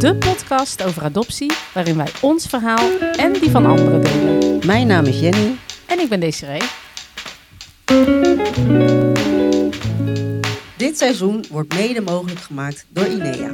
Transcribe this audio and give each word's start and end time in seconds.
De 0.00 0.16
podcast 0.16 0.82
over 0.82 1.02
adoptie, 1.02 1.52
waarin 1.74 1.96
wij 1.96 2.08
ons 2.20 2.46
verhaal 2.46 2.98
en 3.00 3.32
die 3.32 3.50
van 3.50 3.66
anderen 3.66 4.02
delen. 4.02 4.66
Mijn 4.66 4.86
naam 4.86 5.04
is 5.04 5.20
Jenny. 5.20 5.56
En 5.86 5.98
ik 5.98 6.08
ben 6.08 6.20
Desiree. 6.20 6.60
Dit 10.76 10.98
seizoen 10.98 11.44
wordt 11.50 11.74
mede 11.74 12.00
mogelijk 12.00 12.40
gemaakt 12.40 12.86
door 12.88 13.06
INEA. 13.06 13.50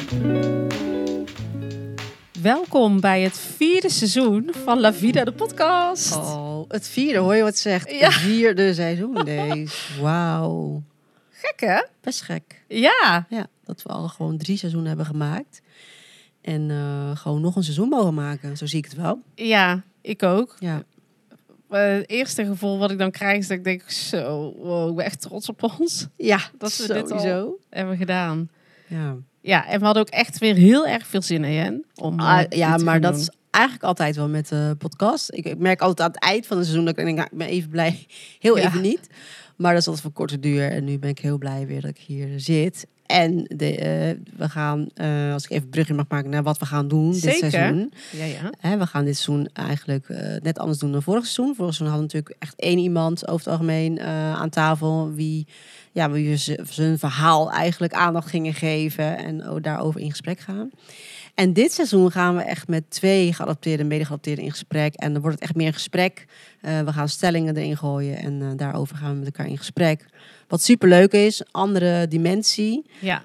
Welkom 2.42 3.00
bij 3.00 3.22
het 3.22 3.38
vierde 3.38 3.90
seizoen 3.90 4.50
van 4.64 4.80
La 4.80 4.92
Vida, 4.92 5.24
de 5.24 5.32
podcast. 5.32 6.16
Oh, 6.16 6.64
het 6.68 6.88
vierde, 6.88 7.18
hoor 7.18 7.34
je 7.34 7.42
wat 7.42 7.58
zegt? 7.58 7.90
Ja. 7.90 8.04
Het 8.04 8.14
vierde 8.14 8.74
seizoen 8.74 9.24
deze. 9.24 10.00
Wauw. 10.00 10.82
Gek 11.30 11.60
hè? 11.60 11.82
Best 12.00 12.22
gek. 12.22 12.64
Ja. 12.68 13.26
Ja, 13.28 13.46
dat 13.64 13.82
we 13.82 13.88
al 13.88 14.08
gewoon 14.08 14.36
drie 14.36 14.56
seizoenen 14.56 14.88
hebben 14.88 15.06
gemaakt. 15.06 15.60
En 16.46 16.70
eh, 16.70 17.16
gewoon 17.16 17.40
nog 17.40 17.56
een 17.56 17.62
seizoen 17.62 17.88
mogen 17.88 18.14
maken. 18.14 18.56
Zo 18.56 18.66
zie 18.66 18.78
ik 18.78 18.84
het 18.84 18.94
wel. 18.94 19.20
Ja, 19.34 19.82
ik 20.00 20.22
ook. 20.22 20.56
Ja, 20.58 20.82
Eh, 21.68 21.80
het 21.96 22.08
eerste 22.10 22.44
gevoel 22.44 22.78
wat 22.78 22.90
ik 22.90 22.98
dan 22.98 23.10
krijg 23.10 23.38
is 23.38 23.48
dat 23.48 23.56
ik 23.58 23.64
denk, 23.64 23.90
zo, 23.90 24.52
wow, 24.58 24.88
ik 24.90 24.96
ben 24.96 25.04
echt 25.04 25.20
trots 25.20 25.48
op 25.48 25.62
ons. 25.78 26.06
ja 26.16 26.38
Dat 26.58 26.76
we 26.76 26.92
dit 26.92 27.10
al- 27.12 27.18
sowieso. 27.18 27.58
Hebben 27.70 27.96
gedaan. 27.96 28.48
Ja, 28.86 29.16
Ja, 29.40 29.66
en 29.68 29.78
we 29.78 29.84
hadden 29.84 30.02
ook 30.02 30.08
echt 30.10 30.38
weer 30.38 30.54
heel 30.54 30.86
erg 30.86 31.06
veel 31.06 31.22
zin 31.22 31.44
in. 31.44 31.84
Om, 31.94 32.18
eh, 32.20 32.26
ah, 32.26 32.38
dit 32.38 32.54
ja 32.54 32.76
maar 32.76 33.00
dat 33.00 33.12
doen. 33.12 33.20
is 33.20 33.30
eigenlijk 33.50 33.84
altijd 33.84 34.16
wel 34.16 34.28
met 34.28 34.48
de 34.48 34.74
podcast. 34.78 35.32
Ik, 35.32 35.44
ik 35.44 35.58
merk 35.58 35.80
altijd 35.80 36.00
aan 36.08 36.14
het 36.14 36.22
eind 36.22 36.46
van 36.46 36.56
het 36.56 36.66
seizoen 36.66 36.86
dat 36.86 36.98
ik 36.98 37.04
denk, 37.04 37.16
nou, 37.16 37.28
ik 37.32 37.38
ben 37.38 37.46
even 37.48 37.70
blij. 37.70 38.06
Heel 38.38 38.58
Ja. 38.58 38.66
even 38.66 38.80
niet. 38.82 39.06
Maar 39.56 39.70
dat 39.72 39.80
is 39.80 39.86
altijd 39.86 40.04
van 40.04 40.12
korte 40.14 40.38
duur. 40.40 40.70
En 40.70 40.84
nu 40.84 40.98
ben 40.98 41.10
ik 41.10 41.18
heel 41.18 41.38
blij 41.38 41.66
weer 41.66 41.80
dat 41.80 41.90
ik 41.90 41.98
hier 41.98 42.40
zit. 42.40 42.86
En 43.06 43.44
de, 43.56 43.76
eh, 43.76 44.16
we 44.36 44.48
gaan, 44.48 44.88
eh, 44.94 45.32
als 45.32 45.44
ik 45.44 45.50
even 45.50 45.68
brugje 45.68 45.94
mag 45.94 46.04
maken 46.08 46.30
naar 46.30 46.42
wat 46.42 46.58
we 46.58 46.66
gaan 46.66 46.88
doen 46.88 47.14
Zeker. 47.14 47.40
dit 47.40 47.50
seizoen. 47.50 47.92
Ja, 48.12 48.24
ja. 48.24 48.50
Hè, 48.58 48.78
we 48.78 48.86
gaan 48.86 49.04
dit 49.04 49.16
seizoen 49.16 49.48
eigenlijk 49.52 50.08
eh, 50.08 50.40
net 50.42 50.58
anders 50.58 50.78
doen 50.78 50.92
dan 50.92 51.02
vorig 51.02 51.26
seizoen. 51.26 51.54
Vorig 51.54 51.74
seizoen 51.74 51.96
hadden 51.96 52.08
we 52.08 52.14
natuurlijk 52.14 52.42
echt 52.42 52.60
één 52.60 52.78
iemand 52.78 53.28
over 53.28 53.44
het 53.44 53.54
algemeen 53.54 54.00
aan 54.00 54.48
tafel. 54.48 55.12
Wie, 55.12 55.46
ja, 55.92 56.10
wie 56.10 56.36
zijn 56.70 56.98
verhaal 56.98 57.52
eigenlijk 57.52 57.92
aandacht 57.92 58.28
gingen 58.28 58.54
geven. 58.54 59.16
En 59.18 59.58
daarover 59.62 60.00
in 60.00 60.10
gesprek 60.10 60.40
gaan. 60.40 60.70
En 61.34 61.52
dit 61.52 61.72
seizoen 61.72 62.10
gaan 62.10 62.36
we 62.36 62.42
echt 62.42 62.68
met 62.68 62.90
twee 62.90 63.32
geadopteerden 63.32 63.80
en 63.80 63.86
mede-geadopteerden 63.86 64.44
in 64.44 64.50
gesprek. 64.50 64.94
En 64.94 65.12
dan 65.12 65.22
wordt 65.22 65.36
het 65.36 65.44
echt 65.44 65.56
meer 65.56 65.66
een 65.66 65.72
gesprek. 65.72 66.26
We 66.60 66.92
gaan 66.92 67.08
stellingen 67.08 67.56
erin 67.56 67.76
gooien 67.76 68.16
en 68.16 68.56
daarover 68.56 68.96
gaan 68.96 69.10
we 69.10 69.16
met 69.16 69.26
elkaar 69.26 69.46
in 69.46 69.58
gesprek. 69.58 70.06
Wat 70.48 70.62
superleuk 70.62 71.12
is, 71.12 71.42
andere 71.50 72.08
dimensie. 72.08 72.84
ja. 73.00 73.22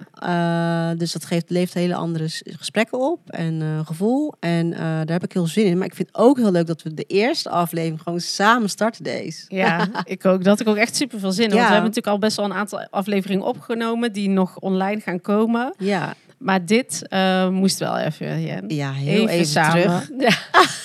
Uh, 0.92 0.98
dus 1.00 1.12
dat 1.12 1.26
geeft, 1.26 1.50
levert 1.50 1.74
hele 1.74 1.96
andere 1.96 2.26
gesprekken 2.44 3.00
op 3.00 3.20
en 3.30 3.62
eh, 3.62 3.86
gevoel. 3.86 4.34
En 4.40 4.74
eh, 4.74 4.80
daar 4.80 5.06
heb 5.12 5.24
ik 5.24 5.34
heel 5.34 5.48
zin 5.48 5.66
in. 5.66 5.78
Maar 5.78 5.88
ik 5.88 5.96
vind 5.96 6.08
het 6.08 6.18
ook 6.18 6.38
heel 6.38 6.52
leuk 6.52 6.68
dat 6.68 6.82
we 6.82 6.94
de 6.94 7.04
eerste 7.04 7.50
aflevering 7.50 8.02
gewoon 8.02 8.20
samen 8.20 8.70
starten 8.70 9.04
deze. 9.04 9.46
Ja, 9.48 9.88
ik 10.04 10.26
ook. 10.26 10.38
Dat 10.38 10.46
had 10.46 10.60
ik 10.60 10.68
ook 10.68 10.76
echt 10.76 10.96
super 10.96 11.20
veel 11.20 11.32
zin 11.32 11.44
in. 11.44 11.50
Want 11.50 11.62
Ja. 11.62 11.68
we 11.68 11.74
hebben 11.74 11.90
natuurlijk 11.90 12.16
al 12.16 12.20
best 12.28 12.36
wel 12.38 12.46
een 12.46 12.54
aantal 12.54 12.88
afleveringen 12.90 13.46
opgenomen 13.46 14.14
die 14.14 14.30
nog 14.30 14.58
online 14.60 15.02
gaan 15.02 15.22
komen. 15.22 15.74
Ja, 15.78 16.14
Maar 16.42 16.66
dit 16.66 17.08
eh, 17.08 17.50
moest 17.50 17.80
wel 17.80 17.98
even, 17.98 18.42
Jen. 18.42 18.64
ja 18.68 18.92
heel 18.92 19.28
even, 19.28 19.46
samen. 19.46 19.82
terug. 19.82 20.10
Ja, 20.20 20.32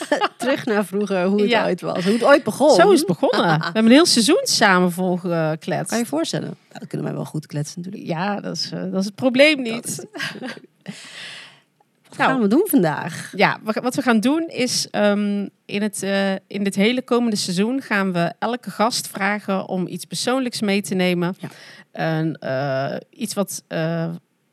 Terug 0.37 0.65
naar 0.65 0.85
vroeger, 0.85 1.25
hoe 1.25 1.41
het 1.41 1.51
Ja. 1.51 1.65
ooit 1.65 1.81
was. 1.81 2.05
Hoe 2.05 2.13
het 2.13 2.25
ooit 2.25 2.43
begon. 2.45 2.71
zo 2.75 2.91
is 2.91 2.99
het 2.99 3.09
begonnen. 3.09 3.59
We 3.59 3.65
hebben 3.65 3.85
een 3.85 3.91
heel 3.91 4.07
seizoen 4.07 4.41
samen 4.43 4.93
volgekletst. 4.93 5.89
Kan 5.89 5.99
je 5.99 6.05
je 6.05 6.11
voorstellen? 6.11 6.47
Nou, 6.49 6.79
dat 6.79 6.87
kunnen 6.89 7.07
wij 7.07 7.17
wel 7.17 7.25
goed 7.25 7.47
kletsen 7.47 7.81
natuurlijk. 7.83 8.07
Ja, 8.13 8.41
dat 8.41 8.57
is, 8.57 8.71
eh, 8.73 8.83
dat 8.83 9.01
is 9.01 9.05
het 9.05 9.15
probleem 9.15 9.63
niet. 9.63 10.07
Wat 12.09 12.19
Nou. 12.19 12.31
gaan 12.31 12.41
we 12.41 12.49
doen 12.49 12.67
vandaag? 12.71 13.33
Ja, 13.37 13.59
wat 13.81 13.95
we 13.95 14.03
gaan 14.03 14.21
doen 14.21 14.49
is 14.49 14.89
ehm, 14.91 15.49
in, 15.65 15.83
het, 15.83 16.03
eh, 16.03 16.33
in 16.33 16.65
dit 16.65 16.75
hele 16.75 17.03
komende 17.03 17.37
seizoen 17.37 17.83
gaan 17.83 18.13
we 18.13 18.33
elke 18.39 18.71
gast 18.71 19.09
vragen 19.09 19.69
om 19.69 19.87
iets 19.87 20.05
persoonlijks 20.05 20.61
mee 20.61 20.83
te 20.83 20.95
nemen. 20.95 21.37
Ja. 21.39 21.49
Eh, 22.33 22.97
iets 23.11 23.35
wat 23.35 23.63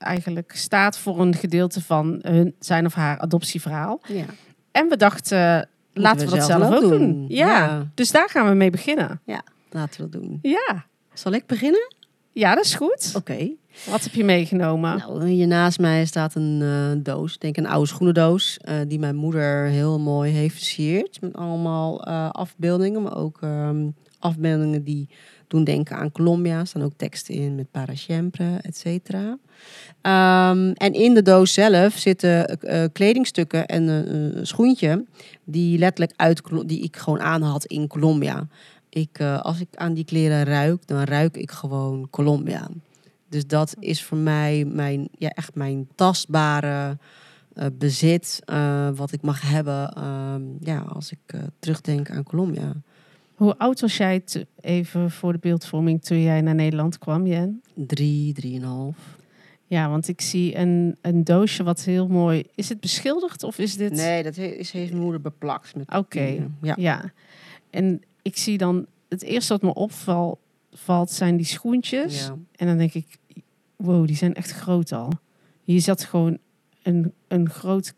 eigenlijk 0.04 0.52
staat 0.56 0.98
voor 0.98 1.20
een 1.20 1.36
gedeelte 1.36 1.82
van 1.82 2.20
hun, 2.22 2.56
zijn 2.60 2.86
of 2.86 2.94
haar 2.94 3.18
adoptieverhaal. 3.18 4.02
Ja. 4.08 4.26
En 4.72 4.90
we 4.90 4.98
dachten, 4.98 5.70
laten 5.94 6.26
we, 6.26 6.32
we 6.32 6.38
dat 6.38 6.46
zelf 6.46 6.62
zelf 6.62 6.76
ook 6.76 6.82
doen. 6.82 7.00
doen. 7.00 7.26
Ja. 7.28 7.48
Ja. 7.48 7.88
dus 7.94 8.12
daar 8.12 8.30
gaan 8.30 8.48
we 8.50 8.54
mee 8.56 8.70
beginnen. 8.70 9.22
Laten 9.70 10.04
we 10.04 10.10
dat 10.10 10.22
doen. 10.22 10.40
Ja, 10.42 10.86
Zal 11.14 11.32
ik 11.32 11.46
beginnen? 11.46 11.94
ja 12.32 12.56
dat 12.56 12.66
is 12.66 12.76
goed. 12.76 13.12
Oké. 13.16 13.50
Wat 13.90 14.04
heb 14.04 14.14
je 14.14 14.24
meegenomen? 14.24 14.98
Nou, 14.98 15.28
hier 15.28 15.48
naast 15.48 15.80
mij 15.80 16.06
staat 16.06 16.36
een 16.36 16.62
eh, 16.62 17.04
doos, 17.04 17.34
ik 17.34 17.42
denk 17.42 17.58
een 17.58 17.68
oude 17.68 17.88
schoenendoos, 17.88 18.58
eh, 18.58 18.76
die 18.88 19.00
mijn 19.00 19.16
moeder 19.16 19.66
heel 19.66 20.00
mooi 20.00 20.32
heeft 20.32 20.56
versierd. 20.56 21.22
Met 21.22 21.36
allemaal 21.36 22.04
eh, 22.06 22.30
afbeeldingen, 22.30 23.02
maar 23.02 23.18
ook 23.18 23.38
ehm, 23.42 23.90
afbeeldingen 24.20 24.84
die 24.84 25.10
doen 25.54 25.64
denken 25.64 25.98
aan 25.98 26.12
Colombia. 26.12 26.66
Staan 26.66 26.84
ook 26.84 26.94
teksten 26.98 27.34
in 27.34 27.56
met 27.56 27.72
para 27.72 27.96
siempre, 27.96 28.58
et 28.62 28.78
cetera. 28.78 29.38
Ehm, 30.02 30.72
en 30.74 30.94
in 30.94 31.14
de 31.14 31.22
doos 31.22 31.54
zelf 31.54 31.94
zitten 31.98 32.48
eh, 32.48 32.84
kledingstukken 32.94 33.66
en 33.66 33.88
een 33.88 34.48
schoentje 34.48 35.06
die 35.44 35.78
letterlijk 35.78 36.14
uit, 36.16 36.42
die 36.66 36.84
ik 36.84 36.98
gewoon 36.98 37.22
aan 37.22 37.42
had 37.42 37.66
in 37.66 37.88
Colombia. 37.88 38.48
Ik, 38.90 39.20
eh, 39.20 39.42
als 39.42 39.60
ik 39.60 39.68
aan 39.76 39.94
die 39.94 40.06
kleren 40.06 40.44
ruik, 40.44 40.88
dan 40.88 41.04
ruik 41.04 41.38
ik 41.38 41.52
gewoon 41.52 42.08
Colombia. 42.10 42.70
Dus 43.30 43.48
dat 43.48 43.76
is 43.80 44.04
voor 44.04 44.18
mij 44.18 44.66
mijn, 44.66 45.08
ja, 45.18 45.30
echt 45.30 45.56
mijn 45.56 45.88
tastbare 45.96 46.98
eh, 47.54 47.66
bezit. 47.74 48.42
eh, 48.46 48.90
wat 48.96 49.12
ik 49.12 49.22
mag 49.22 49.42
hebben 49.42 49.94
ehm, 49.94 50.42
ja, 50.60 50.80
als 50.80 51.12
ik 51.12 51.20
eh, 51.26 51.40
terugdenk 51.60 52.10
aan 52.10 52.24
Colombia. 52.24 52.74
Hoe 53.36 53.58
oud 53.58 53.82
was 53.82 53.98
jij 53.98 54.20
te- 54.20 54.48
even 54.60 55.12
voor 55.12 55.32
de 55.32 55.40
beeldvorming 55.40 56.04
toen 56.04 56.22
jij 56.22 56.42
naar 56.42 56.56
Nederland 56.56 56.98
kwam, 56.98 57.28
Jen? 57.28 57.62
Drie, 57.74 58.34
drieënhalf. 58.34 58.98
Ja, 59.68 59.90
want 59.90 60.08
ik 60.08 60.22
zie 60.22 60.58
een, 60.58 60.98
een 61.02 61.24
doosje 61.24 61.64
wat 61.64 61.82
heel 61.84 62.08
mooi... 62.08 62.44
Is 62.56 62.70
het 62.70 62.80
beschilderd 62.80 63.44
of 63.44 63.58
is 63.58 63.76
dit... 63.76 63.92
Nee, 63.92 64.24
dat 64.24 64.38
is, 64.38 64.72
heeft 64.72 64.92
mijn 64.92 65.04
moeder 65.04 65.22
beplakt. 65.22 65.76
met 65.76 65.96
Oké. 65.96 66.48
Ja. 66.62 66.76
Ja. 66.78 67.12
En 67.70 68.02
ik 68.22 68.38
zie 68.38 68.58
dan... 68.58 68.86
Het 69.10 69.22
eerste 69.24 69.54
wat 69.54 69.62
me 69.62 69.74
opvalt 69.74 70.40
valt, 70.72 71.12
zijn 71.12 71.38
die 71.38 71.46
schoentjes. 71.46 72.26
Ja. 72.26 72.36
En 72.56 72.68
dan 72.68 72.78
denk 72.78 72.94
ik... 72.94 73.18
Wow, 73.76 74.08
die 74.08 74.16
zijn 74.16 74.34
echt 74.34 74.52
groot 74.52 74.92
al. 74.92 75.12
Hier 75.64 75.82
zat 75.82 76.04
gewoon 76.04 76.38
een, 76.84 77.14
een, 77.28 77.50
groot, 77.50 77.94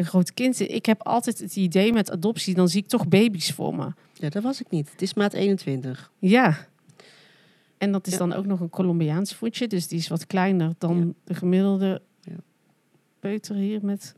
een 0.00 0.06
groot 0.06 0.34
kind 0.34 0.60
in. 0.60 0.74
Ik 0.74 0.86
heb 0.86 1.02
altijd 1.02 1.38
het 1.38 1.56
idee 1.56 1.92
met 1.92 2.10
adoptie... 2.10 2.54
dan 2.54 2.68
zie 2.68 2.82
ik 2.82 2.88
toch 2.88 3.08
baby's 3.08 3.52
voor 3.52 3.74
me. 3.74 3.92
ja, 4.14 4.28
dat 4.28 4.42
was 4.42 4.60
ik 4.60 4.70
niet. 4.70 4.90
Het 4.90 5.02
is 5.02 5.14
maat 5.14 5.32
21. 5.32 6.10
Ja. 6.18 6.66
En 7.78 7.92
dat 7.92 8.06
is 8.06 8.12
Ja. 8.12 8.18
dan 8.18 8.32
ook 8.32 8.46
nog 8.46 8.60
een 8.60 8.70
Colombiaans 8.70 9.34
voetje. 9.34 9.66
Dus 9.66 9.88
die 9.88 9.98
is 9.98 10.08
wat 10.08 10.26
kleiner 10.26 10.72
dan 10.78 11.14
de 11.24 11.34
gemiddelde 11.34 12.02
Ja. 12.20 12.36
peuter 13.20 13.54
hier 13.54 13.84
met 13.84 14.14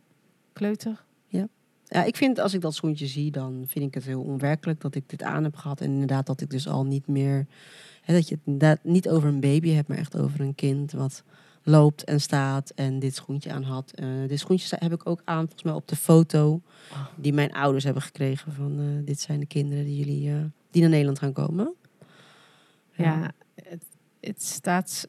kleuter. 0.52 1.04
Ja, 1.84 2.04
ik 2.04 2.16
vind 2.16 2.38
als 2.38 2.54
ik 2.54 2.60
dat 2.60 2.74
schoentje 2.74 3.06
zie, 3.06 3.30
dan 3.30 3.64
vind 3.66 3.84
ik 3.84 3.94
het 3.94 4.04
heel 4.04 4.20
onwerkelijk 4.22 4.80
dat 4.80 4.94
ik 4.94 5.08
dit 5.08 5.22
aan 5.22 5.44
heb 5.44 5.56
gehad. 5.56 5.80
En 5.80 5.90
inderdaad 5.90 6.26
dat 6.26 6.40
ik 6.40 6.50
dus 6.50 6.68
al 6.68 6.84
niet 6.84 7.06
meer... 7.06 7.46
Hè, 8.02 8.14
dat 8.14 8.28
je 8.28 8.38
het 8.58 8.84
niet 8.84 9.08
over 9.08 9.28
een 9.28 9.40
baby 9.40 9.70
hebt, 9.70 9.88
maar 9.88 9.98
echt 9.98 10.18
over 10.18 10.40
een 10.40 10.54
kind 10.54 10.92
wat 10.92 11.22
loopt 11.62 12.04
en 12.04 12.20
staat 12.20 12.70
en 12.74 12.98
dit 12.98 13.14
schoentje 13.14 13.52
aan 13.52 13.62
had. 13.62 13.90
Eh, 13.94 14.06
dit 14.26 14.38
schoentje 14.38 14.76
heb 14.80 14.92
ik 14.92 15.08
ook 15.08 15.20
aan, 15.24 15.40
volgens 15.42 15.62
mij 15.62 15.72
op 15.72 15.88
de 15.88 15.96
foto 15.96 16.60
die 17.16 17.32
mijn 17.32 17.52
ouders 17.52 17.84
hebben 17.84 18.02
gekregen. 18.02 18.52
Van 18.52 18.78
eh, 18.78 19.06
dit 19.06 19.20
zijn 19.20 19.40
de 19.40 19.46
kinderen 19.46 19.84
die 19.84 19.96
jullie 19.98 20.30
eh, 20.30 20.36
die 20.70 20.80
naar 20.80 20.90
Nederland 20.90 21.18
gaan 21.18 21.32
komen. 21.32 21.74
Ja, 22.96 23.30
het, 23.64 23.84
het 24.20 24.42
staat... 24.44 25.08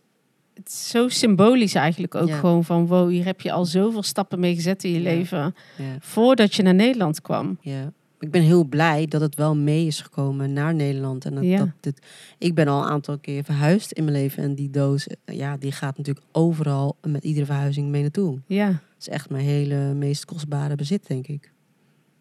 Het 0.54 0.68
is 0.68 0.90
zo 0.90 1.10
symbolisch 1.10 1.76
eigenlijk 1.76 2.16
ook 2.16 2.28
Ja. 2.28 2.38
gewoon 2.40 2.64
van... 2.64 2.88
Wow, 2.88 3.10
hier 3.10 3.26
heb 3.26 3.42
je 3.42 3.52
al 3.52 3.66
zoveel 3.66 4.04
stappen 4.04 4.40
mee 4.40 4.56
gezet 4.56 4.84
in 4.84 4.92
je 4.92 4.98
Ja. 5.02 5.04
leven. 5.04 5.56
Voordat 6.00 6.54
je 6.56 6.64
naar 6.64 6.74
Nederland 6.76 7.22
kwam. 7.22 7.58
ja. 7.62 7.92
Ik 8.24 8.32
ben 8.32 8.42
heel 8.42 8.64
blij 8.64 9.06
dat 9.06 9.22
het 9.22 9.36
wel 9.36 9.56
mee 9.56 9.86
is 9.86 10.02
gekomen 10.02 10.54
naar 10.54 10.74
Nederland. 10.76 11.26
En 11.26 11.36
dat, 11.36 11.44
Ja. 11.44 11.58
dat 11.58 11.68
dit, 11.80 12.06
ik 12.38 12.54
ben 12.56 12.68
al 12.68 12.84
een 12.84 12.90
aantal 12.90 13.18
keer 13.18 13.44
verhuisd 13.44 13.92
in 13.92 14.04
mijn 14.04 14.16
leven. 14.18 14.44
En 14.44 14.56
die 14.56 14.70
doos, 14.70 15.08
eh, 15.08 15.36
ja, 15.38 15.58
die 15.58 15.72
gaat 15.72 15.98
natuurlijk 15.98 16.26
overal 16.32 16.96
met 17.02 17.24
iedere 17.24 17.46
verhuizing 17.46 17.90
mee 17.90 18.02
naartoe. 18.02 18.40
Ja, 18.48 18.68
Het 18.68 18.82
is 19.00 19.08
echt 19.10 19.30
mijn 19.30 19.44
hele 19.46 19.94
meest 19.94 20.26
kostbare 20.26 20.76
bezit, 20.76 21.08
denk 21.08 21.28
ik. 21.28 21.52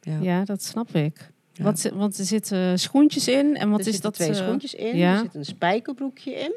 Ja. 0.00 0.19
ja 0.20 0.44
dat 0.44 0.62
snap 0.62 0.94
ik. 0.94 1.31
Ja. 1.52 1.64
Wat, 1.64 1.78
zi- 1.81 1.90
want 1.94 2.19
er 2.19 2.25
zitten 2.25 2.78
schoentjes 2.78 3.28
in. 3.28 3.56
En 3.56 3.70
wat 3.70 3.81
er 3.81 3.87
is 3.87 3.93
zitten 3.93 4.02
dat? 4.02 4.14
twee 4.14 4.28
eh, 4.28 4.34
schoentjes 4.46 4.75
in. 4.75 4.96
ja. 4.96 5.12
Er 5.12 5.19
zit 5.19 5.34
een 5.34 5.44
spijkerbroekje 5.44 6.32
in. 6.34 6.52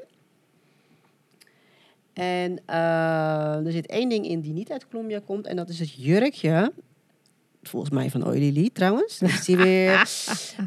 En 2.13 2.59
eh, 2.65 3.65
er 3.65 3.71
zit 3.71 3.85
één 3.87 4.09
ding 4.09 4.27
in 4.27 4.39
die 4.41 4.53
niet 4.53 4.71
uit 4.71 4.87
Colombia 4.87 5.21
komt. 5.25 5.47
En 5.47 5.55
dat 5.55 5.69
is 5.69 5.79
het 5.79 5.91
jurkje. 5.93 6.71
Volgens 7.69 7.91
mij 7.91 8.09
van 8.09 8.25
Oily 8.27 8.53
Lee 8.53 8.71
trouwens. 8.71 9.21
Is 9.21 9.45
die 9.45 9.57
weer. 9.57 10.03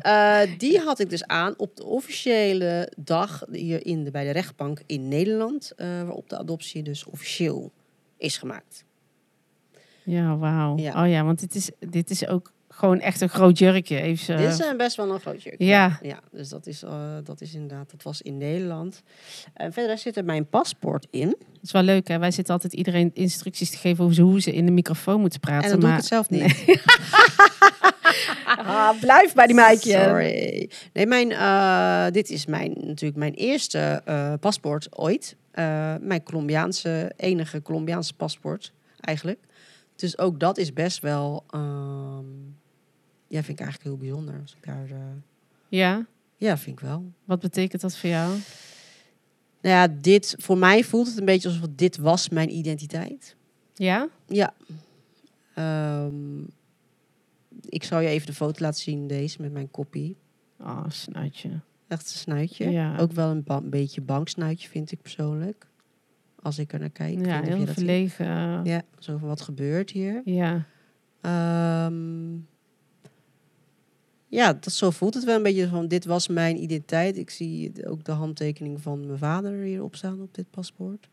Eh, 0.01 0.41
die 0.59 0.79
had 0.79 0.99
ik 0.99 1.11
dus 1.11 1.27
aan 1.27 1.55
op 1.57 1.77
de 1.77 1.85
officiële 1.85 2.93
dag 2.97 3.45
hier 3.53 3.87
in 3.87 4.05
de, 4.05 4.11
bij 4.11 4.25
de 4.25 4.31
rechtbank 4.31 4.83
in 4.87 5.09
Nederland. 5.09 5.73
eh, 5.77 5.87
waarop 6.03 6.29
de 6.29 6.39
adoptie 6.39 6.83
dus 6.83 7.05
officieel 7.05 7.73
is 8.17 8.37
gemaakt. 8.39 8.85
Ja, 10.03 10.37
wauw. 10.37 10.77
Ja. 10.77 11.03
Oh 11.05 11.11
ja, 11.11 11.25
want 11.25 11.41
dit 11.41 11.55
is, 11.55 11.71
dit 11.79 12.11
is 12.11 12.27
ook 12.27 12.53
gewoon 12.79 13.01
echt 13.01 13.21
een 13.21 13.29
groot 13.29 13.59
jurkje. 13.59 14.01
Even, 14.01 14.37
Dit 14.37 14.53
is 14.53 14.61
eh, 14.61 14.77
best 14.77 14.97
wel 14.97 15.11
een 15.11 15.21
groot 15.21 15.43
jurkje. 15.43 15.65
Ja. 15.67 15.99
ja. 16.03 16.21
Dus 16.31 16.49
dat 16.49 16.67
is, 16.67 16.83
eh, 16.83 17.17
dat 17.25 17.41
is 17.41 17.55
inderdaad, 17.55 17.91
dat 17.91 18.03
was 18.03 18.23
in 18.23 18.39
Nederland. 18.39 19.03
En 19.55 19.73
verder 19.73 19.99
zit 19.99 20.17
er 20.17 20.25
mijn 20.25 20.47
paspoort 20.47 21.07
in. 21.11 21.29
Het 21.29 21.63
is 21.63 21.73
wel 21.73 21.83
leuk, 21.83 22.09
hè? 22.09 22.19
Wij 22.19 22.31
zitten 22.31 22.55
altijd 22.55 22.73
iedereen 22.73 23.11
instructies 23.15 23.71
te 23.71 23.77
geven 23.77 24.05
over 24.05 24.23
hoe 24.23 24.41
ze 24.41 24.55
in 24.55 24.67
de 24.67 24.73
microfoon 24.73 25.21
moeten 25.21 25.41
praten. 25.41 25.65
En 25.65 25.71
dan 25.71 25.81
doe 25.81 25.89
ik 25.89 25.95
maar 25.95 26.05
het 26.05 26.09
zelf 26.09 26.31
niet. 26.31 26.81
ah, 28.67 29.01
blijf 29.01 29.35
bij 29.35 29.47
die 29.47 29.55
meidje. 29.55 29.93
Sorry. 29.93 30.71
Nee, 30.93 31.07
mijn, 31.07 31.33
eh, 31.33 32.13
dit 32.13 32.31
is 32.31 32.47
mijn, 32.47 32.75
natuurlijk 32.81 33.19
mijn 33.19 33.35
eerste 33.35 34.03
eh, 34.05 34.33
paspoort 34.41 34.99
ooit. 34.99 35.37
Eh, 35.51 35.95
mijn 36.01 36.23
Colombiaanse, 36.23 37.13
enige 37.17 37.63
Colombiaanse 37.63 38.15
paspoort 38.15 38.73
eigenlijk. 39.01 39.39
Dus 39.97 40.19
ook 40.19 40.41
dat 40.41 40.59
is 40.59 40.73
best 40.73 41.01
wel, 41.01 41.45
ehm, 41.51 42.25
ja, 43.29 43.43
vind 43.43 43.59
ik 43.61 43.65
eigenlijk 43.65 43.83
heel 43.83 43.97
bijzonder. 43.97 44.41
Als 44.41 44.55
ik 44.61 44.65
daar, 44.65 44.91
eh, 44.91 44.99
Ja, 45.69 46.07
ja, 46.37 46.59
vind 46.59 46.81
ik 46.81 46.87
wel. 46.87 47.13
wat 47.25 47.41
betekent 47.41 47.81
dat 47.83 47.97
voor 47.97 48.11
jou? 48.11 48.29
Nou 49.61 49.75
ja, 49.75 49.89
dit, 50.01 50.35
voor 50.39 50.59
mij 50.59 50.85
voelt 50.85 51.07
het 51.07 51.19
een 51.19 51.25
beetje 51.25 51.49
alsof 51.49 51.67
dit 51.75 51.97
was 51.97 52.29
mijn 52.29 52.51
identiteit. 52.55 53.37
Ja? 53.75 54.09
Ja. 54.27 54.55
Ehm, 55.55 56.41
ik 57.69 57.85
zal 57.85 58.01
je 58.01 58.09
even 58.09 58.27
de 58.27 58.33
foto 58.35 58.63
laten 58.65 58.81
zien, 58.81 59.07
deze, 59.07 59.43
met 59.43 59.53
mijn 59.53 59.71
kopie. 59.71 60.17
Oh, 60.61 60.85
snuitje. 60.89 61.61
Echt 61.89 62.01
een 62.03 62.19
snuitje. 62.19 62.71
Ja. 62.71 62.97
Ook 62.99 63.13
wel 63.13 63.31
een, 63.31 63.43
een 63.47 63.71
beetje 63.71 64.01
banksnuitje, 64.01 64.69
vind 64.69 64.93
ik 64.93 65.03
persoonlijk. 65.03 65.67
Als 66.43 66.59
ik 66.59 66.73
er 66.73 66.79
naar 66.79 66.91
kijk. 66.91 67.27
Ja, 67.27 67.43
heel 67.43 67.67
verlegen. 67.67 68.27
Ja. 68.27 68.61
Ja, 68.65 68.83
zo 68.99 69.17
van 69.17 69.29
wat 69.29 69.41
gebeurt 69.41 69.91
hier. 69.91 70.23
ja. 70.25 70.65
Ehm, 71.21 72.37
ja, 74.29 74.53
dat, 74.53 74.73
zo 74.73 74.91
voelt 74.91 75.15
het 75.15 75.25
wel 75.25 75.37
een 75.37 75.43
beetje 75.43 75.69
van 75.69 75.89
dit 75.89 76.05
was 76.05 76.29
mijn 76.29 76.63
identiteit. 76.63 77.17
Ik 77.17 77.31
zie 77.31 77.87
ook 77.87 78.05
de 78.05 78.13
handtekening 78.13 78.81
van 78.83 79.07
mijn 79.07 79.19
vader 79.19 79.53
hierop 79.63 79.95
staan 79.97 80.21
op 80.23 80.35
dit 80.35 80.51
paspoort. 80.51 81.09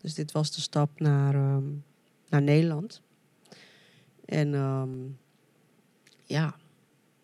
Dus 0.00 0.14
dit 0.14 0.32
was 0.32 0.54
de 0.54 0.60
stap 0.60 1.00
naar, 1.00 1.34
ehm, 1.34 1.64
naar 2.28 2.42
Nederland. 2.42 3.02
En 4.24 4.54
ehm, 4.54 4.90
ja, 6.24 6.56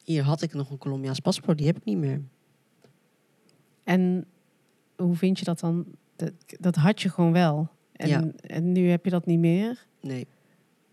hier 0.05 0.23
had 0.23 0.43
ik 0.43 0.53
nog 0.55 0.71
een 0.71 0.79
Colombiaans 0.79 1.21
paspoort, 1.21 1.59
die 1.59 1.67
heb 1.67 1.77
ik 1.77 1.85
niet 1.85 1.97
meer. 1.99 2.23
En 3.85 4.25
hoe 4.97 5.17
vind 5.17 5.39
je 5.39 5.45
dat 5.45 5.61
dan? 5.61 5.87
Dat, 6.17 6.33
dat 6.47 6.75
had 6.77 7.03
je 7.03 7.09
gewoon 7.09 7.33
wel. 7.33 7.69
En, 7.93 8.09
Ja. 8.09 8.31
en 8.41 8.73
nu 8.73 8.89
heb 8.89 9.05
je 9.05 9.11
dat 9.11 9.27
niet 9.27 9.39
meer. 9.39 9.87
Nee, 10.01 10.27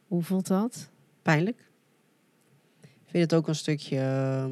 Hoe 0.08 0.24
voelt 0.24 0.48
dat? 0.48 0.90
pijnlijk. 1.22 1.69
Vind 3.10 3.24
het 3.32 3.34
ook 3.34 3.48
een 3.48 3.56
stukje 3.56 4.00
ehm, 4.00 4.52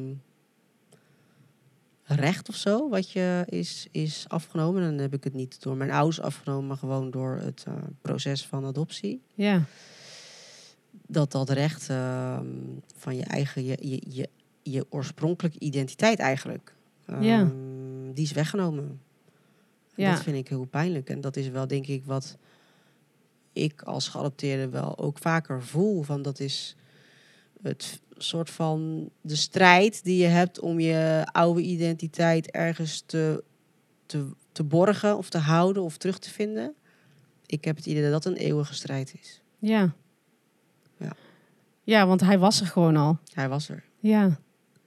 recht 2.20 2.48
of 2.48 2.54
zo, 2.54 2.88
wat 2.88 3.10
je 3.10 3.44
is, 3.48 3.86
is 3.90 4.24
afgenomen. 4.28 4.82
En 4.82 4.88
dan 4.90 4.98
heb 4.98 5.14
ik 5.14 5.24
het 5.24 5.34
niet 5.34 5.62
door 5.62 5.76
mijn 5.76 5.90
ouders 5.90 6.20
afgenomen, 6.20 6.66
maar 6.66 6.76
gewoon 6.76 7.10
door 7.10 7.36
het 7.36 7.64
eh, 7.66 7.74
proces 8.02 8.46
van 8.46 8.64
adoptie. 8.64 9.20
Ja. 9.34 9.62
Dat 11.06 11.32
dat 11.32 11.50
recht 11.50 11.88
ehm, 11.88 12.46
van 12.96 13.16
je 13.16 13.24
eigen, 13.24 13.64
je, 13.64 13.76
je, 13.80 14.02
je, 14.08 14.28
je 14.62 14.86
oorspronkelijke 14.88 15.58
identiteit 15.58 16.18
eigenlijk, 16.18 16.74
Ja. 17.20 17.40
ehm, 17.40 18.12
die 18.14 18.24
is 18.24 18.32
weggenomen. 18.32 18.84
En 19.94 20.04
Ja. 20.04 20.12
Dat 20.12 20.22
vind 20.22 20.36
ik 20.36 20.48
heel 20.48 20.64
pijnlijk. 20.64 21.08
En 21.10 21.20
dat 21.20 21.36
is 21.36 21.48
wel, 21.48 21.66
denk 21.66 21.86
ik, 21.86 22.04
wat 22.04 22.36
ik 23.52 23.82
als 23.82 24.08
geadopteerde 24.08 24.68
wel 24.68 24.98
ook 24.98 25.18
vaker 25.18 25.62
voel. 25.62 26.02
Van 26.02 26.22
dat 26.22 26.40
is 26.40 26.76
het 27.62 28.00
soort 28.16 28.50
van 28.50 29.10
de 29.20 29.36
strijd 29.36 30.04
die 30.04 30.22
je 30.22 30.26
hebt 30.26 30.60
om 30.60 30.80
je 30.80 31.26
oude 31.32 31.62
identiteit 31.62 32.50
ergens 32.50 33.02
te, 33.06 33.44
te, 34.06 34.30
te 34.52 34.64
borgen 34.64 35.16
of 35.16 35.30
te 35.30 35.38
houden 35.38 35.82
of 35.82 35.96
terug 35.96 36.18
te 36.18 36.30
vinden. 36.30 36.74
Ik 37.46 37.64
heb 37.64 37.76
het 37.76 37.86
idee 37.86 38.02
dat 38.02 38.22
dat 38.22 38.24
een 38.24 38.38
eeuwige 38.38 38.74
strijd 38.74 39.14
is. 39.20 39.42
Ja. 39.58 39.94
Ja. 40.96 41.12
Ja, 41.82 42.06
want 42.06 42.20
hij 42.20 42.38
was 42.38 42.60
er 42.60 42.66
gewoon 42.66 42.96
al. 42.96 43.18
Hij 43.32 43.48
was 43.48 43.68
er. 43.68 43.84
Ja. 43.98 44.38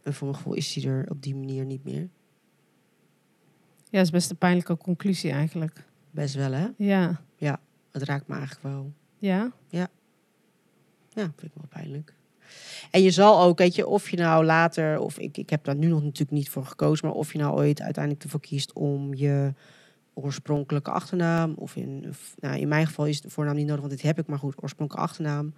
En 0.04 0.14
voor 0.14 0.28
mijn 0.28 0.38
gevoel 0.38 0.54
is 0.54 0.76
hij 0.76 0.92
er 0.92 1.06
op 1.10 1.22
die 1.22 1.36
manier 1.36 1.66
niet 1.66 1.84
meer. 1.84 2.10
Ja, 3.90 3.98
dat 3.98 4.06
is 4.06 4.10
best 4.10 4.30
een 4.30 4.38
pijnlijke 4.38 4.78
conclusie 4.78 5.32
eigenlijk. 5.32 5.86
Best 6.12 6.36
wel, 6.36 6.52
hè? 6.52 6.68
Ja. 6.78 7.22
Het 7.92 8.04
raakt 8.04 8.28
me 8.28 8.36
eigenlijk 8.36 8.64
wel. 8.64 8.94
Ja? 9.18 9.52
Ja, 9.70 11.24
vind 11.36 11.44
ik 11.44 11.52
wel 11.54 11.68
pijnlijk. 11.70 12.14
En 12.92 13.02
je 13.02 13.12
zal 13.12 13.42
ook, 13.42 13.58
weet 13.58 13.76
je, 13.76 13.88
of 13.88 14.10
je 14.10 14.18
nou 14.18 14.46
later, 14.46 15.00
of 15.00 15.20
ik, 15.20 15.38
ik 15.38 15.50
heb 15.50 15.64
daar 15.64 15.76
nu 15.76 15.88
nog 15.88 16.04
natuurlijk 16.04 16.32
niet 16.32 16.50
voor 16.50 16.66
gekozen, 16.66 17.08
maar 17.08 17.16
of 17.16 17.32
je 17.32 17.38
nou 17.38 17.54
ooit 17.56 17.82
uiteindelijk 17.82 18.24
ervoor 18.24 18.40
kiest 18.40 18.74
om 18.74 19.14
je 19.14 19.54
oorspronkelijke 20.14 20.92
achternaam, 20.92 21.54
of 21.58 21.76
in, 21.76 22.06
of, 22.10 22.36
nou, 22.40 22.58
in 22.60 22.68
mijn 22.68 22.88
geval 22.88 23.06
is 23.06 23.22
de 23.22 23.30
voornaam 23.30 23.56
niet 23.56 23.66
nodig, 23.66 23.80
want 23.82 23.92
dit 23.92 24.02
heb 24.02 24.20
ik, 24.20 24.28
maar 24.28 24.40
goed, 24.40 24.64
oorspronkelijke 24.64 25.08
achternaam. 25.10 25.54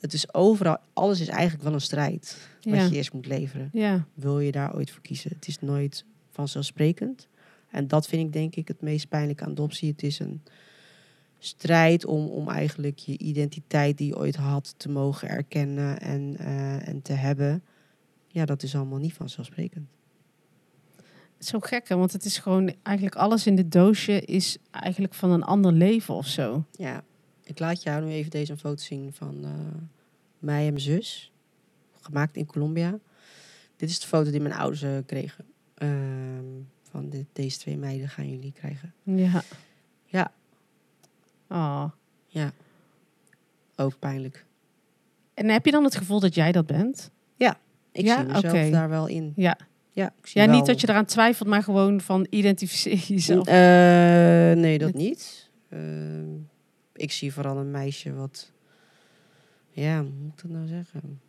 Het 0.00 0.12
is 0.12 0.34
overal, 0.34 0.76
alles 0.92 1.20
is 1.20 1.28
eigenlijk 1.28 1.62
wel 1.62 1.72
een 1.72 1.80
strijd 1.80 2.38
wat 2.62 2.74
Ja. 2.74 2.84
je 2.84 2.94
eerst 2.96 3.12
moet 3.12 3.26
leveren. 3.26 3.68
Ja. 3.72 4.06
Wil 4.14 4.40
je 4.40 4.52
daar 4.52 4.74
ooit 4.74 4.90
voor 4.90 5.02
kiezen? 5.02 5.30
Het 5.34 5.48
is 5.48 5.60
nooit 5.60 6.04
vanzelfsprekend. 6.30 7.28
En 7.70 7.88
dat 7.88 8.06
vind 8.06 8.26
ik 8.26 8.32
denk 8.32 8.56
ik 8.56 8.68
het 8.68 8.80
meest 8.80 9.08
pijnlijke 9.08 9.44
aan 9.44 9.50
adoptie. 9.50 9.90
Het 9.90 10.02
is 10.02 10.18
een 10.18 10.42
strijd 11.42 12.04
om, 12.04 12.26
om 12.26 12.48
eigenlijk 12.48 12.98
je 12.98 13.18
identiteit 13.18 13.98
die 13.98 14.06
je 14.06 14.16
ooit 14.16 14.36
had 14.36 14.74
te 14.76 14.88
mogen 14.88 15.28
erkennen 15.28 16.00
en, 16.00 16.36
eh, 16.38 16.88
en 16.88 17.02
te 17.02 17.12
hebben. 17.12 17.62
Ja, 18.28 18.44
dat 18.44 18.62
is 18.62 18.74
allemaal 18.74 18.98
niet 18.98 19.12
vanzelfsprekend. 19.12 19.88
Zo 21.38 21.60
gek, 21.60 21.88
hè? 21.88 21.96
Want 21.96 22.12
het 22.12 22.24
is 22.24 22.38
gewoon 22.38 22.74
eigenlijk 22.82 23.16
alles 23.16 23.46
in 23.46 23.56
dit 23.56 23.72
doosje 23.72 24.20
is 24.20 24.58
eigenlijk 24.70 25.14
van 25.14 25.30
een 25.30 25.42
ander 25.42 25.72
leven 25.72 26.14
of 26.14 26.26
zo. 26.26 26.64
Ja, 26.72 27.04
ik 27.44 27.58
laat 27.58 27.82
jou 27.82 28.04
nu 28.04 28.10
even 28.10 28.30
deze 28.30 28.56
foto 28.56 28.82
zien 28.82 29.12
van 29.12 29.44
eh, 29.44 29.50
mij 30.38 30.66
en 30.66 30.72
mijn 30.72 30.80
zus. 30.80 31.32
Gemaakt 32.00 32.36
in 32.36 32.46
Colombia. 32.46 32.98
Dit 33.76 33.90
is 33.90 34.00
de 34.00 34.06
foto 34.06 34.30
die 34.30 34.40
mijn 34.40 34.54
ouders 34.54 34.82
eh, 34.82 34.96
kregen. 35.06 35.44
Ehm, 35.74 36.44
van 36.90 37.08
dit, 37.08 37.26
deze 37.32 37.58
twee 37.58 37.76
meiden 37.76 38.08
gaan 38.08 38.30
jullie 38.30 38.52
krijgen. 38.52 38.94
Ja. 39.02 39.42
Oh. 41.50 41.84
Ja, 42.26 42.52
ook 43.76 43.98
pijnlijk. 43.98 44.44
En 45.34 45.48
heb 45.48 45.64
je 45.64 45.70
dan 45.70 45.84
het 45.84 45.96
gevoel 45.96 46.20
dat 46.20 46.34
jij 46.34 46.52
dat 46.52 46.66
bent? 46.66 47.10
Ik 47.92 48.04
Ja, 48.04 48.16
zie 48.16 48.32
mezelf 48.32 48.70
daar 48.70 48.88
wel 48.88 49.06
in. 49.06 49.32
Ja. 49.36 49.58
Ja, 49.92 50.12
ik 50.20 50.26
zie 50.26 50.40
Ja, 50.40 50.46
wel- 50.46 50.56
niet 50.56 50.66
dat 50.66 50.80
je 50.80 50.88
eraan 50.88 51.04
twijfelt, 51.04 51.48
maar 51.48 51.62
gewoon 51.62 52.00
van 52.00 52.26
identificeer 52.30 52.96
jezelf. 53.14 53.46
Eh, 53.46 53.54
nee, 54.60 54.78
dat 54.78 54.94
niet. 54.94 55.50
Ehm, 55.68 56.34
ik 56.92 57.12
zie 57.12 57.32
vooral 57.32 57.56
een 57.56 57.70
meisje 57.70 58.12
wat... 58.14 58.52
Ja, 59.70 60.00
hoe 60.00 60.10
moet 60.22 60.32
ik 60.32 60.42
dat 60.42 60.50
nou 60.50 60.66
zeggen? 60.66 61.20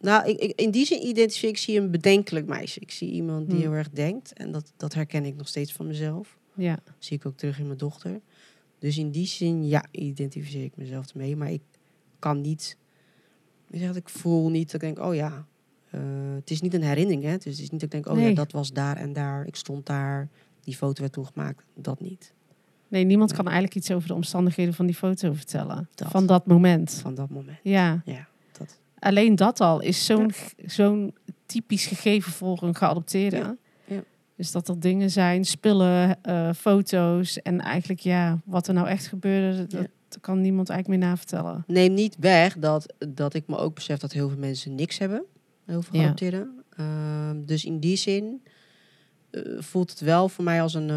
Nou, 0.00 0.28
ik, 0.28 0.38
ik, 0.38 0.60
in 0.60 0.70
die 0.70 0.84
zin 0.86 1.06
identificeer 1.06 1.48
ik 1.48 1.58
zie 1.58 1.80
een 1.80 1.90
bedenkelijk 1.90 2.46
meisje. 2.46 2.80
Ik 2.80 2.90
zie 2.90 3.10
iemand 3.10 3.46
die 3.46 3.54
Hmm. 3.54 3.62
heel 3.68 3.72
erg 3.78 3.90
denkt. 3.90 4.32
En 4.32 4.52
dat, 4.52 4.72
dat 4.76 4.94
herken 4.94 5.24
ik 5.24 5.36
nog 5.36 5.48
steeds 5.48 5.72
van 5.72 5.86
mezelf. 5.86 6.38
Ja. 6.54 6.78
Dat 6.84 6.94
zie 6.98 7.16
ik 7.16 7.26
ook 7.26 7.36
terug 7.36 7.58
in 7.58 7.66
mijn 7.66 7.78
dochter. 7.78 8.20
Dus 8.82 8.98
in 8.98 9.10
die 9.10 9.26
zin, 9.26 9.66
ja, 9.68 9.84
identificeer 9.90 10.64
ik 10.64 10.76
mezelf 10.76 11.10
ermee. 11.10 11.36
Maar 11.36 11.50
ik 11.50 11.62
kan 12.18 12.40
niet... 12.40 12.76
Ik 13.70 13.78
zeg, 13.78 13.94
ik 13.96 14.08
voel 14.08 14.50
niet 14.50 14.72
dat 14.72 14.82
ik 14.82 14.94
denk, 14.94 15.06
oh 15.06 15.14
ja... 15.14 15.46
eh, 15.90 16.00
het 16.34 16.50
is 16.50 16.60
niet 16.60 16.74
een 16.74 16.82
herinnering, 16.82 17.22
hè. 17.22 17.36
Dus 17.36 17.44
het 17.44 17.58
is 17.58 17.70
niet 17.70 17.80
dat 17.80 17.82
ik 17.82 17.90
denk, 17.90 18.06
oh 18.06 18.14
Nee. 18.14 18.28
ja, 18.28 18.34
dat 18.34 18.52
was 18.52 18.72
daar 18.72 18.96
en 18.96 19.12
daar. 19.12 19.46
Ik 19.46 19.56
stond 19.56 19.86
daar. 19.86 20.28
Die 20.60 20.76
foto 20.76 21.00
werd 21.00 21.12
toen 21.12 21.26
gemaakt. 21.26 21.64
Dat 21.74 22.00
niet. 22.00 22.32
Nee, 22.88 23.04
niemand 23.04 23.32
kan 23.32 23.44
eigenlijk 23.44 23.74
iets 23.74 23.90
over 23.90 24.08
de 24.08 24.14
omstandigheden 24.14 24.74
van 24.74 24.86
die 24.86 24.94
foto 24.94 25.32
vertellen. 25.32 25.88
Dat. 25.94 26.10
Van 26.10 26.26
dat 26.26 26.46
moment. 26.46 26.92
Van 27.02 27.14
dat 27.14 27.30
moment. 27.30 27.58
Ja. 27.62 28.02
Ja, 28.04 28.28
dat. 28.58 28.80
Alleen 28.98 29.36
dat 29.36 29.60
al 29.60 29.80
is 29.80 30.04
zo'n 30.04 30.30
zo'n 30.66 31.14
typisch 31.46 31.86
gegeven 31.86 32.32
voor 32.32 32.62
een 32.62 32.74
geadopteerde. 32.74 33.36
Ja. 33.36 33.56
Dus 34.36 34.52
dat 34.52 34.68
er 34.68 34.80
dingen 34.80 35.10
zijn, 35.10 35.44
spullen, 35.44 36.22
eh, 36.22 36.52
foto's. 36.52 37.42
En 37.42 37.60
eigenlijk, 37.60 38.00
ja, 38.00 38.40
wat 38.44 38.68
er 38.68 38.74
nou 38.74 38.88
echt 38.88 39.06
gebeurde, 39.06 39.66
dat, 39.66 39.88
kan 40.20 40.40
niemand 40.40 40.68
eigenlijk 40.68 41.00
meer 41.00 41.08
navertellen. 41.08 41.64
Neem 41.66 41.94
niet 41.94 42.16
weg 42.18 42.58
dat, 42.58 42.94
dat 43.08 43.34
ik 43.34 43.46
me 43.46 43.56
ook 43.56 43.74
besef 43.74 43.98
dat 43.98 44.12
heel 44.12 44.28
veel 44.28 44.38
mensen 44.38 44.74
niks 44.74 44.98
hebben. 44.98 45.24
Heel 45.64 45.82
veel 45.82 45.94
Ja. 45.94 46.00
geadopteerden. 46.00 46.62
Ehm, 46.76 47.44
dus 47.44 47.64
in 47.64 47.78
die 47.78 47.96
zin 47.96 48.42
eh, 49.30 49.42
voelt 49.58 49.90
het 49.90 50.00
wel 50.00 50.28
voor 50.28 50.44
mij 50.44 50.62
als, 50.62 50.74
een, 50.74 50.90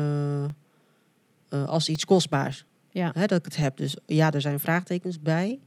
eh, 1.49 1.65
als 1.65 1.89
iets 1.89 2.05
kostbaars. 2.05 2.65
Ja. 2.89 3.11
Hè, 3.13 3.25
dat 3.25 3.37
ik 3.39 3.45
het 3.45 3.55
heb. 3.57 3.77
Dus 3.77 3.97
ja, 4.05 4.31
er 4.31 4.41
zijn 4.41 4.59
vraagtekens 4.59 5.21
bij. 5.21 5.59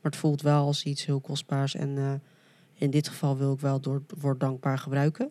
Maar 0.00 0.12
het 0.12 0.20
voelt 0.20 0.42
wel 0.42 0.66
als 0.66 0.84
iets 0.84 1.06
heel 1.06 1.20
kostbaars. 1.20 1.74
En 1.74 2.22
in 2.74 2.90
dit 2.90 3.08
geval 3.08 3.36
wil 3.36 3.52
ik 3.52 3.60
wel 3.60 3.80
door 3.80 4.02
woord 4.18 4.40
dankbaar 4.40 4.78
gebruiken. 4.78 5.30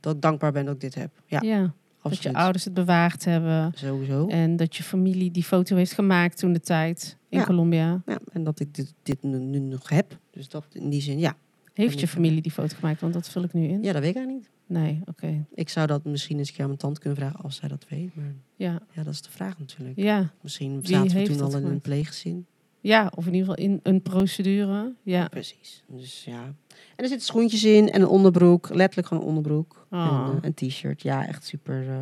Dat 0.00 0.14
ik 0.14 0.22
dankbaar 0.22 0.52
ben 0.52 0.64
dat 0.64 0.74
ik 0.74 0.80
dit 0.80 0.94
heb. 0.94 1.10
Ja, 1.26 1.40
Ja. 1.42 1.72
Dat 2.02 2.22
je 2.22 2.32
ouders 2.34 2.64
het 2.64 2.74
bewaard 2.74 3.24
hebben. 3.24 3.72
Sowieso. 3.74 4.26
En 4.26 4.56
dat 4.56 4.76
je 4.76 4.82
familie 4.82 5.30
die 5.30 5.42
foto 5.44 5.76
heeft 5.76 5.92
gemaakt 5.92 6.38
toen 6.38 6.52
de 6.52 6.60
tijd 6.60 7.16
in 7.28 7.38
Ja. 7.38 7.44
Colombia. 7.44 8.02
Ja, 8.06 8.18
en 8.32 8.44
dat 8.44 8.60
ik 8.60 8.74
dit, 8.74 8.94
dit 9.02 9.22
nu, 9.22 9.58
nog 9.58 9.88
heb. 9.88 10.18
Dus 10.30 10.48
dat 10.48 10.64
in 10.72 10.90
die 10.90 11.00
zin, 11.02 11.18
ja. 11.18 11.36
Heeft 11.74 12.00
je 12.00 12.08
familie 12.08 12.42
die 12.42 12.52
foto 12.52 12.76
gemaakt? 12.76 13.00
Want 13.00 13.12
dat 13.12 13.28
vul 13.28 13.42
ik 13.42 13.52
nu 13.52 13.66
in. 13.68 13.82
Ja, 13.82 13.92
dat 13.92 14.00
weet 14.02 14.10
ik 14.10 14.16
eigenlijk 14.16 14.48
niet. 14.66 14.78
Nee, 14.78 15.00
oké. 15.04 15.44
Ik 15.54 15.68
zou 15.68 15.86
dat 15.86 16.04
misschien 16.04 16.38
eens 16.38 16.48
een 16.48 16.52
keer 16.54 16.62
aan 16.62 16.68
mijn 16.68 16.80
tante 16.80 17.00
kunnen 17.00 17.18
vragen 17.18 17.40
als 17.40 17.56
zij 17.56 17.68
dat 17.68 17.86
weet. 17.88 18.14
Maar 18.16 18.34
Ja. 18.56 18.80
ja, 18.92 19.02
dat 19.02 19.12
is 19.12 19.22
de 19.22 19.30
vraag 19.30 19.58
natuurlijk. 19.58 19.96
Ja. 19.98 20.32
Misschien 20.40 20.80
Wie 20.80 20.86
zaten 20.96 21.16
we 21.16 21.22
toen 21.22 21.40
al 21.40 21.56
in 21.56 21.64
een 21.64 21.80
pleeggezin. 21.80 22.46
ja, 22.80 23.12
of 23.14 23.26
in 23.26 23.34
ieder 23.34 23.48
geval 23.48 23.64
in 23.64 23.80
een 23.82 24.02
procedure. 24.02 24.94
Ja. 25.02 25.28
Precies. 25.28 25.82
Dus 25.88 26.24
ja. 26.24 26.54
En 26.96 27.04
er 27.04 27.08
zitten 27.08 27.26
schoentjes 27.26 27.64
in 27.64 27.90
en 27.90 28.00
een 28.00 28.08
onderbroek. 28.08 28.68
Letterlijk 28.74 29.08
gewoon 29.08 29.22
een 29.22 29.28
onderbroek. 29.28 29.86
Oh. 29.90 30.28
En 30.32 30.38
eh, 30.42 30.50
een 30.56 30.68
t-shirt. 30.68 31.02
Ja, 31.02 31.26
echt 31.26 31.44
super 31.44 31.88
eh, 31.88 31.96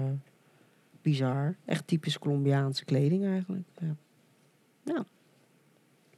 bizar. 1.02 1.56
Echt 1.64 1.86
typisch 1.86 2.18
Colombiaanse 2.18 2.84
kleding 2.84 3.24
eigenlijk. 3.26 3.62
Ja. 4.84 5.04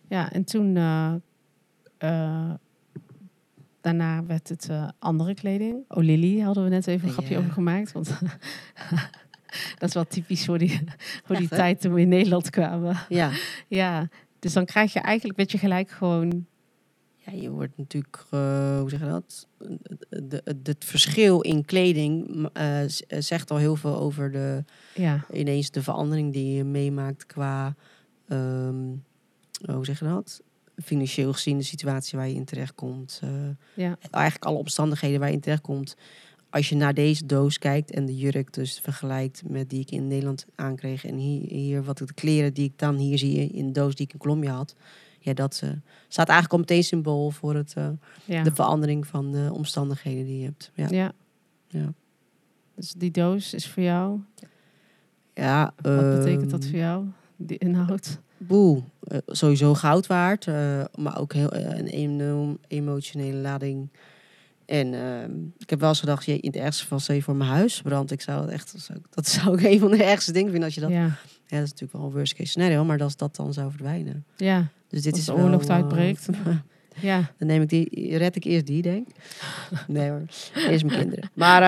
Ja, 0.09 0.33
en 0.33 0.45
toen... 0.45 0.77
eh, 0.77 2.51
daarna 3.81 4.25
werd 4.25 4.49
het 4.49 4.69
andere 4.99 5.35
kleding. 5.35 5.85
Oh, 5.89 6.03
Lily 6.03 6.39
hadden 6.41 6.65
we 6.65 6.69
net 6.71 6.87
even 6.87 7.07
een 7.09 7.15
grapje 7.15 7.33
Ja. 7.35 7.39
over 7.41 7.53
gemaakt. 7.53 7.93
Want 7.93 8.09
dat 9.79 9.89
is 9.89 9.95
wel 9.95 10.07
typisch 10.07 10.45
voor 10.45 10.59
die, 10.59 10.81
voor 11.25 11.37
die 11.37 11.49
Echt, 11.51 11.55
tijd 11.61 11.81
toen 11.81 11.93
we 11.95 12.01
in 12.01 12.09
Nederland 12.09 12.51
kwamen. 12.51 12.97
ja. 13.09 13.31
Ja, 13.69 14.09
dus 14.39 14.53
dan 14.53 14.65
krijg 14.65 14.93
je 14.93 15.01
eigenlijk, 15.01 15.39
weet 15.39 15.53
je 15.53 15.59
gelijk 15.59 15.91
gewoon... 15.91 16.47
Ja, 17.31 17.41
je 17.41 17.51
wordt 17.51 17.77
natuurlijk, 17.77 18.25
eh, 18.31 18.79
hoe 18.79 18.91
zeg 18.91 19.01
je 19.01 19.07
dat? 19.07 19.47
De, 20.09 20.43
de, 20.45 20.71
het 20.71 20.85
verschil 20.85 21.41
in 21.41 21.65
kleding 21.65 22.49
eh, 22.53 22.85
eh, 22.85 22.91
zegt 23.19 23.51
al 23.51 23.57
heel 23.57 23.77
veel 23.77 23.97
over 23.97 24.33
de, 24.33 24.65
Ja, 24.95 25.27
ineens 25.33 25.71
de 25.71 25.83
verandering 25.83 26.33
die 26.33 26.57
je 26.57 26.65
meemaakt 26.65 27.27
qua, 27.27 27.75
ehm, 28.29 28.87
hoe 29.65 29.85
zeg 29.85 29.99
je 29.99 30.05
dat? 30.05 30.43
Financieel 30.85 31.33
gezien 31.33 31.59
de 31.59 31.65
situatie 31.65 32.19
waar 32.19 32.29
je 32.29 32.35
in 32.35 32.45
terechtkomt. 32.45 33.21
eh 33.23 33.31
ja, 33.75 33.97
eigenlijk 34.11 34.45
alle 34.45 34.59
omstandigheden 34.59 35.21
waar 35.21 35.29
je 35.29 35.35
in 35.35 35.41
terechtkomt. 35.41 35.97
Als 36.51 36.69
je 36.69 36.77
naar 36.77 36.95
deze 36.95 37.27
doos 37.27 37.59
kijkt 37.59 37.91
en 37.91 38.07
de 38.07 38.17
jurk 38.17 38.53
dus 38.53 38.81
vergelijkt 38.81 39.43
met 39.49 39.71
die 39.71 39.81
ik 39.81 39.91
in 39.91 40.07
Nederland 40.07 40.47
aankreeg. 40.55 41.05
En 41.05 41.17
hier, 41.17 41.49
hier 41.49 41.83
wat 41.83 41.99
de 41.99 42.15
kleren 42.15 42.55
die 42.55 42.65
ik 42.65 42.79
dan 42.79 42.97
hier 42.97 43.19
zie 43.19 43.49
in 43.49 43.67
de 43.67 43.73
doos 43.73 43.95
die 43.95 44.07
ik 44.07 44.13
in 44.13 44.19
Colombia 44.19 44.53
had. 44.55 44.75
Ja, 45.19 45.33
dat 45.35 45.61
eh, 45.65 45.71
staat 46.09 46.29
eigenlijk 46.29 46.53
al 46.53 46.59
meteen 46.59 46.85
symbool 46.85 47.31
voor 47.31 47.55
het, 47.55 47.73
eh, 47.77 47.89
ja. 48.25 48.43
de 48.43 48.55
verandering 48.55 49.07
van 49.07 49.33
de 49.33 49.51
omstandigheden 49.53 50.25
die 50.25 50.39
je 50.39 50.45
hebt. 50.45 50.71
Ja, 50.75 50.87
ja. 50.91 51.13
ja. 51.67 51.93
Dus 52.75 52.93
die 52.93 53.11
doos 53.11 53.55
is 53.55 53.67
voor 53.69 53.83
jou. 53.83 54.21
ja 55.35 55.73
Wat 55.83 56.19
betekent 56.19 56.51
dat 56.51 56.61
ehm, 56.63 56.71
voor 56.71 56.79
jou, 56.79 57.05
die 57.37 57.59
inhoud? 57.59 58.19
Boel, 58.37 58.85
eh, 59.01 59.19
sowieso 59.27 59.75
goud 59.75 60.07
waard, 60.07 60.47
maar 60.95 61.19
ook 61.19 61.33
heel, 61.33 61.55
een 61.55 61.87
enorm 61.87 62.59
emotionele 62.69 63.37
lading. 63.39 63.89
En 64.67 64.95
ehm, 64.95 65.31
ik 65.59 65.71
heb 65.71 65.81
wel 65.81 65.89
eens 65.89 66.01
gedacht, 66.01 66.25
je, 66.25 66.39
in 66.39 66.51
het 66.51 66.61
ergste 66.61 66.83
geval 66.83 66.99
stel 66.99 67.15
je 67.15 67.23
voor 67.23 67.37
mijn 67.37 67.51
huis 67.51 67.83
brandt. 67.83 68.11
Ik 68.11 68.21
zou 68.21 68.41
het 68.43 68.51
echt, 68.51 68.73
dat 68.73 68.81
zou 68.81 68.99
ik- 68.99 69.07
dat 69.15 69.27
zou 69.27 69.59
ik 69.59 69.65
een 69.65 69.79
van 69.79 69.91
de 69.91 70.05
ergste 70.05 70.33
dingen 70.33 70.49
vinden 70.51 70.65
als 70.67 70.75
je 70.75 70.81
dat. 70.81 70.91
Ja, 70.91 71.11
Ja, 71.51 71.57
dat 71.57 71.65
is 71.67 71.71
natuurlijk 71.71 71.93
wel 71.93 72.03
een 72.09 72.13
worst 72.17 72.35
case 72.35 72.49
scenario, 72.51 72.85
maar 72.85 73.03
als 73.03 73.17
dat 73.17 73.37
dan 73.37 73.53
zou 73.53 73.71
verdwijnen. 73.71 74.25
ja, 74.37 74.67
Dus 74.89 75.03
dit 75.03 75.13
Als 75.13 75.21
is 75.21 75.27
de 75.27 75.33
wel, 75.35 75.45
oorlog 75.45 75.63
eh, 75.65 75.69
uitbreekt. 75.71 76.29
ja. 77.01 77.31
Dan 77.39 77.49
neem 77.49 77.63
ik 77.63 77.69
die, 77.69 78.17
red 78.17 78.37
ik 78.37 78.45
eerst 78.45 78.67
die, 78.67 78.83
denk 78.83 79.09
ik. 79.09 79.15
Nee 79.87 80.11
hoor, 80.11 80.23
eerst 80.55 80.85
mijn 80.85 80.99
kinderen. 81.01 81.31
Maar 81.35 81.63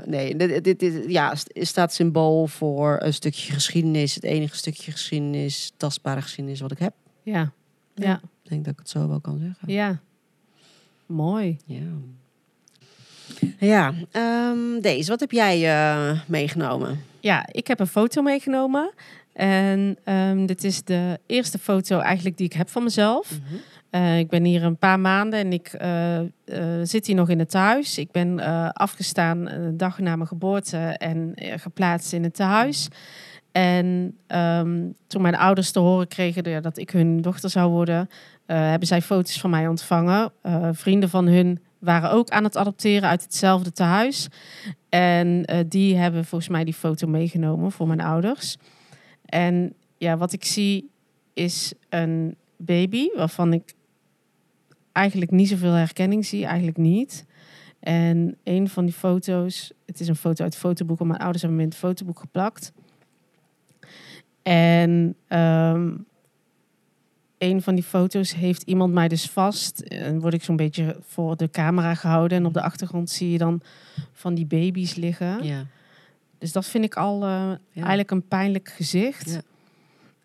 eh, 0.00 0.06
nee, 0.06 0.36
dit, 0.36 0.64
dit, 0.64 0.78
dit 0.80 1.04
ja, 1.06 1.34
st- 1.34 1.50
staat 1.54 1.92
symbool 1.94 2.46
voor 2.46 2.96
een 3.02 3.14
stukje 3.14 3.52
geschiedenis. 3.52 4.14
Het 4.14 4.24
enige 4.24 4.56
stukje 4.56 4.92
geschiedenis, 4.92 5.72
tastbare 5.76 6.22
geschiedenis 6.22 6.60
wat 6.60 6.70
ik 6.72 6.78
heb. 6.78 6.92
Ja, 7.22 7.52
ja, 7.94 8.20
Ik 8.42 8.48
denk 8.50 8.64
dat 8.64 8.72
ik 8.72 8.78
het 8.78 8.88
zo 8.88 9.08
wel 9.08 9.20
kan 9.20 9.38
zeggen. 9.38 9.72
ja. 9.72 10.00
Mooi. 11.06 11.56
Ja. 11.66 11.82
Ja, 13.58 13.94
ehm, 14.10 14.80
deze, 14.80 15.10
wat 15.10 15.20
heb 15.20 15.30
jij 15.30 15.68
eh, 15.70 16.20
meegenomen? 16.26 17.00
Ja, 17.20 17.46
ik 17.52 17.66
heb 17.66 17.80
een 17.80 17.86
foto 17.86 18.22
meegenomen. 18.22 18.92
En 19.32 19.96
ehm, 20.04 20.46
dit 20.46 20.64
is 20.64 20.82
de 20.82 21.20
eerste 21.26 21.58
foto 21.58 21.98
eigenlijk 21.98 22.36
die 22.36 22.46
ik 22.46 22.52
heb 22.52 22.68
van 22.68 22.82
mezelf. 22.82 23.38
Eh, 23.90 24.18
ik 24.18 24.28
ben 24.28 24.44
hier 24.44 24.64
een 24.64 24.76
paar 24.76 25.00
maanden 25.00 25.38
en 25.40 25.52
ik 25.52 25.68
eh, 25.68 26.18
eh, 26.18 26.26
zit 26.82 27.06
hier 27.06 27.16
nog 27.16 27.28
in 27.28 27.38
het 27.38 27.50
tehuis. 27.50 27.98
Ik 27.98 28.10
ben 28.10 28.40
afgestaan 28.72 29.50
een 29.50 29.76
dag 29.76 29.98
na 29.98 30.16
mijn 30.16 30.28
geboorte 30.28 30.76
en 30.78 31.32
geplaatst 31.36 32.12
in 32.12 32.22
het 32.22 32.34
tehuis. 32.34 32.88
En 33.52 34.16
ehm, 34.26 34.86
toen 35.06 35.22
mijn 35.22 35.36
ouders 35.36 35.70
te 35.70 35.78
horen 35.78 36.08
kregen 36.08 36.62
dat 36.62 36.78
ik 36.78 36.90
hun 36.90 37.20
dochter 37.20 37.50
zou 37.50 37.70
worden, 37.70 38.08
hebben 38.46 38.88
zij 38.88 39.02
foto's 39.02 39.40
van 39.40 39.50
mij 39.50 39.68
ontvangen. 39.68 40.32
Vrienden 40.72 41.08
van 41.08 41.26
hun 41.26 41.58
waren 41.78 42.10
ook 42.10 42.28
aan 42.28 42.44
het 42.44 42.56
adopteren 42.56 43.08
uit 43.08 43.22
hetzelfde 43.22 43.72
tehuis. 43.72 44.28
En 44.88 45.44
eh, 45.44 45.58
die 45.68 45.96
hebben 45.96 46.24
volgens 46.24 46.50
mij 46.50 46.64
die 46.64 46.74
foto 46.74 47.06
meegenomen 47.06 47.72
voor 47.72 47.86
mijn 47.86 48.00
ouders. 48.00 48.56
En 49.24 49.74
ja, 49.98 50.16
wat 50.16 50.32
ik 50.32 50.44
zie 50.44 50.90
is 51.34 51.72
een 51.88 52.36
baby 52.56 53.08
waarvan 53.16 53.52
ik 53.52 53.74
eigenlijk 54.92 55.30
niet 55.30 55.48
zoveel 55.48 55.72
herkenning 55.72 56.26
zie, 56.26 56.46
eigenlijk 56.46 56.76
niet. 56.76 57.26
En 57.80 58.36
een 58.44 58.68
van 58.68 58.84
die 58.84 58.94
foto's, 58.94 59.72
het 59.86 60.00
is 60.00 60.08
een 60.08 60.16
foto 60.16 60.44
uit 60.44 60.52
het 60.52 60.62
fotoboek, 60.62 60.98
mijn 60.98 61.20
ouders 61.20 61.42
hebben 61.42 61.60
hem 61.60 61.68
in 61.68 61.72
het 61.72 61.84
fotoboek 61.84 62.18
geplakt. 62.18 62.72
En 64.42 65.14
ehm, 65.26 65.94
een 67.38 67.62
van 67.62 67.74
die 67.74 67.84
foto's 67.84 68.34
heeft 68.34 68.62
iemand 68.62 68.92
mij 68.92 69.08
dus 69.08 69.30
vast. 69.30 69.80
En 69.80 70.20
word 70.20 70.34
ik 70.34 70.42
zo'n 70.42 70.56
beetje 70.56 70.96
voor 71.06 71.36
de 71.36 71.50
camera 71.50 71.94
gehouden. 71.94 72.38
En 72.38 72.46
op 72.46 72.54
de 72.54 72.62
achtergrond 72.62 73.10
zie 73.10 73.30
je 73.32 73.38
dan 73.38 73.60
van 74.12 74.34
die 74.34 74.46
baby's 74.46 74.94
liggen. 74.94 75.44
Ja. 75.44 75.64
Dus 76.38 76.52
dat 76.52 76.66
vind 76.66 76.84
ik 76.84 76.94
al 76.96 77.24
eh, 77.24 77.50
eigenlijk 77.74 78.10
een 78.10 78.28
pijnlijk 78.28 78.68
gezicht. 78.68 79.30
Ja. 79.30 79.40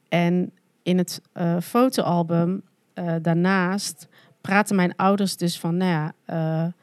En 0.10 0.52
in 0.84 0.98
het 0.98 1.22
eh, 1.32 1.58
fotoalbum 1.62 2.62
eh, 2.94 3.16
daarnaast 3.22 4.08
praten 4.42 4.76
mijn 4.76 4.96
ouders 4.96 5.38
dus 5.38 5.60
van, 5.60 5.78
nou 5.78 5.92
ja, 6.26 6.74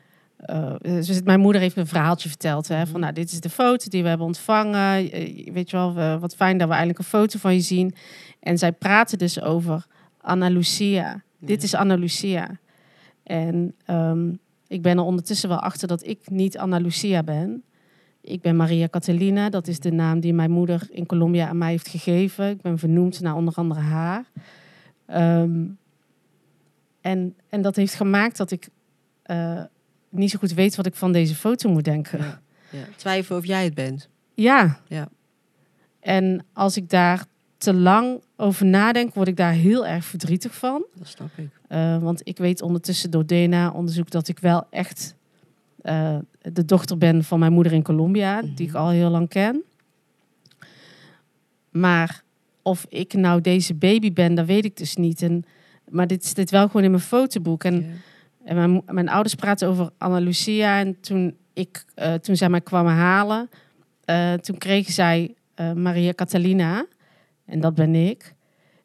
dus 0.82 1.22
mijn 1.22 1.40
moeder 1.40 1.60
heeft 1.60 1.76
een 1.76 1.86
verhaaltje 1.86 2.28
verteld. 2.28 2.68
Hè, 2.68 2.86
van, 2.86 3.00
nou, 3.00 3.12
dit 3.12 3.32
is 3.32 3.40
de 3.40 3.50
foto 3.50 3.88
die 3.88 4.02
we 4.02 4.08
hebben 4.08 4.26
ontvangen. 4.26 5.10
Weet 5.52 5.70
je 5.70 5.76
wel, 5.76 5.94
we- 5.94 6.18
wat 6.20 6.34
fijn 6.34 6.58
dat 6.58 6.66
we 6.68 6.72
eindelijk 6.74 6.98
een 6.98 7.04
foto 7.04 7.38
van 7.38 7.54
je 7.54 7.60
zien. 7.60 7.94
En 8.40 8.58
zij 8.58 8.72
praten 8.72 9.18
dus 9.18 9.40
over 9.40 9.86
Anna 10.20 10.48
Lucia. 10.48 11.22
Dit 11.38 11.62
is 11.62 11.74
Anna 11.74 11.94
Lucia. 11.94 12.58
En 13.22 13.74
ehm, 13.84 14.32
ik 14.66 14.82
ben 14.82 14.96
er 14.96 15.04
ondertussen 15.04 15.48
wel 15.48 15.60
achter 15.60 15.88
dat 15.88 16.06
ik 16.06 16.30
niet 16.30 16.58
Anna 16.58 16.78
Lucia 16.78 17.22
ben. 17.22 17.62
Ik 18.20 18.40
ben 18.40 18.56
Maria 18.56 18.88
Catalina. 18.88 19.48
Dat 19.48 19.66
is 19.66 19.80
de 19.80 19.92
naam 19.92 20.20
die 20.20 20.32
mijn 20.32 20.50
moeder 20.50 20.88
in 20.90 21.06
Colombia 21.06 21.48
aan 21.48 21.58
mij 21.58 21.70
heeft 21.70 21.88
gegeven. 21.88 22.50
Ik 22.50 22.60
ben 22.60 22.78
vernoemd 22.78 23.20
naar 23.20 23.34
onder 23.34 23.54
andere 23.54 23.80
haar. 23.80 24.24
Ehm, 25.06 25.66
en, 27.00 27.34
en 27.48 27.62
dat 27.62 27.76
heeft 27.76 27.94
gemaakt 27.94 28.36
dat 28.36 28.50
ik 28.50 28.68
eh, 29.22 29.62
niet 30.08 30.30
zo 30.30 30.38
goed 30.38 30.52
weet 30.52 30.76
wat 30.76 30.86
ik 30.86 30.94
van 30.94 31.12
deze 31.12 31.34
foto 31.34 31.70
moet 31.70 31.84
denken. 31.84 32.18
Ja. 32.18 32.40
Ja. 32.70 32.84
Twijfel 32.96 33.36
of 33.36 33.46
jij 33.46 33.64
het 33.64 33.74
bent. 33.74 34.08
Ja. 34.34 34.80
Ja. 34.88 35.08
En 36.00 36.46
als 36.52 36.76
ik 36.76 36.90
daar 36.90 37.24
te 37.60 37.74
lang 37.74 38.22
over 38.36 38.66
nadenk, 38.66 39.14
word 39.14 39.28
ik 39.28 39.36
daar 39.36 39.52
heel 39.52 39.86
erg 39.86 40.04
verdrietig 40.04 40.54
van. 40.54 40.84
Dat 40.94 41.08
snap 41.08 41.28
ik. 41.34 41.48
Uh, 41.68 41.98
want 41.98 42.20
ik 42.24 42.38
weet 42.38 42.62
ondertussen 42.62 43.10
door 43.10 43.26
DNA-onderzoek 43.26 44.10
dat 44.10 44.28
ik 44.28 44.38
wel 44.38 44.66
echt 44.70 45.14
uh, 45.82 46.18
de 46.42 46.64
dochter 46.64 46.98
ben 46.98 47.24
van 47.24 47.38
mijn 47.38 47.52
moeder 47.52 47.72
in 47.72 47.82
Colombia, 47.82 48.34
mm 48.34 48.46
-hmm. 48.46 48.54
die 48.54 48.68
ik 48.68 48.74
al 48.74 48.88
heel 48.88 49.10
lang 49.10 49.28
ken. 49.28 49.62
Maar 51.70 52.22
of 52.62 52.86
ik 52.88 53.12
nou 53.12 53.40
deze 53.40 53.74
baby 53.74 54.12
ben, 54.12 54.34
dat 54.34 54.46
weet 54.46 54.64
ik 54.64 54.76
dus 54.76 54.96
niet. 54.96 55.22
En, 55.22 55.44
maar 55.88 56.06
dit 56.06 56.26
zit 56.26 56.50
wel 56.50 56.66
gewoon 56.66 56.84
in 56.84 56.90
mijn 56.90 57.02
fotoboek. 57.02 57.64
En, 57.64 57.80
yeah. 57.80 57.90
en 58.44 58.56
mijn, 58.56 58.82
mijn, 58.86 59.08
ouders 59.08 59.34
praten 59.34 59.68
over 59.68 59.90
Anna 59.98 60.18
Lucia. 60.18 60.78
En 60.78 61.00
toen, 61.00 61.36
ik, 61.52 61.84
uh, 61.96 62.14
toen 62.14 62.36
zij 62.36 62.48
mij 62.48 62.60
kwamen 62.60 62.92
halen, 62.94 63.50
toen 64.40 64.58
kregen 64.58 64.92
zij 64.92 65.34
Maria 65.74 66.12
Catalina. 66.12 66.86
En 67.50 67.60
dat 67.60 67.74
ben 67.74 67.94
ik. 67.94 68.34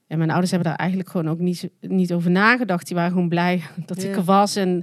En 0.08 0.18
mijn 0.18 0.30
ouders 0.30 0.52
hebben 0.52 0.70
daar 0.70 0.80
eigenlijk 0.80 1.10
gewoon 1.10 1.30
ook 1.30 1.40
niet, 1.40 1.70
niet 1.80 2.14
over 2.14 2.32
nagedacht. 2.32 2.88
Die 2.88 2.96
waren 2.96 3.12
gewoon 3.12 3.30
blij 3.30 3.62
dat 3.86 4.02
ja. 4.02 4.10
ik 4.10 4.16
er 4.16 4.24
was. 4.24 4.56
En 4.56 4.80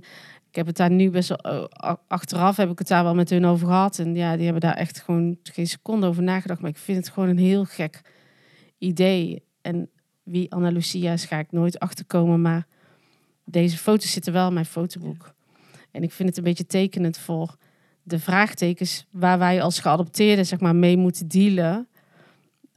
ik 0.49 0.55
heb 0.55 0.67
het 0.67 0.77
daar 0.77 0.91
nu 0.91 1.11
best 1.11 1.29
wel... 1.29 1.69
Uh, 1.83 1.95
achteraf 2.09 2.57
heb 2.57 2.71
ik 2.71 2.79
het 2.79 2.89
daar 2.89 3.05
wel 3.05 3.15
met 3.15 3.31
hun 3.31 3.45
over 3.45 3.67
gehad. 3.67 3.99
En 3.99 4.15
ja, 4.15 4.35
die 4.35 4.45
hebben 4.45 4.63
daar 4.63 4.77
echt 4.77 5.01
gewoon 5.01 5.39
geen 5.43 5.67
seconde 5.67 6.07
over 6.07 6.23
nagedacht. 6.23 6.61
Maar 6.61 6.71
ik 6.71 6.77
vind 6.77 6.99
het 6.99 7.09
gewoon 7.09 7.29
een 7.29 7.39
heel 7.39 7.65
gek 7.65 8.01
idee. 8.79 9.45
En 9.61 9.91
wie 10.23 10.53
Anna 10.53 10.69
Lucia 10.69 11.13
is, 11.13 11.25
ga 11.25 11.39
ik 11.39 11.53
nooit 11.53 11.79
achterkomen. 11.79 12.41
Maar 12.41 12.67
deze 13.45 13.79
foto's 13.79 14.13
zitten 14.13 14.33
wel 14.33 14.49
in 14.49 14.55
mijn 14.55 14.67
fotoboek. 14.67 15.23
Ja. 15.23 15.79
En 15.91 16.03
ik 16.03 16.13
vind 16.13 16.29
het 16.29 16.39
een 16.39 16.45
beetje 16.45 16.67
tekenend 16.67 17.19
voor 17.19 17.57
de 18.03 18.19
vraagtekens 18.19 19.07
waar 19.11 19.39
wij 19.39 19.63
als 19.63 19.79
geadopteerden 19.79 20.47
zeg 20.47 20.61
maar, 20.61 20.77
mee 20.77 20.97
moeten 20.97 21.29
dealen. 21.29 21.89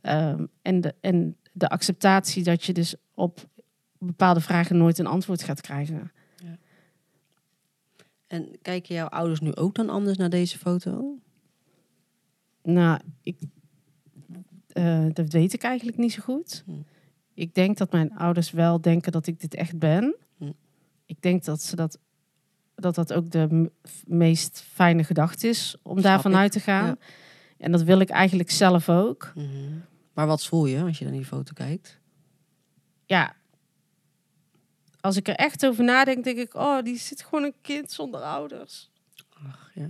Ehm, 0.06 0.46
en, 0.62 0.82
de, 0.82 0.96
en 1.02 1.38
de 1.52 1.70
acceptatie 1.70 2.44
dat 2.44 2.64
je 2.64 2.74
dus 2.74 2.96
op 3.14 3.50
bepaalde 3.98 4.42
vragen 4.42 4.78
nooit 4.78 4.98
een 4.98 5.06
antwoord 5.06 5.44
gaat 5.44 5.62
krijgen. 5.62 6.12
En 8.28 8.50
kijken 8.62 8.96
jouw 8.96 9.08
ouders 9.08 9.40
nu 9.40 9.56
ook 9.56 9.76
dan 9.76 9.90
anders 9.90 10.18
naar 10.18 10.30
deze 10.30 10.58
foto? 10.58 11.20
Nou, 12.64 13.00
ik, 13.22 13.40
eh, 14.68 15.06
dat 15.14 15.32
weet 15.32 15.54
ik 15.54 15.64
eigenlijk 15.64 15.98
niet 15.98 16.12
zo 16.12 16.22
goed. 16.24 16.64
Hm. 16.66 16.72
Ik 17.34 17.54
denk 17.54 17.78
dat 17.78 17.92
mijn 17.92 18.16
ouders 18.16 18.52
wel 18.52 18.82
denken 18.82 19.12
dat 19.12 19.28
ik 19.28 19.40
dit 19.40 19.56
echt 19.56 19.80
ben. 19.80 20.16
Hm. 20.38 20.52
Ik 21.06 21.22
denk 21.22 21.44
dat 21.44 21.62
ze 21.62 21.76
dat, 21.76 22.00
dat 22.76 22.96
dat 22.96 23.14
ook 23.14 23.32
de 23.32 23.72
meest 24.06 24.62
fijne 24.62 25.04
gedachte 25.04 25.48
is 25.48 25.76
om 25.84 25.92
Snap 25.92 26.04
daarvan 26.04 26.32
ik, 26.32 26.38
uit 26.38 26.52
te 26.52 26.60
gaan. 26.60 26.86
ja. 26.86 26.98
En 27.58 27.72
dat 27.72 27.84
wil 27.84 28.00
ik 28.00 28.10
eigenlijk 28.10 28.52
zelf 28.52 28.90
ook. 28.90 29.32
Mhm. 29.36 29.78
Maar 30.16 30.28
wat 30.28 30.46
voel 30.46 30.66
je 30.66 30.84
als 30.84 30.98
je 30.98 31.04
naar 31.04 31.14
die 31.14 31.26
foto 31.26 31.54
kijkt? 31.54 32.00
Ja, 33.06 33.36
als 35.02 35.16
ik 35.16 35.28
er 35.28 35.36
echt 35.36 35.66
over 35.66 35.84
nadenk, 35.84 36.24
denk 36.24 36.38
ik, 36.38 36.54
oh, 36.54 36.84
die 36.84 36.98
zit 36.98 37.22
gewoon 37.24 37.44
een 37.44 37.56
kind 37.62 37.92
zonder 37.92 38.22
ouders. 38.22 38.90
Ach, 39.48 39.72
ja. 39.74 39.90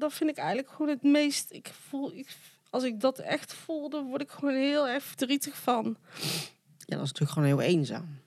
Dat 0.00 0.12
vind 0.12 0.30
ik 0.30 0.36
eigenlijk 0.36 0.70
gewoon 0.70 0.88
het 0.88 1.02
meest. 1.02 1.52
Ik 1.52 1.68
voel, 1.68 2.12
ik, 2.12 2.36
als 2.70 2.84
ik 2.84 3.00
dat 3.00 3.18
echt 3.18 3.54
voel, 3.54 3.90
dan 3.90 4.06
word 4.06 4.20
ik 4.20 4.30
gewoon 4.30 4.54
heel 4.54 4.88
erg 4.88 5.02
verdrietig 5.02 5.56
van. 5.56 5.96
Ja, 6.78 6.96
dat 6.96 7.04
is 7.04 7.12
natuurlijk 7.12 7.30
gewoon 7.30 7.48
heel 7.48 7.60
eenzaam. 7.60 8.20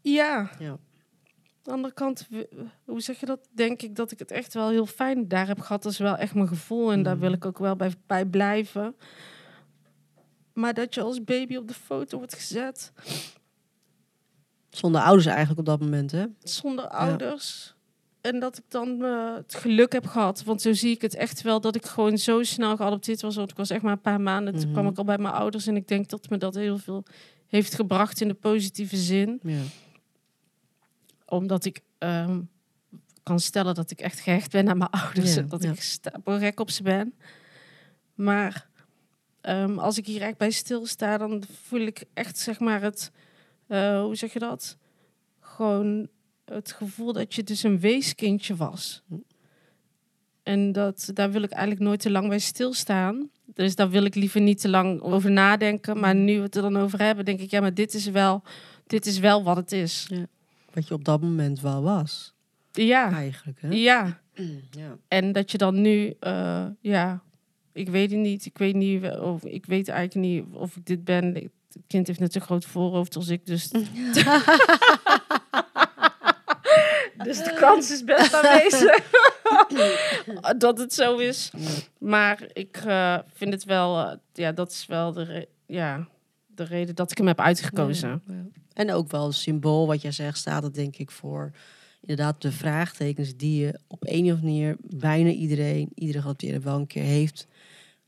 Ja. 0.00 0.50
Ja. 0.58 0.78
Aan 1.68 1.72
de 1.72 1.72
andere 1.72 1.94
kant, 1.94 2.28
hoe 2.84 3.00
zeg 3.00 3.20
je 3.20 3.26
dat? 3.26 3.48
Denk 3.54 3.82
ik 3.82 3.94
dat 3.96 4.10
ik 4.10 4.18
het 4.18 4.30
echt 4.30 4.54
wel 4.54 4.68
heel 4.70 4.86
fijn 4.86 5.28
daar 5.28 5.46
heb 5.46 5.60
gehad. 5.60 5.82
Dat 5.82 5.92
is 5.92 5.98
wel 5.98 6.16
echt 6.16 6.34
mijn 6.34 6.48
gevoel 6.48 6.92
en 6.92 7.02
daar 7.02 7.12
Mhm. 7.16 7.22
wil 7.24 7.32
ik 7.32 7.44
ook 7.44 7.58
wel 7.58 7.76
bij, 7.76 7.92
bij 8.06 8.24
blijven. 8.26 8.96
Maar 10.52 10.74
dat 10.74 10.94
je 10.94 11.00
als 11.00 11.24
baby 11.24 11.56
op 11.56 11.68
de 11.68 11.74
foto 11.74 12.18
wordt 12.18 12.34
gezet 12.34 12.92
Zonder 14.70 15.00
ouders 15.00 15.26
eigenlijk 15.26 15.58
op 15.58 15.64
dat 15.66 15.80
moment, 15.80 16.10
hè? 16.10 16.24
zonder 16.40 16.88
ouders. 16.88 17.74
En 18.20 18.40
dat 18.40 18.58
ik 18.58 18.64
dan 18.68 19.04
eh, 19.04 19.34
het 19.34 19.54
geluk 19.54 19.92
heb 19.92 20.06
gehad. 20.06 20.44
Want 20.44 20.62
zo 20.62 20.72
zie 20.72 20.90
ik 20.90 21.02
het 21.02 21.14
echt 21.14 21.42
wel 21.42 21.60
dat 21.60 21.74
ik 21.74 21.84
gewoon 21.84 22.18
zo 22.18 22.42
snel 22.42 22.76
geadopteerd 22.76 23.20
was. 23.22 23.36
Want 23.36 23.50
ik 23.50 23.56
was 23.56 23.70
echt 23.70 23.82
maar 23.82 23.92
een 23.92 24.00
paar 24.00 24.20
maanden. 24.20 24.54
Toen 24.54 24.62
Mhm. 24.62 24.72
kwam 24.72 24.86
ik 24.86 24.98
al 24.98 25.04
bij 25.04 25.18
mijn 25.18 25.34
ouders. 25.34 25.66
En 25.66 25.76
ik 25.76 25.88
denk 25.88 26.08
dat 26.08 26.28
me 26.30 26.38
dat 26.38 26.54
heel 26.54 26.78
veel 26.78 27.04
heeft 27.46 27.74
gebracht 27.74 28.20
in 28.20 28.28
de 28.28 28.34
positieve 28.34 28.96
zin. 28.96 29.40
Ja. 29.42 29.60
Omdat 31.26 31.64
ik 31.64 31.80
ehm, 31.98 32.40
kan 33.22 33.40
stellen 33.40 33.74
dat 33.74 33.90
ik 33.90 34.00
echt 34.00 34.20
gehecht 34.20 34.50
ben 34.52 34.68
aan 34.68 34.78
mijn 34.78 34.90
ouders. 35.02 35.34
Ja, 35.34 35.40
en 35.40 35.48
dat 35.48 35.62
ja. 35.62 35.70
ik 35.70 35.82
stapelgek 35.82 36.60
op 36.60 36.70
ze 36.70 36.82
ben. 36.82 37.14
Maar 38.14 38.68
ehm, 39.40 39.78
als 39.78 39.98
ik 39.98 40.06
hier 40.06 40.22
echt 40.22 40.36
bij 40.36 40.50
stilsta, 40.50 41.18
dan 41.18 41.42
voel 41.62 41.80
ik 41.80 42.04
echt 42.14 42.38
zeg 42.38 42.60
maar 42.60 42.82
het... 42.82 43.12
eh, 43.66 44.00
hoe 44.00 44.16
zeg 44.16 44.32
je 44.32 44.38
dat? 44.38 44.76
Gewoon 45.40 46.08
het 46.44 46.72
gevoel 46.72 47.12
dat 47.12 47.34
je 47.34 47.42
dus 47.42 47.62
een 47.62 47.80
weeskindje 47.80 48.56
was. 48.56 49.02
En 50.42 50.72
dat, 50.72 51.10
daar 51.14 51.30
wil 51.30 51.42
ik 51.42 51.50
eigenlijk 51.50 51.82
nooit 51.82 52.00
te 52.00 52.10
lang 52.10 52.28
bij 52.28 52.38
stilstaan. 52.38 53.30
Dus 53.44 53.74
daar 53.74 53.90
wil 53.90 54.04
ik 54.04 54.14
liever 54.14 54.40
niet 54.40 54.60
te 54.60 54.68
lang 54.68 55.00
over 55.00 55.30
nadenken. 55.30 56.00
Maar 56.00 56.14
nu 56.14 56.36
we 56.36 56.42
het 56.42 56.56
er 56.56 56.62
dan 56.62 56.76
over 56.76 56.98
hebben, 57.02 57.24
denk 57.24 57.40
ik, 57.40 57.50
ja, 57.50 57.60
maar 57.60 57.74
dit 57.74 57.94
is 57.94 58.06
wel, 58.06 58.42
dit 58.86 59.06
is 59.06 59.18
wel 59.18 59.42
wat 59.42 59.56
het 59.56 59.72
is. 59.72 60.08
Wat 60.76 60.88
je 60.88 60.94
op 60.94 61.04
dat 61.04 61.20
moment 61.20 61.60
wel 61.60 61.82
was, 61.82 62.34
Ja, 62.72 63.12
eigenlijk, 63.12 63.60
hè? 63.60 63.68
ja. 63.68 64.20
Ja. 64.70 64.96
En 65.08 65.32
dat 65.32 65.50
je 65.50 65.58
dan 65.58 65.80
nu, 65.80 66.14
eh, 66.20 66.66
ja, 66.80 67.22
ik 67.72 67.88
weet 67.88 68.10
het 68.10 68.20
niet. 68.20 68.46
Ik 68.46 68.58
weet 68.58 68.74
niet 68.74 69.04
of 69.04 69.44
ik 69.44 69.66
weet 69.66 69.88
eigenlijk 69.88 70.28
niet 70.28 70.44
of 70.52 70.76
ik 70.76 70.86
dit 70.86 71.04
ben. 71.04 71.34
Het 71.34 71.50
kind 71.86 72.06
heeft 72.06 72.20
net 72.20 72.32
zo'n 72.32 72.42
groot 72.42 72.64
voorhoofd 72.64 73.16
als 73.16 73.28
ik, 73.28 73.46
dus. 73.46 73.68
dus 77.24 77.42
de 77.44 77.56
kans 77.60 77.90
is 77.90 78.04
best 78.04 78.34
aanwezig 78.34 79.10
dat 80.58 80.78
het 80.78 80.92
zo 80.92 81.16
is. 81.16 81.50
Maar 81.98 82.44
ik 82.52 82.76
eh, 82.76 83.18
vind 83.34 83.52
het 83.52 83.64
wel, 83.64 83.98
eh, 84.00 84.16
ja, 84.32 84.52
dat 84.52 84.70
is 84.70 84.86
wel 84.86 85.12
de, 85.12 85.48
ja, 85.66 86.08
de 86.46 86.64
reden 86.64 86.94
dat 86.94 87.10
ik 87.10 87.16
hem 87.18 87.26
heb 87.26 87.40
uitgekozen. 87.40 88.22
Ja, 88.26 88.34
ja. 88.34 88.44
En 88.76 88.92
ook 88.92 89.10
wel 89.10 89.26
een 89.26 89.32
symbool, 89.32 89.86
wat 89.86 90.02
jij 90.02 90.12
zegt, 90.12 90.38
staat 90.38 90.62
het 90.62 90.74
denk 90.74 90.96
ik 90.96 91.10
voor 91.10 91.52
inderdaad 92.00 92.42
de 92.42 92.52
vraagtekens 92.52 93.36
die 93.36 93.60
je 93.64 93.78
op 93.88 94.02
een 94.06 94.24
of 94.24 94.30
andere 94.30 94.42
manier 94.42 94.76
bijna 94.80 95.30
iedereen, 95.30 95.88
iedere 95.94 96.18
geadopteerde 96.20 96.60
wel 96.60 96.76
een 96.78 96.86
keer 96.86 97.02
heeft 97.02 97.46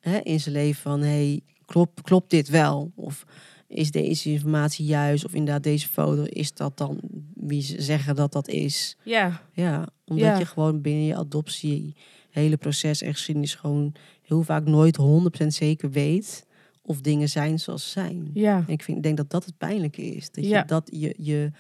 hè, 0.01 0.19
in 0.19 0.41
zijn 0.41 0.55
leven 0.55 0.83
van 0.83 1.01
hey, 1.01 1.41
klopt, 1.67 2.03
klopt 2.03 2.31
dit 2.31 2.49
wel? 2.49 2.93
Of 2.95 3.25
is 3.69 3.91
deze 3.91 4.31
informatie 4.31 4.87
juist? 4.87 5.25
Of 5.25 5.35
inderdaad 5.35 5.63
deze 5.63 5.89
foto, 5.89 6.23
is 6.23 6.53
dat 6.53 6.77
dan 6.79 7.01
wie 7.35 7.63
ze 7.63 7.83
zeggen 7.83 8.15
dat 8.15 8.33
dat 8.33 8.49
is? 8.49 8.97
Ja, 9.05 9.43
Ja, 9.53 9.89
omdat 10.05 10.25
Ja. 10.27 10.39
je 10.39 10.47
gewoon 10.47 10.81
binnen 10.81 11.05
je 11.05 11.17
adoptie 11.17 11.97
hele 12.31 12.57
proces 12.57 13.03
en 13.03 13.13
geschiedenis 13.13 13.55
gewoon 13.55 13.93
heel 14.23 14.43
vaak 14.43 14.65
nooit 14.67 14.97
100% 15.43 15.47
zeker 15.47 15.91
weet 15.91 16.47
of 16.89 17.01
dingen 17.01 17.29
zijn 17.29 17.59
zoals 17.59 17.85
ze 17.85 17.91
zijn. 17.91 18.31
ja, 18.35 18.57
En 18.67 18.73
ik 18.73 18.83
vind, 18.83 19.03
denk 19.03 19.17
dat 19.17 19.31
dat 19.31 19.45
het 19.45 19.59
pijnlijke 19.59 20.03
is. 20.03 20.31
Dat 20.31 20.45
Ja. 20.47 20.59
je, 20.59 20.65
dat 20.65 20.89
je, 20.93 21.15
je 21.19 21.51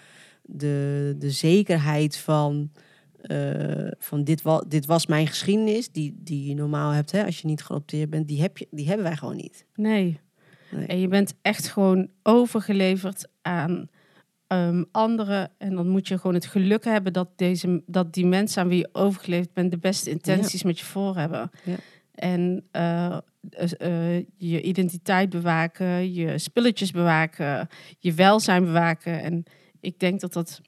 de, 0.42 1.14
de 1.18 1.30
zekerheid 1.30 2.16
van, 2.16 2.70
eh, 3.20 3.90
van 3.98 4.24
dit, 4.24 4.42
wa, 4.42 4.64
dit 4.68 4.86
was 4.86 5.06
mijn 5.06 5.26
geschiedenis, 5.26 5.90
die, 5.92 6.14
die 6.18 6.48
je 6.48 6.54
normaal 6.54 6.90
hebt 6.90 7.12
hè, 7.12 7.24
als 7.24 7.38
je 7.40 7.46
niet 7.46 7.62
geadopteerd 7.62 8.10
bent, 8.10 8.28
die, 8.28 8.40
heb 8.40 8.58
je, 8.58 8.66
die 8.70 8.86
hebben 8.86 9.04
wij 9.06 9.16
gewoon 9.16 9.36
niet. 9.36 9.64
nee. 9.74 10.18
Nee. 10.70 10.86
En 10.86 11.00
je 11.00 11.08
bent 11.08 11.34
echt 11.42 11.68
gewoon 11.68 12.08
overgeleverd 12.22 13.28
aan 13.42 13.88
ehm, 14.46 14.84
anderen. 14.92 15.50
En 15.58 15.74
dan 15.74 15.88
moet 15.88 16.08
je 16.08 16.18
gewoon 16.18 16.34
het 16.34 16.46
geluk 16.46 16.84
hebben 16.84 17.12
dat, 17.12 17.28
deze, 17.36 17.82
dat 17.86 18.14
die 18.14 18.26
mensen 18.26 18.62
aan 18.62 18.68
wie 18.68 18.78
je 18.78 18.88
overgeleverd 18.92 19.52
bent 19.52 19.70
de 19.70 19.78
beste 19.78 20.10
intenties 20.10 20.62
met 20.62 20.78
je 20.78 20.84
voor 20.84 21.16
hebben. 21.16 21.50
Ja. 21.64 21.76
En 22.18 22.64
eh, 22.70 23.16
eh, 23.50 24.16
eh, 24.16 24.24
je 24.36 24.62
identiteit 24.62 25.30
bewaken, 25.30 26.12
je 26.14 26.38
spulletjes 26.38 26.90
bewaken, 26.90 27.68
je 27.98 28.12
welzijn 28.12 28.64
bewaken. 28.64 29.22
En 29.22 29.44
ik 29.80 29.98
denk 29.98 30.20
dat 30.20 30.32
dat, 30.32 30.60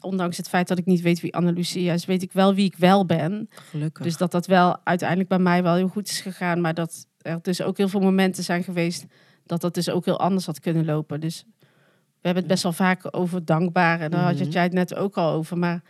ondanks 0.00 0.36
het 0.36 0.48
feit 0.48 0.68
dat 0.68 0.78
ik 0.78 0.86
niet 0.86 1.00
weet 1.00 1.20
wie 1.20 1.34
Anna 1.34 1.50
Lucia 1.50 1.92
is, 1.92 2.04
weet 2.04 2.22
ik 2.22 2.32
wel 2.32 2.54
wie 2.54 2.64
ik 2.66 2.76
wel 2.76 3.06
ben. 3.06 3.48
Gelukkig. 3.50 4.04
Dus 4.04 4.16
dat 4.16 4.30
dat 4.30 4.46
wel 4.46 4.76
uiteindelijk 4.84 5.28
bij 5.28 5.38
mij 5.38 5.62
wel 5.62 5.74
heel 5.74 5.88
goed 5.88 6.08
is 6.08 6.20
gegaan. 6.20 6.60
Maar 6.60 6.74
dat 6.74 7.06
er 7.20 7.38
dus 7.42 7.62
ook 7.62 7.76
heel 7.76 7.88
veel 7.88 8.00
momenten 8.00 8.44
zijn 8.44 8.62
geweest 8.64 9.04
dat 9.46 9.60
dat 9.60 9.74
dus 9.74 9.90
ook 9.90 10.04
heel 10.04 10.20
anders 10.20 10.46
had 10.46 10.60
kunnen 10.60 10.84
lopen. 10.84 11.20
Dus 11.20 11.44
we 11.60 12.28
hebben 12.28 12.42
het 12.42 12.52
best 12.52 12.62
wel 12.62 12.72
vaak 12.72 13.16
over 13.16 13.44
dankbaar. 13.44 14.00
En 14.00 14.10
daar 14.10 14.24
had 14.24 14.38
Mhm. 14.38 14.50
jij 14.50 14.62
het 14.62 14.72
net 14.72 14.94
ook 14.94 15.16
al 15.16 15.32
over. 15.32 15.58
Maar 15.58 15.82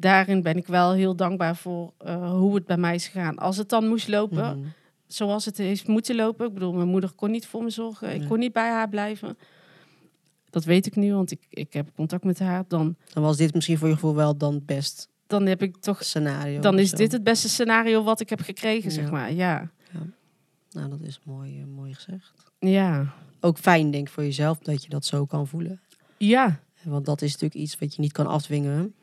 daarin 0.00 0.42
ben 0.42 0.56
ik 0.56 0.66
wel 0.66 0.92
heel 0.92 1.16
dankbaar 1.16 1.56
voor 1.56 1.92
eh, 1.98 2.30
hoe 2.30 2.54
het 2.54 2.66
bij 2.66 2.76
mij 2.76 2.94
is 2.94 3.06
gegaan. 3.08 3.38
Als 3.38 3.56
het 3.56 3.68
dan 3.68 3.88
moest 3.88 4.08
lopen, 4.08 4.58
Mhm. 4.58 4.68
zoals 5.06 5.44
het 5.44 5.56
heeft 5.58 5.86
moeten 5.88 6.14
lopen. 6.16 6.46
Ik 6.46 6.52
bedoel, 6.54 6.72
mijn 6.72 6.88
moeder 6.88 7.12
kon 7.12 7.30
niet 7.30 7.46
voor 7.46 7.62
me 7.62 7.70
zorgen. 7.70 8.14
Ik 8.14 8.28
kon 8.28 8.38
niet 8.38 8.52
bij 8.52 8.70
haar 8.70 8.88
blijven. 8.88 9.38
Dat 10.50 10.64
weet 10.64 10.86
ik 10.86 10.96
nu, 10.96 11.14
want 11.14 11.30
ik, 11.30 11.46
ik 11.50 11.72
heb 11.72 11.88
contact 11.94 12.24
met 12.24 12.38
haar. 12.38 12.64
Dan, 12.68 12.96
Dan 13.12 13.22
was 13.22 13.36
dit 13.36 13.54
misschien 13.54 13.78
voor 13.78 13.88
je 13.88 13.94
gevoel 13.94 14.14
wel 14.14 14.36
dan 14.36 14.54
het 14.54 14.66
best 14.66 15.08
dan 15.26 15.46
heb 15.46 15.62
ik 15.62 15.76
toch... 15.76 16.04
scenario. 16.04 16.60
Dan 16.60 16.78
is 16.78 16.90
zo. 16.90 16.96
dit 16.96 17.12
het 17.12 17.22
beste 17.24 17.48
scenario 17.48 18.02
wat 18.02 18.20
ik 18.20 18.28
heb 18.28 18.40
gekregen, 18.40 18.90
zeg 18.90 19.10
maar. 19.10 19.32
Ja. 19.32 19.70
Nou, 20.70 20.88
dat 20.90 21.00
is 21.00 21.20
mooi, 21.24 21.60
eh, 21.60 21.66
mooi 21.66 21.94
gezegd. 21.94 22.32
Ja. 22.58 23.14
Ook 23.40 23.58
fijn, 23.58 23.90
denk 23.90 24.06
ik, 24.06 24.12
voor 24.12 24.22
jezelf 24.22 24.58
dat 24.58 24.82
je 24.82 24.88
dat 24.88 25.04
zo 25.04 25.24
kan 25.24 25.46
voelen. 25.46 25.80
Ja. 26.18 26.60
Want 26.82 27.04
dat 27.06 27.22
is 27.22 27.32
natuurlijk 27.32 27.60
iets 27.60 27.78
wat 27.78 27.94
je 27.94 28.00
niet 28.00 28.12
kan 28.12 28.26
afdwingen. 28.26 28.94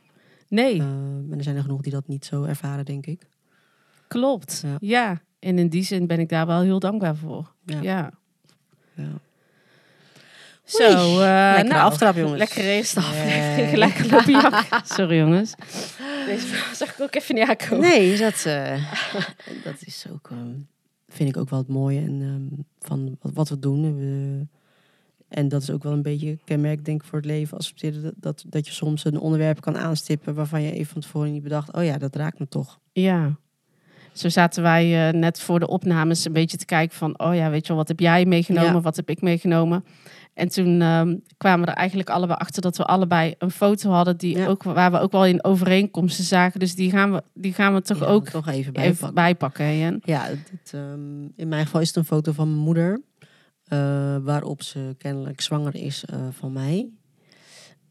Nee. 0.55 0.79
Eh, 0.79 0.85
en 0.85 1.33
er 1.37 1.43
zijn 1.43 1.55
er 1.55 1.61
genoeg 1.61 1.81
die 1.81 1.91
dat 1.91 2.07
niet 2.07 2.25
zo 2.25 2.43
ervaren, 2.43 2.85
denk 2.85 3.05
ik. 3.05 3.27
Klopt. 4.07 4.63
Ja. 4.65 4.77
Ja. 4.79 5.21
En 5.39 5.59
in 5.59 5.69
die 5.69 5.83
zin 5.83 6.07
ben 6.07 6.19
ik 6.19 6.29
daar 6.29 6.47
wel 6.47 6.61
heel 6.61 6.79
dankbaar 6.79 7.15
voor. 7.15 7.53
Ja. 7.65 7.81
Ja. 7.81 8.11
Ja. 8.93 9.11
Zo, 10.63 10.83
eh 10.83 11.17
Lekkere 11.19 11.63
nou, 11.67 11.81
aftrap, 11.85 12.15
jongens. 12.15 12.37
Lekker 12.37 12.63
eerste 12.63 12.99
Nee. 12.99 13.09
aflevering. 13.09 13.77
Lekker. 13.85 14.81
Sorry, 14.95 15.17
jongens. 15.17 15.53
Deze 16.25 16.47
zag 16.73 16.93
ik 16.93 17.01
ook 17.01 17.15
even 17.15 17.35
niet 17.35 17.47
aankomen. 17.47 17.89
Nee, 17.89 18.17
dat, 18.17 18.45
eh, 18.45 18.93
dat 19.63 19.75
is 19.79 20.05
ook, 20.11 20.29
ehm, 20.31 20.53
vind 21.07 21.29
ik 21.29 21.37
ook 21.37 21.49
wel 21.49 21.59
het 21.59 21.67
mooie 21.67 21.99
en, 21.99 22.21
ehm, 22.21 22.61
van 22.87 23.17
wat, 23.21 23.33
wat 23.33 23.49
we 23.49 23.59
doen. 23.59 23.83
En, 23.83 23.95
we, 23.97 24.45
en 25.27 25.47
dat 25.47 25.61
is 25.61 25.71
ook 25.71 25.83
wel 25.83 25.93
een 25.93 26.01
beetje 26.01 26.37
kenmerk, 26.43 26.85
denk 26.85 27.01
ik, 27.01 27.07
voor 27.07 27.17
het 27.17 27.27
leven 27.27 27.57
als 27.57 27.73
dat, 27.75 28.13
dat, 28.15 28.43
dat 28.47 28.67
je 28.67 28.73
soms 28.73 29.05
een 29.05 29.19
onderwerp 29.19 29.61
kan 29.61 29.77
aanstippen 29.77 30.35
waarvan 30.35 30.61
je 30.61 30.71
even 30.71 30.91
van 30.93 31.01
tevoren 31.01 31.31
niet 31.31 31.43
bedacht, 31.43 31.73
oh 31.73 31.83
ja, 31.83 31.97
dat 31.97 32.15
raakt 32.15 32.39
me 32.39 32.47
toch. 32.47 32.79
Ja. 32.91 33.35
Zo 34.13 34.29
zaten 34.29 34.63
wij 34.63 35.07
eh, 35.07 35.13
net 35.13 35.39
voor 35.39 35.59
de 35.59 35.67
opnames 35.67 36.25
een 36.25 36.33
beetje 36.33 36.57
te 36.57 36.65
kijken 36.65 36.97
van... 36.97 37.19
oh 37.19 37.35
ja, 37.35 37.49
weet 37.49 37.61
je 37.61 37.67
wel, 37.67 37.77
wat 37.77 37.87
heb 37.87 37.99
jij 37.99 38.25
meegenomen? 38.25 38.73
Ja. 38.73 38.81
Wat 38.81 38.95
heb 38.95 39.09
ik 39.09 39.21
meegenomen? 39.21 39.85
En 40.33 40.47
toen 40.49 40.81
ehm, 40.81 41.15
kwamen 41.37 41.65
we 41.65 41.71
er 41.71 41.77
eigenlijk 41.77 42.09
allebei 42.09 42.39
achter 42.39 42.61
dat 42.61 42.77
we 42.77 42.83
allebei 42.83 43.35
een 43.37 43.51
foto 43.51 43.89
hadden 43.89 44.17
die 44.17 44.37
Ja. 44.37 44.47
ook, 44.47 44.63
waar 44.63 44.91
we 44.91 44.99
ook 44.99 45.11
wel 45.11 45.25
in 45.25 45.43
overeenkomsten 45.43 46.23
zagen. 46.23 46.59
Dus 46.59 46.75
die 46.75 46.89
gaan 46.89 47.11
we, 47.11 47.23
die 47.33 47.53
gaan 47.53 47.73
we 47.73 47.81
toch 47.81 47.99
Ja, 47.99 48.05
ook 48.05 48.29
toch 48.29 48.47
even 48.47 48.75
even 48.75 49.13
bijpakken. 49.13 49.65
hè, 49.65 49.71
Jen? 49.71 49.99
Ja, 50.03 50.27
ehm, 50.71 51.23
in 51.35 51.47
mijn 51.47 51.65
geval 51.65 51.81
is 51.81 51.87
het 51.87 51.95
een 51.97 52.05
foto 52.05 52.31
van 52.31 52.47
mijn 52.49 52.61
moeder. 52.63 53.01
Eh, 53.65 54.17
waarop 54.17 54.61
ze 54.63 54.95
kennelijk 54.97 55.41
zwanger 55.41 55.75
is 55.75 56.05
eh, 56.05 56.27
van 56.31 56.53
mij. 56.53 56.89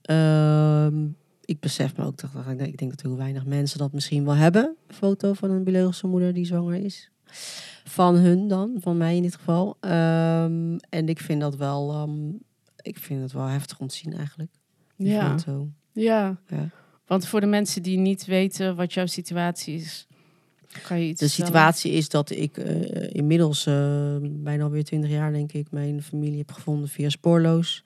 Ehm, 0.02 1.06
ik 1.44 1.60
besef 1.60 1.96
me 1.96 2.04
ook 2.04 2.16
toch, 2.16 2.30
dat 2.32 2.60
ik 2.66 2.76
denk- 2.78 2.90
dat 2.90 3.00
heel 3.02 3.16
weinig 3.16 3.44
mensen 3.46 3.78
dat 3.78 3.92
misschien 3.92 4.24
wel 4.24 4.34
hebben. 4.34 4.76
Een 4.86 4.94
foto 4.94 5.32
van 5.32 5.50
een 5.50 5.64
biologische 5.64 6.06
moeder 6.06 6.34
die 6.34 6.44
zwanger 6.46 6.74
is. 6.84 7.10
Van 7.84 8.14
hun 8.14 8.48
dan, 8.48 8.76
van 8.80 8.96
mij 8.96 9.16
in 9.16 9.22
dit 9.22 9.34
geval. 9.34 9.76
Ehm, 9.80 10.76
en 10.88 11.08
ik 11.08 11.18
vind 11.20 11.40
dat 11.40 11.56
wel, 11.56 11.92
ehm, 11.92 12.28
ik 12.82 12.98
vind 12.98 13.22
het 13.22 13.32
wel 13.32 13.46
heftig 13.46 13.78
om 13.80 13.86
te 13.86 13.96
zien 13.96 14.12
eigenlijk. 14.12 14.50
Die 14.96 15.08
Ja. 15.08 15.38
foto. 15.38 15.68
Ja. 15.92 16.38
Ja. 16.48 16.68
Want 17.06 17.26
voor 17.26 17.40
de 17.40 17.46
mensen 17.46 17.82
die 17.82 17.98
niet 17.98 18.24
weten 18.24 18.76
wat 18.76 18.92
jouw 18.92 19.06
situatie 19.06 19.74
is, 19.74 20.06
kan 20.82 21.00
je 21.00 21.06
iets 21.08 21.20
De 21.20 21.28
vertellen? 21.28 21.52
situatie 21.52 21.92
is 21.92 22.08
dat 22.08 22.30
ik 22.30 22.58
eh, 22.58 23.14
inmiddels 23.14 23.66
eh, 23.66 24.16
bijna 24.22 24.64
alweer 24.64 24.84
twintig 24.84 25.10
jaar, 25.10 25.32
denk 25.32 25.52
ik, 25.52 25.70
mijn 25.70 26.02
familie 26.02 26.38
heb 26.38 26.52
gevonden 26.52 26.88
via 26.88 27.08
Spoorloos. 27.08 27.84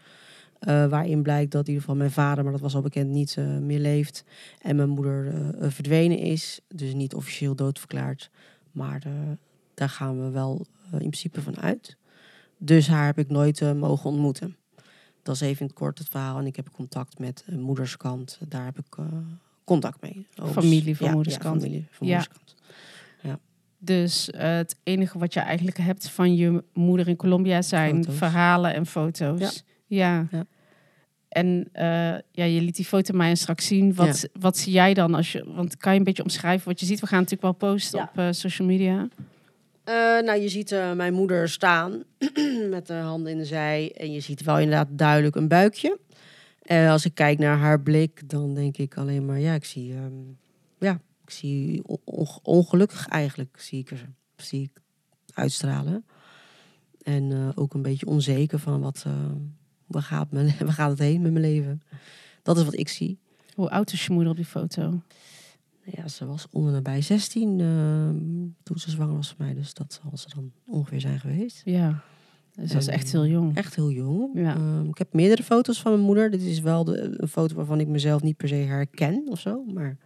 Eh, 0.59 0.87
waarin 0.87 1.23
blijkt 1.23 1.51
dat 1.53 1.61
in 1.61 1.67
ieder 1.69 1.81
geval 1.81 1.97
mijn 1.99 2.11
vader, 2.11 2.43
maar 2.45 2.53
dat 2.53 2.61
was 2.63 2.75
al 2.75 2.81
bekend, 2.83 3.11
niet 3.11 3.35
eh, 3.39 3.57
meer 3.59 3.79
leeft. 3.79 4.25
En 4.63 4.77
mijn 4.77 4.89
moeder 4.89 5.27
eh, 5.29 5.49
eh, 5.65 5.71
verdwenen 5.73 6.19
is. 6.19 6.61
Dus 6.75 6.95
niet 6.95 7.15
officieel 7.15 7.55
doodverklaard. 7.55 8.31
Maar 8.73 9.03
eh, 9.05 9.13
daar 9.75 9.89
gaan 9.89 10.25
we 10.25 10.31
wel 10.31 10.67
eh, 10.87 10.93
in 10.93 10.99
principe 10.99 11.43
van 11.43 11.61
uit. 11.61 11.97
Dus 12.59 12.89
haar 12.89 13.07
heb 13.07 13.19
ik 13.19 13.29
nooit 13.31 13.61
eh, 13.61 13.73
mogen 13.73 14.11
ontmoeten. 14.11 14.57
Dat 15.23 15.35
is 15.35 15.41
even 15.41 15.61
in 15.61 15.67
het 15.67 15.75
kort 15.77 15.99
het 15.99 16.09
verhaal. 16.09 16.39
En 16.39 16.47
ik 16.47 16.57
heb 16.57 16.71
contact 16.73 17.19
met 17.19 17.45
eh, 17.47 17.57
moederskant. 17.57 18.39
Daar 18.49 18.65
heb 18.65 18.79
ik 18.79 18.97
eh, 18.99 19.05
contact 19.69 20.03
mee. 20.03 20.27
Ooms. 20.43 20.53
Familie 20.53 20.97
van 20.97 21.07
Ja, 21.07 21.13
moederskant. 21.13 21.55
Ja, 21.55 21.61
familie 21.61 21.87
van 21.91 22.07
Ja. 22.07 22.13
moederskant. 22.17 22.47
Dus 23.81 24.31
eh, 24.31 24.57
het 24.57 24.77
enige 24.83 25.19
wat 25.19 25.35
je 25.35 25.41
eigenlijk 25.41 25.79
hebt 25.79 26.11
van 26.11 26.37
je 26.37 26.65
moeder 26.73 27.09
in 27.09 27.17
Colombia 27.17 27.63
zijn 27.63 27.97
Foto's. 27.97 28.17
verhalen 28.17 28.75
en 28.75 28.87
foto's. 28.87 29.65
Ja. 29.87 30.27
Ja. 30.31 30.47
En 31.29 31.69
eh, 31.73 31.85
ja, 32.33 32.45
je 32.45 32.61
liet 32.61 32.77
die 32.77 32.85
foto 32.85 33.15
mij 33.17 33.35
straks 33.35 33.67
zien. 33.67 33.95
Wat, 33.95 34.29
wat 34.41 34.57
zie 34.57 34.73
jij 34.73 34.95
dan 34.95 35.15
als 35.15 35.33
je. 35.33 35.45
Want 35.55 35.77
kan 35.77 35.93
je 35.93 35.99
een 35.99 36.05
beetje 36.05 36.23
omschrijven 36.23 36.69
wat 36.69 36.81
je 36.81 36.87
ziet? 36.87 37.01
We 37.01 37.07
gaan 37.07 37.19
natuurlijk 37.25 37.43
wel 37.61 37.71
posten 37.71 37.99
Ja. 37.99 38.11
op 38.13 38.19
eh, 38.19 38.29
social 38.31 38.69
media. 38.69 39.09
Eh, 39.85 39.95
nou, 39.95 40.41
je 40.41 40.49
ziet 40.49 40.73
eh, 40.73 40.93
mijn 40.93 41.15
moeder 41.15 41.49
staan 41.49 42.03
met 42.71 42.87
de 42.87 42.95
handen 42.95 43.33
in 43.33 43.39
de 43.39 43.45
zij. 43.45 43.93
En 43.97 44.13
je 44.13 44.21
ziet 44.21 44.43
wel 44.43 44.59
inderdaad 44.59 44.89
duidelijk 44.91 45.37
een 45.37 45.49
buikje. 45.49 45.99
Als 46.69 47.05
ik 47.05 47.15
kijk 47.15 47.39
naar 47.39 47.59
haar 47.59 47.81
blik, 47.81 48.29
dan 48.29 48.55
denk 48.55 48.77
ik 48.77 48.97
alleen 48.97 49.27
maar, 49.27 49.39
ja, 49.39 49.55
ik 49.55 49.65
zie, 49.65 49.95
ehm, 49.95 50.13
ja, 50.79 51.01
ik 51.25 51.31
zie 51.31 51.85
on- 51.87 52.01
onge- 52.05 52.41
ongelukkig 52.43 53.09
eigenlijk, 53.09 53.61
zie 53.61 53.79
ik, 53.79 53.91
er, 53.91 54.09
zie 54.37 54.63
ik 54.63 54.81
uitstralen. 55.35 56.05
En 57.03 57.33
eh, 57.33 57.49
ook 57.55 57.75
een 57.75 57.83
beetje 57.83 58.07
onzeker 58.07 58.59
van 58.59 58.81
wat, 58.81 59.03
eh, 59.07 59.13
waar, 59.87 60.03
gaat 60.03 60.31
mijn, 60.31 60.55
waar 60.65 60.73
gaat 60.73 60.91
het 60.91 60.99
heen 60.99 61.23
met 61.23 61.33
mijn 61.33 61.45
leven. 61.45 61.83
Dat 62.43 62.57
is 62.59 62.65
wat 62.65 62.79
ik 62.79 62.89
zie. 62.89 63.19
Hoe 63.55 63.71
oud 63.71 63.93
is 63.93 64.07
je 64.07 64.13
moeder 64.13 64.31
op 64.31 64.37
die 64.37 64.45
foto? 64.47 65.01
Ja, 65.85 66.09
ze 66.09 66.27
was 66.27 66.47
onder 66.51 66.73
nabij 66.73 67.01
16 67.03 67.61
ehm, 67.61 68.17
toen 68.63 68.79
ze 68.79 68.91
zwanger 68.91 69.15
was 69.17 69.29
van 69.29 69.45
mij. 69.47 69.55
Dus 69.55 69.75
dat 69.75 70.01
zal 70.03 70.17
ze 70.17 70.29
dan 70.35 70.53
ongeveer 70.67 71.01
zijn 71.01 71.21
geweest. 71.21 71.61
Ja. 71.65 72.03
Dus 72.61 72.73
dat 72.73 72.83
is 72.83 72.89
echt 72.89 73.13
heel 73.13 73.27
jong. 73.27 73.57
Echt 73.57 73.75
heel 73.75 73.91
jong. 73.91 74.31
Ja. 74.35 74.55
Ehm, 74.55 74.89
ik 74.89 74.99
heb 74.99 75.13
meerdere 75.13 75.43
foto's 75.43 75.81
van 75.81 75.93
mijn 75.93 76.05
moeder. 76.05 76.31
Dit 76.31 76.43
is 76.43 76.61
wel 76.61 76.85
de, 76.85 77.15
een 77.17 77.29
foto 77.29 77.55
waarvan 77.55 77.81
ik 77.81 77.89
mezelf 77.89 78.23
niet 78.23 78.37
per 78.37 78.49
se 78.49 78.55
herken 78.55 79.23
of 79.29 79.41
zo. 79.41 79.65
Maar 79.75 79.97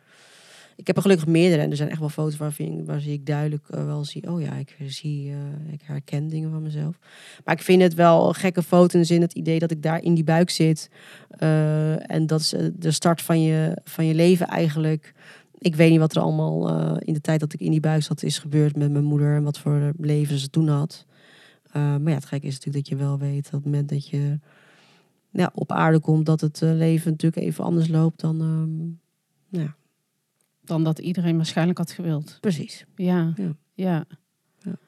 ik 0.77 0.87
heb 0.87 0.97
er 0.97 1.03
gelukkig 1.03 1.27
meerdere. 1.27 1.63
En 1.63 1.71
er 1.71 1.77
zijn 1.77 1.91
echt 1.91 1.99
wel 1.99 2.09
foto's 2.09 2.37
waar, 2.37 2.53
vind, 2.53 2.87
waar 2.87 3.01
zie 3.01 3.13
ik 3.13 3.27
duidelijk 3.27 3.69
eh, 3.69 3.85
wel 3.85 4.05
zie... 4.05 4.31
Oh 4.31 4.41
ja, 4.41 4.55
ik, 4.55 4.77
zie, 4.87 5.31
eh, 5.31 5.73
ik 5.73 5.81
herken 5.85 6.29
dingen 6.29 6.51
van 6.51 6.63
mezelf. 6.63 6.99
Maar 7.45 7.55
ik 7.55 7.63
vind 7.63 7.83
het 7.83 7.95
wel 7.95 8.29
een 8.29 8.35
gekke 8.35 8.63
foto 8.63 8.95
in 8.95 9.01
de 9.01 9.07
zin 9.07 9.21
het 9.21 9.33
idee 9.33 9.59
dat 9.59 9.71
ik 9.71 9.83
daar 9.83 10.03
in 10.03 10.15
die 10.15 10.25
buik 10.25 10.51
zit. 10.51 10.91
Eh, 11.29 12.11
en 12.11 12.27
dat 12.27 12.41
is 12.41 12.55
de 12.75 12.91
start 12.91 13.23
van 13.23 13.43
je, 13.43 13.77
van 13.85 14.07
je 14.07 14.15
leven 14.15 14.47
eigenlijk. 14.47 15.15
Ik 15.59 15.77
weet 15.77 15.91
niet 15.91 15.99
wat 15.99 16.17
er 16.17 16.23
allemaal 16.23 16.99
in 16.99 17.13
de 17.13 17.21
tijd 17.21 17.41
dat 17.41 17.53
ik 17.53 17.61
in 17.61 17.71
die 17.71 17.81
buik 17.81 18.03
zat 18.03 18.23
is 18.23 18.39
gebeurd 18.39 18.77
met 18.77 18.91
mijn 18.91 19.05
moeder. 19.05 19.37
En 19.37 19.43
wat 19.43 19.59
voor 19.59 19.93
leven 19.99 20.39
ze 20.39 20.51
toen 20.51 20.69
had. 20.69 21.07
Uh, 21.77 21.83
maar 21.83 22.09
ja, 22.09 22.15
het 22.15 22.25
gekke 22.25 22.47
is 22.47 22.55
natuurlijk 22.55 22.89
dat 22.89 22.99
je 22.99 23.05
wel 23.05 23.19
weet 23.19 23.45
dat 23.45 23.55
op 23.55 23.63
het 23.63 23.65
moment 23.65 23.89
dat 23.89 24.09
je 24.09 24.39
ja, 25.31 25.51
op 25.55 25.73
aarde 25.73 26.01
komt, 26.01 26.27
dat 26.27 26.41
het 26.41 26.61
uh, 26.61 26.73
leven 26.73 27.11
natuurlijk 27.11 27.47
even 27.47 27.65
anders 27.65 27.89
loopt 27.89 28.21
dan. 28.21 28.41
Um, 28.41 29.01
ja. 29.49 29.75
Dan 30.65 30.85
dat 30.85 30.99
iedereen 30.99 31.37
waarschijnlijk 31.37 31.79
had 31.79 31.91
gewild. 31.91 32.39
Precies. 32.41 32.85
Ja. 32.97 33.33
Ja. 33.37 33.53
ja. 33.75 34.05
Ja. 34.59 34.79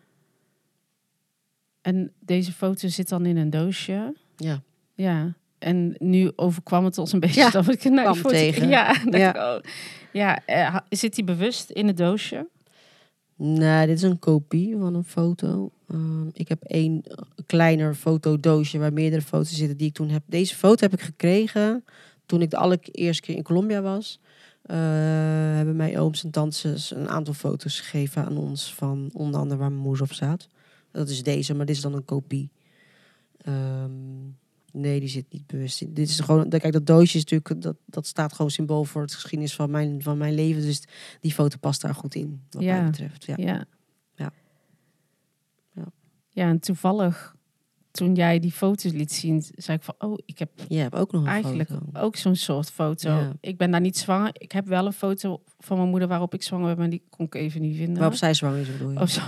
En 1.80 2.12
deze 2.20 2.52
foto 2.52 2.88
zit 2.88 3.08
dan 3.08 3.26
in 3.26 3.36
een 3.36 3.50
doosje. 3.50 4.14
Ja. 4.36 4.62
Ja. 4.94 5.34
En 5.58 5.94
nu 5.98 6.32
overkwam 6.36 6.84
het 6.84 6.98
ons 6.98 7.12
een 7.12 7.20
beetje 7.20 7.40
Ja, 7.40 7.50
dat 7.50 7.68
ik 7.68 7.84
nou, 7.84 8.18
kwam 8.18 8.32
tegen. 8.32 8.68
Ja, 8.68 8.96
Ja. 9.10 9.28
ik, 9.28 9.36
oh. 9.36 9.70
ja 10.12 10.44
eh, 10.46 10.76
zit 10.88 11.14
die 11.14 11.24
bewust 11.24 11.70
in 11.70 11.86
het 11.86 11.96
doosje? 11.96 12.48
Nee, 13.36 13.86
dit 13.86 13.96
is 13.96 14.02
een 14.02 14.18
kopie 14.18 14.76
van 14.76 14.94
een 14.94 15.04
foto. 15.04 15.72
Um, 15.92 16.30
ik 16.32 16.48
heb 16.48 16.62
één 16.62 17.02
kleiner 17.46 17.94
fotodoosje 17.94 18.78
waar 18.78 18.92
meerdere 18.92 19.22
foto's 19.22 19.56
zitten 19.56 19.76
die 19.76 19.88
ik 19.88 19.94
toen 19.94 20.08
heb. 20.08 20.22
Deze 20.26 20.54
foto 20.54 20.80
heb 20.80 20.92
ik 20.92 21.00
gekregen 21.00 21.84
toen 22.26 22.42
ik 22.42 22.50
de 22.50 22.56
allereerste 22.56 23.22
keer 23.22 23.36
in 23.36 23.42
Colombia 23.42 23.82
was. 23.82 24.20
Uh, 24.66 24.76
hebben 25.56 25.76
mijn 25.76 25.98
ooms 25.98 26.24
en 26.24 26.30
tantes 26.30 26.94
een 26.94 27.08
aantal 27.08 27.34
foto's 27.34 27.80
gegeven 27.80 28.24
aan 28.24 28.36
ons 28.36 28.74
van 28.74 29.10
onder 29.12 29.40
andere 29.40 29.60
waar 29.60 29.70
mijn 29.70 29.82
moeder 29.82 30.02
op 30.02 30.12
staat. 30.12 30.48
Dat 30.90 31.08
is 31.08 31.22
deze, 31.22 31.54
maar 31.54 31.66
dit 31.66 31.76
is 31.76 31.82
dan 31.82 31.94
een 31.94 32.04
kopie. 32.04 32.50
Um, 33.48 34.36
nee, 34.72 35.00
die 35.00 35.08
zit 35.08 35.24
niet 35.30 35.46
bewust 35.46 35.80
in. 35.80 35.94
Dit 35.94 36.08
is 36.08 36.20
gewoon, 36.20 36.48
kijk, 36.48 36.72
dat 36.72 36.86
doosje 36.86 37.18
is 37.18 37.24
natuurlijk, 37.24 37.62
dat, 37.62 37.76
dat 37.86 38.06
staat 38.06 38.32
gewoon 38.32 38.50
symbool 38.50 38.84
voor 38.84 39.02
het 39.02 39.14
geschiedenis 39.14 39.54
van 39.54 39.70
mijn, 39.70 40.02
van 40.02 40.18
mijn 40.18 40.34
leven. 40.34 40.62
Dus 40.62 40.82
die 41.20 41.32
foto 41.32 41.56
past 41.60 41.80
daar 41.80 41.94
goed 41.94 42.14
in, 42.14 42.42
wat 42.50 42.62
Ja. 42.62 42.80
mij 42.80 42.90
betreft. 42.90 43.24
Ja. 43.24 43.34
Ja. 43.36 43.64
Ja. 46.34 46.48
En 46.48 46.60
toevallig 46.60 47.34
toen 47.90 48.14
jij 48.14 48.38
die 48.38 48.52
foto's 48.52 48.92
liet 48.92 49.12
zien, 49.12 49.44
zei 49.56 49.76
ik 49.76 49.82
van, 49.84 49.94
oh, 49.98 50.18
ik 50.26 50.38
heb 50.38 50.50
Je 50.68 50.78
hebt 50.78 50.94
ook 50.94 51.12
nog 51.12 51.22
een 51.22 51.28
eigenlijk 51.28 51.68
foto. 51.68 52.06
ook 52.06 52.16
zo'n 52.16 52.36
soort 52.36 52.70
foto. 52.70 53.10
Ja. 53.10 53.32
Ik 53.40 53.56
ben 53.56 53.70
daar 53.70 53.80
niet 53.80 53.98
zwanger. 53.98 54.30
Ik 54.32 54.52
heb 54.52 54.66
wel 54.66 54.86
een 54.86 54.92
foto 54.92 55.42
van 55.58 55.76
mijn 55.76 55.88
moeder 55.88 56.08
waarop 56.08 56.34
ik 56.34 56.42
zwanger 56.42 56.66
ben, 56.66 56.78
maar 56.78 56.90
die 56.90 57.02
kon 57.10 57.26
ik 57.26 57.34
even 57.34 57.60
niet 57.60 57.76
vinden. 57.76 57.98
Waarop 57.98 58.16
zij 58.16 58.34
zwanger 58.34 58.58
is, 58.60 58.72
bedoel 58.72 58.90
je? 58.90 59.00
Oh, 59.00 59.06
zo. 59.06 59.20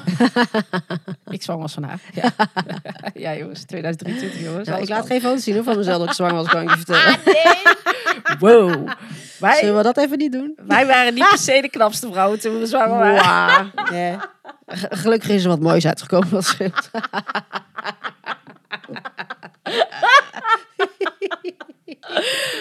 ik 1.37 1.42
zwanger 1.42 1.62
was 1.62 1.75
van 1.75 1.83
haar. 1.83 2.01
Ja, 2.14 2.33
ja 3.25 3.37
jongens, 3.37 3.64
2023 3.64 4.40
jongens. 4.42 4.69
Nou, 4.69 4.83
ik 4.83 4.88
laat 4.88 5.07
geen 5.07 5.21
foto's 5.21 5.42
zien 5.45 5.55
hoor, 5.55 5.64
van 5.64 5.77
mezelf 5.77 5.99
dat 5.99 6.09
ik 6.09 6.14
zwanger 6.14 6.35
was, 6.35 6.49
kan 6.49 6.62
ik 6.62 6.71
je 6.71 6.77
vertellen. 6.77 7.19
Wow. 8.38 8.69
Zullen 8.71 8.97
Wij, 9.38 9.75
we 9.75 9.83
dat 9.83 9.97
even 9.97 10.19
niet 10.19 10.33
doen? 10.33 10.59
wij 10.66 10.87
waren 10.87 11.14
niet 11.14 11.29
per 11.29 11.38
se 11.38 11.59
de 11.62 11.69
knapste 11.69 12.11
vrouwen 12.12 12.40
toen 12.40 12.59
we 12.59 12.66
zwanger 12.66 12.99
waren. 12.99 13.73
Wow. 13.75 13.92
Ja. 13.92 14.35
Gelukkig 14.66 15.29
is 15.31 15.42
er 15.42 15.48
wat 15.48 15.61
moois 15.61 15.87
uitgekomen. 15.87 16.31
Dat 16.31 16.44
scheelt. 16.44 16.90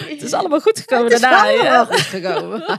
Het 0.08 0.22
is 0.22 0.32
allemaal 0.32 0.60
goed 0.60 0.78
gekomen 0.78 1.04
Het 1.04 1.12
is 1.14 1.20
daarna. 1.20 1.42
allemaal 1.42 1.64
ja. 1.64 1.84
goed 1.84 2.00
gekomen. 2.00 2.64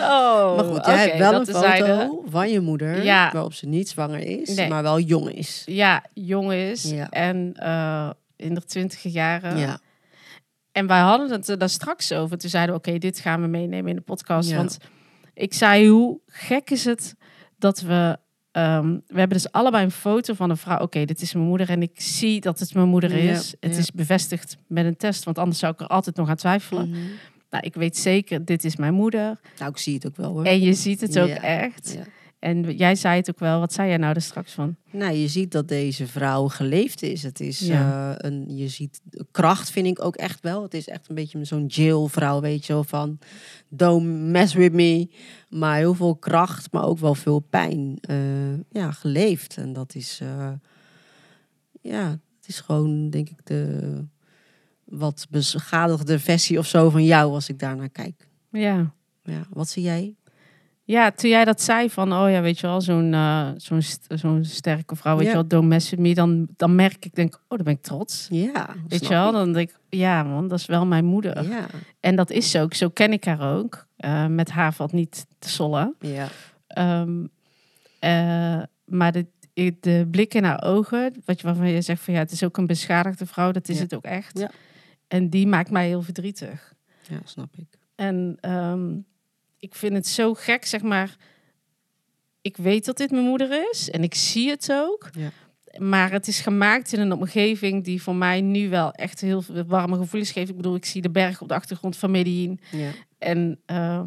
Oh, 0.00 0.56
Maar 0.56 0.64
goed, 0.64 0.86
jij 0.86 0.96
hebt 1.08 1.18
wel 1.18 1.34
een 1.34 1.46
foto 1.46 2.22
van 2.28 2.50
je 2.50 2.60
moeder 2.60 3.04
Ja. 3.04 3.30
waarop 3.32 3.52
ze 3.54 3.66
niet 3.66 3.88
zwanger 3.88 4.18
is, 4.20 4.54
Nee. 4.54 4.68
maar 4.68 4.82
wel 4.82 4.98
jong 5.00 5.30
is. 5.32 5.62
Ja, 5.66 6.04
jong 6.14 6.52
is 6.52 6.90
Ja. 6.90 7.08
en 7.10 7.52
eh, 7.56 8.10
in 8.36 8.54
de 8.54 8.64
twintige 8.64 9.10
jaren. 9.10 9.56
Ja. 9.58 9.78
En 10.72 10.86
wij 10.86 11.00
hadden 11.00 11.30
het 11.30 11.48
er 11.48 11.58
daar 11.58 11.68
straks 11.68 12.12
over. 12.12 12.38
Toen 12.38 12.50
zeiden 12.50 12.74
we, 12.74 12.80
oké, 12.80 12.98
dit 12.98 13.18
gaan 13.18 13.40
we 13.40 13.46
meenemen 13.46 13.90
in 13.90 13.96
de 13.96 14.02
podcast. 14.02 14.52
Want 14.54 14.78
ik 15.38 15.54
zei, 15.54 15.88
hoe 15.88 16.20
gek 16.26 16.70
is 16.70 16.84
het 16.84 17.14
dat 17.58 17.80
we... 17.80 18.18
ehm, 18.52 18.90
we 19.06 19.18
hebben 19.18 19.36
dus 19.36 19.52
allebei 19.52 19.84
een 19.84 19.90
foto 19.90 20.34
van 20.34 20.50
een 20.50 20.56
vrouw. 20.56 20.78
Oké, 20.78 21.04
dit 21.04 21.22
is 21.22 21.34
mijn 21.34 21.46
moeder 21.46 21.68
en 21.70 21.82
ik 21.82 22.00
zie 22.00 22.40
dat 22.40 22.58
het 22.58 22.74
mijn 22.74 22.88
moeder 22.88 23.16
Ja, 23.22 23.32
is. 23.32 23.54
Het 23.60 23.72
ja. 23.72 23.78
is 23.78 23.90
bevestigd 23.92 24.56
met 24.66 24.84
een 24.84 24.96
test, 24.96 25.24
want 25.24 25.38
anders 25.38 25.58
zou 25.58 25.72
ik 25.72 25.80
er 25.80 25.86
altijd 25.86 26.16
nog 26.16 26.28
aan 26.28 26.36
twijfelen. 26.36 26.88
Mhm. 26.88 26.98
Nou, 27.50 27.64
ik 27.66 27.74
weet 27.74 27.96
zeker, 27.96 28.44
dit 28.44 28.64
is 28.64 28.76
mijn 28.76 28.94
moeder. 28.94 29.40
Nou, 29.58 29.70
ik 29.70 29.78
zie 29.78 29.94
het 29.94 30.06
ook 30.06 30.16
wel 30.16 30.30
hoor. 30.32 30.44
En 30.44 30.60
je 30.60 30.72
ziet 30.74 31.00
het 31.00 31.18
ook 31.18 31.28
Ja. 31.28 31.42
echt. 31.42 31.98
En 32.38 32.76
jij 32.76 32.94
zei 32.94 33.16
het 33.16 33.30
ook 33.30 33.38
wel. 33.38 33.60
Wat 33.60 33.72
zei 33.72 33.88
jij 33.88 33.96
nou 33.96 34.14
er 34.14 34.22
straks 34.22 34.52
van? 34.52 34.76
Nou, 34.90 35.12
je 35.12 35.28
ziet 35.28 35.52
dat 35.52 35.68
deze 35.68 36.06
vrouw 36.06 36.48
geleefd 36.48 37.02
is. 37.02 37.22
Het 37.22 37.40
is 37.40 37.58
Ja. 37.58 38.16
eh, 38.16 38.30
een, 38.30 38.56
je 38.56 38.68
ziet 38.68 39.00
kracht, 39.30 39.70
vind 39.70 39.86
ik 39.86 40.04
ook 40.04 40.16
echt 40.16 40.40
wel. 40.40 40.62
Het 40.62 40.74
is 40.74 40.88
echt 40.88 41.08
een 41.08 41.14
beetje 41.14 41.44
zo'n 41.44 41.66
jail-vrouw, 41.66 42.40
weet 42.40 42.66
je 42.66 42.72
wel, 42.72 42.84
van 42.84 43.18
don't 43.68 44.06
mess 44.30 44.54
with 44.54 44.72
me. 44.72 45.08
Maar 45.48 45.76
heel 45.76 45.94
veel 45.94 46.16
kracht, 46.16 46.72
maar 46.72 46.84
ook 46.84 46.98
wel 46.98 47.14
veel 47.14 47.38
pijn. 47.40 47.98
eh, 48.00 48.54
ja, 48.70 48.90
geleefd. 48.92 49.56
En 49.56 49.72
dat 49.72 49.94
is, 49.94 50.18
eh, 50.22 50.52
ja, 51.80 52.08
het 52.10 52.18
Het 52.40 52.48
is 52.56 52.60
gewoon, 52.60 53.10
denk 53.10 53.28
ik, 53.28 53.46
de 53.46 54.04
wat 54.84 55.26
beschadigde 55.30 56.18
versie 56.18 56.58
of 56.58 56.66
zo 56.66 56.90
van 56.90 57.04
jou 57.04 57.32
als 57.32 57.48
ik 57.48 57.58
daarnaar 57.58 57.88
kijk. 57.88 58.28
Ja. 58.50 58.92
Ja, 59.22 59.46
wat 59.50 59.68
zie 59.68 59.82
jij? 59.82 60.14
Ja, 60.90 61.10
toen 61.10 61.30
jij 61.30 61.44
dat 61.44 61.60
zei 61.62 61.90
van, 61.90 62.12
oh 62.12 62.30
ja, 62.30 62.40
weet 62.40 62.58
je 62.58 62.66
wel, 62.66 62.80
zo'n 62.80 63.14
eh, 63.14 63.48
zo'n 63.56 63.80
zo'n 64.14 64.44
sterke 64.44 64.96
vrouw, 64.96 65.14
weet 65.16 65.24
Ja. 65.24 65.30
je 65.30 65.36
wel, 65.36 65.46
don't 65.46 65.68
mess 65.68 65.90
with 65.90 65.98
me, 65.98 66.14
dan, 66.14 66.46
dan 66.56 66.74
merk 66.74 67.04
ik, 67.04 67.14
denk, 67.14 67.34
oh, 67.34 67.56
dan 67.56 67.62
ben 67.64 67.72
ik 67.74 67.82
trots. 67.82 68.26
Ja, 68.30 68.74
Weet 68.88 69.02
je 69.02 69.08
wel, 69.08 69.32
dan 69.32 69.52
denk 69.52 69.68
ik, 69.70 69.76
ja 69.88 70.22
man, 70.22 70.48
dat 70.48 70.58
is 70.58 70.66
wel 70.66 70.86
mijn 70.86 71.04
moeder. 71.04 71.48
Ja, 71.48 71.66
En 72.00 72.16
dat 72.16 72.30
is 72.30 72.50
zo 72.50 72.62
ook, 72.62 72.74
zo 72.74 72.88
ken 72.88 73.12
ik 73.12 73.24
haar 73.24 73.56
ook. 73.56 73.86
Eh, 73.96 74.26
met 74.26 74.50
haar 74.50 74.74
valt 74.74 74.92
niet 74.92 75.26
te 75.38 75.48
sollen. 75.48 75.94
ja, 76.00 76.28
Ehm, 76.68 77.24
eh, 77.98 78.62
maar 78.84 79.12
de, 79.12 79.26
de 79.80 80.06
blik 80.10 80.34
in 80.34 80.44
haar 80.44 80.62
ogen, 80.64 81.14
wat 81.24 81.40
je, 81.40 81.46
waarvan 81.46 81.68
je 81.68 81.80
zegt 81.82 82.02
van 82.02 82.14
ja, 82.14 82.20
het 82.20 82.30
is 82.32 82.42
ook 82.44 82.56
een 82.56 82.66
beschadigde 82.66 83.26
vrouw, 83.26 83.50
dat 83.52 83.68
is 83.68 83.76
Ja. 83.76 83.82
het 83.82 83.94
ook 83.94 84.04
echt. 84.04 84.38
Ja. 84.38 84.50
En 85.08 85.28
die 85.30 85.46
maakt 85.46 85.70
mij 85.70 85.86
heel 85.86 86.02
verdrietig. 86.02 86.74
ja, 87.08 87.18
snap 87.24 87.56
ik. 87.56 87.78
En 87.94 88.36
ehm, 88.40 88.94
ik 89.58 89.74
vind 89.74 89.92
het 89.92 90.06
zo 90.06 90.34
gek, 90.34 90.64
zeg 90.64 90.82
maar. 90.82 91.16
Ik 92.40 92.56
weet 92.56 92.84
dat 92.84 92.96
dit 92.96 93.10
mijn 93.10 93.24
moeder 93.24 93.70
is 93.70 93.90
en 93.90 94.02
ik 94.02 94.14
zie 94.14 94.50
het 94.50 94.68
ook. 94.72 95.10
Ja. 95.12 95.30
Maar 95.78 96.12
het 96.12 96.28
is 96.28 96.40
gemaakt 96.40 96.92
in 96.92 97.00
een 97.00 97.12
omgeving 97.12 97.84
die 97.84 98.02
voor 98.02 98.14
mij 98.14 98.40
nu 98.40 98.68
wel 98.68 98.92
echt 98.92 99.20
heel 99.20 99.42
veel 99.42 99.64
warme 99.64 99.96
gevoelens 99.96 100.30
geeft. 100.30 100.48
Ik 100.50 100.56
bedoel, 100.56 100.74
ik 100.74 100.84
zie 100.84 101.02
de 101.02 101.10
berg 101.10 101.40
op 101.40 101.48
de 101.48 101.54
achtergrond 101.54 101.96
van 101.96 102.10
Medellin. 102.10 102.60
Ja, 102.70 102.90
En 103.18 103.60
eh, 103.66 104.00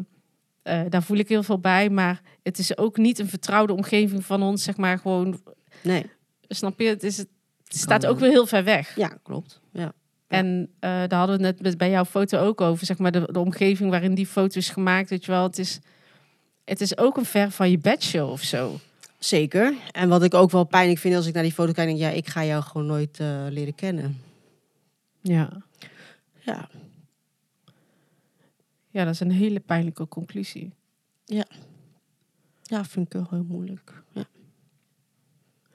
eh, 0.62 0.80
daar 0.88 1.02
voel 1.02 1.16
ik 1.16 1.28
heel 1.28 1.42
veel 1.42 1.58
bij. 1.58 1.90
Maar 1.90 2.20
het 2.42 2.58
is 2.58 2.76
ook 2.76 2.96
niet 2.96 3.18
een 3.18 3.28
vertrouwde 3.28 3.72
omgeving 3.72 4.24
van 4.24 4.42
ons, 4.42 4.62
zeg 4.62 4.76
maar. 4.76 4.98
Gewoon, 4.98 5.40
nee, 5.82 6.06
snap 6.48 6.80
je? 6.80 6.86
Het, 6.86 7.02
is, 7.02 7.16
het 7.16 7.28
staat 7.64 8.06
ook 8.06 8.18
weer 8.18 8.30
heel 8.30 8.46
ver 8.46 8.64
weg. 8.64 8.96
ja, 8.96 9.18
klopt. 9.22 9.60
Ja, 9.72 9.92
En 10.32 10.68
eh, 10.78 10.90
daar 10.90 11.18
hadden 11.18 11.38
we 11.38 11.46
het 11.46 11.60
net 11.60 11.78
bij 11.78 11.90
jouw 11.90 12.04
foto 12.04 12.38
ook 12.38 12.60
over. 12.60 12.86
Zeg 12.86 12.98
maar 12.98 13.12
de, 13.12 13.28
de 13.32 13.38
omgeving 13.38 13.90
waarin 13.90 14.14
die 14.14 14.26
foto 14.26 14.58
is 14.58 14.68
gemaakt. 14.68 15.10
Weet 15.10 15.24
je 15.24 15.30
wel, 15.30 15.42
het 15.42 15.58
is, 15.58 15.80
het 16.64 16.80
is 16.80 16.98
ook 16.98 17.16
een 17.16 17.24
ver 17.24 17.50
van 17.50 17.70
je 17.70 17.78
bedshow 17.78 18.30
of 18.30 18.42
zo. 18.42 18.78
zeker. 19.18 19.74
En 19.90 20.08
wat 20.08 20.22
ik 20.22 20.34
ook 20.34 20.50
wel 20.50 20.64
pijnlijk 20.64 21.00
vind 21.00 21.14
als 21.14 21.26
ik 21.26 21.34
naar 21.34 21.42
die 21.42 21.52
foto 21.52 21.72
kijk, 21.72 21.86
denk 21.86 21.98
ik, 21.98 22.04
ja, 22.04 22.10
ik 22.10 22.28
ga 22.28 22.44
jou 22.44 22.62
gewoon 22.62 22.86
nooit 22.86 23.20
eh, 23.20 23.46
leren 23.48 23.74
kennen. 23.74 24.20
Ja. 25.20 25.62
Ja, 26.44 26.68
ja, 28.90 29.04
dat 29.04 29.14
is 29.14 29.20
een 29.20 29.30
hele 29.30 29.60
pijnlijke 29.60 30.08
conclusie. 30.08 30.72
ja 32.62 32.84
vind 32.84 33.06
ik 33.06 33.12
wel 33.12 33.26
heel 33.30 33.44
moeilijk. 33.44 34.02
Ja. 34.12 34.24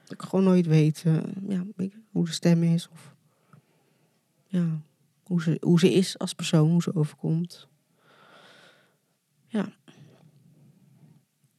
Dat 0.02 0.12
ik 0.12 0.22
gewoon 0.22 0.44
nooit 0.44 0.66
weet, 0.66 1.02
eh, 1.06 1.16
ja, 1.48 1.64
hoe 2.10 2.24
de 2.24 2.32
stem 2.32 2.62
is 2.62 2.88
of 2.88 3.16
ja, 4.48 4.80
hoe 5.22 5.42
ze, 5.42 5.56
hoe 5.60 5.78
ze 5.78 5.92
is 5.92 6.18
als 6.18 6.32
persoon, 6.34 6.70
hoe 6.70 6.82
ze 6.82 6.94
overkomt. 6.94 7.68
Ja, 9.46 9.68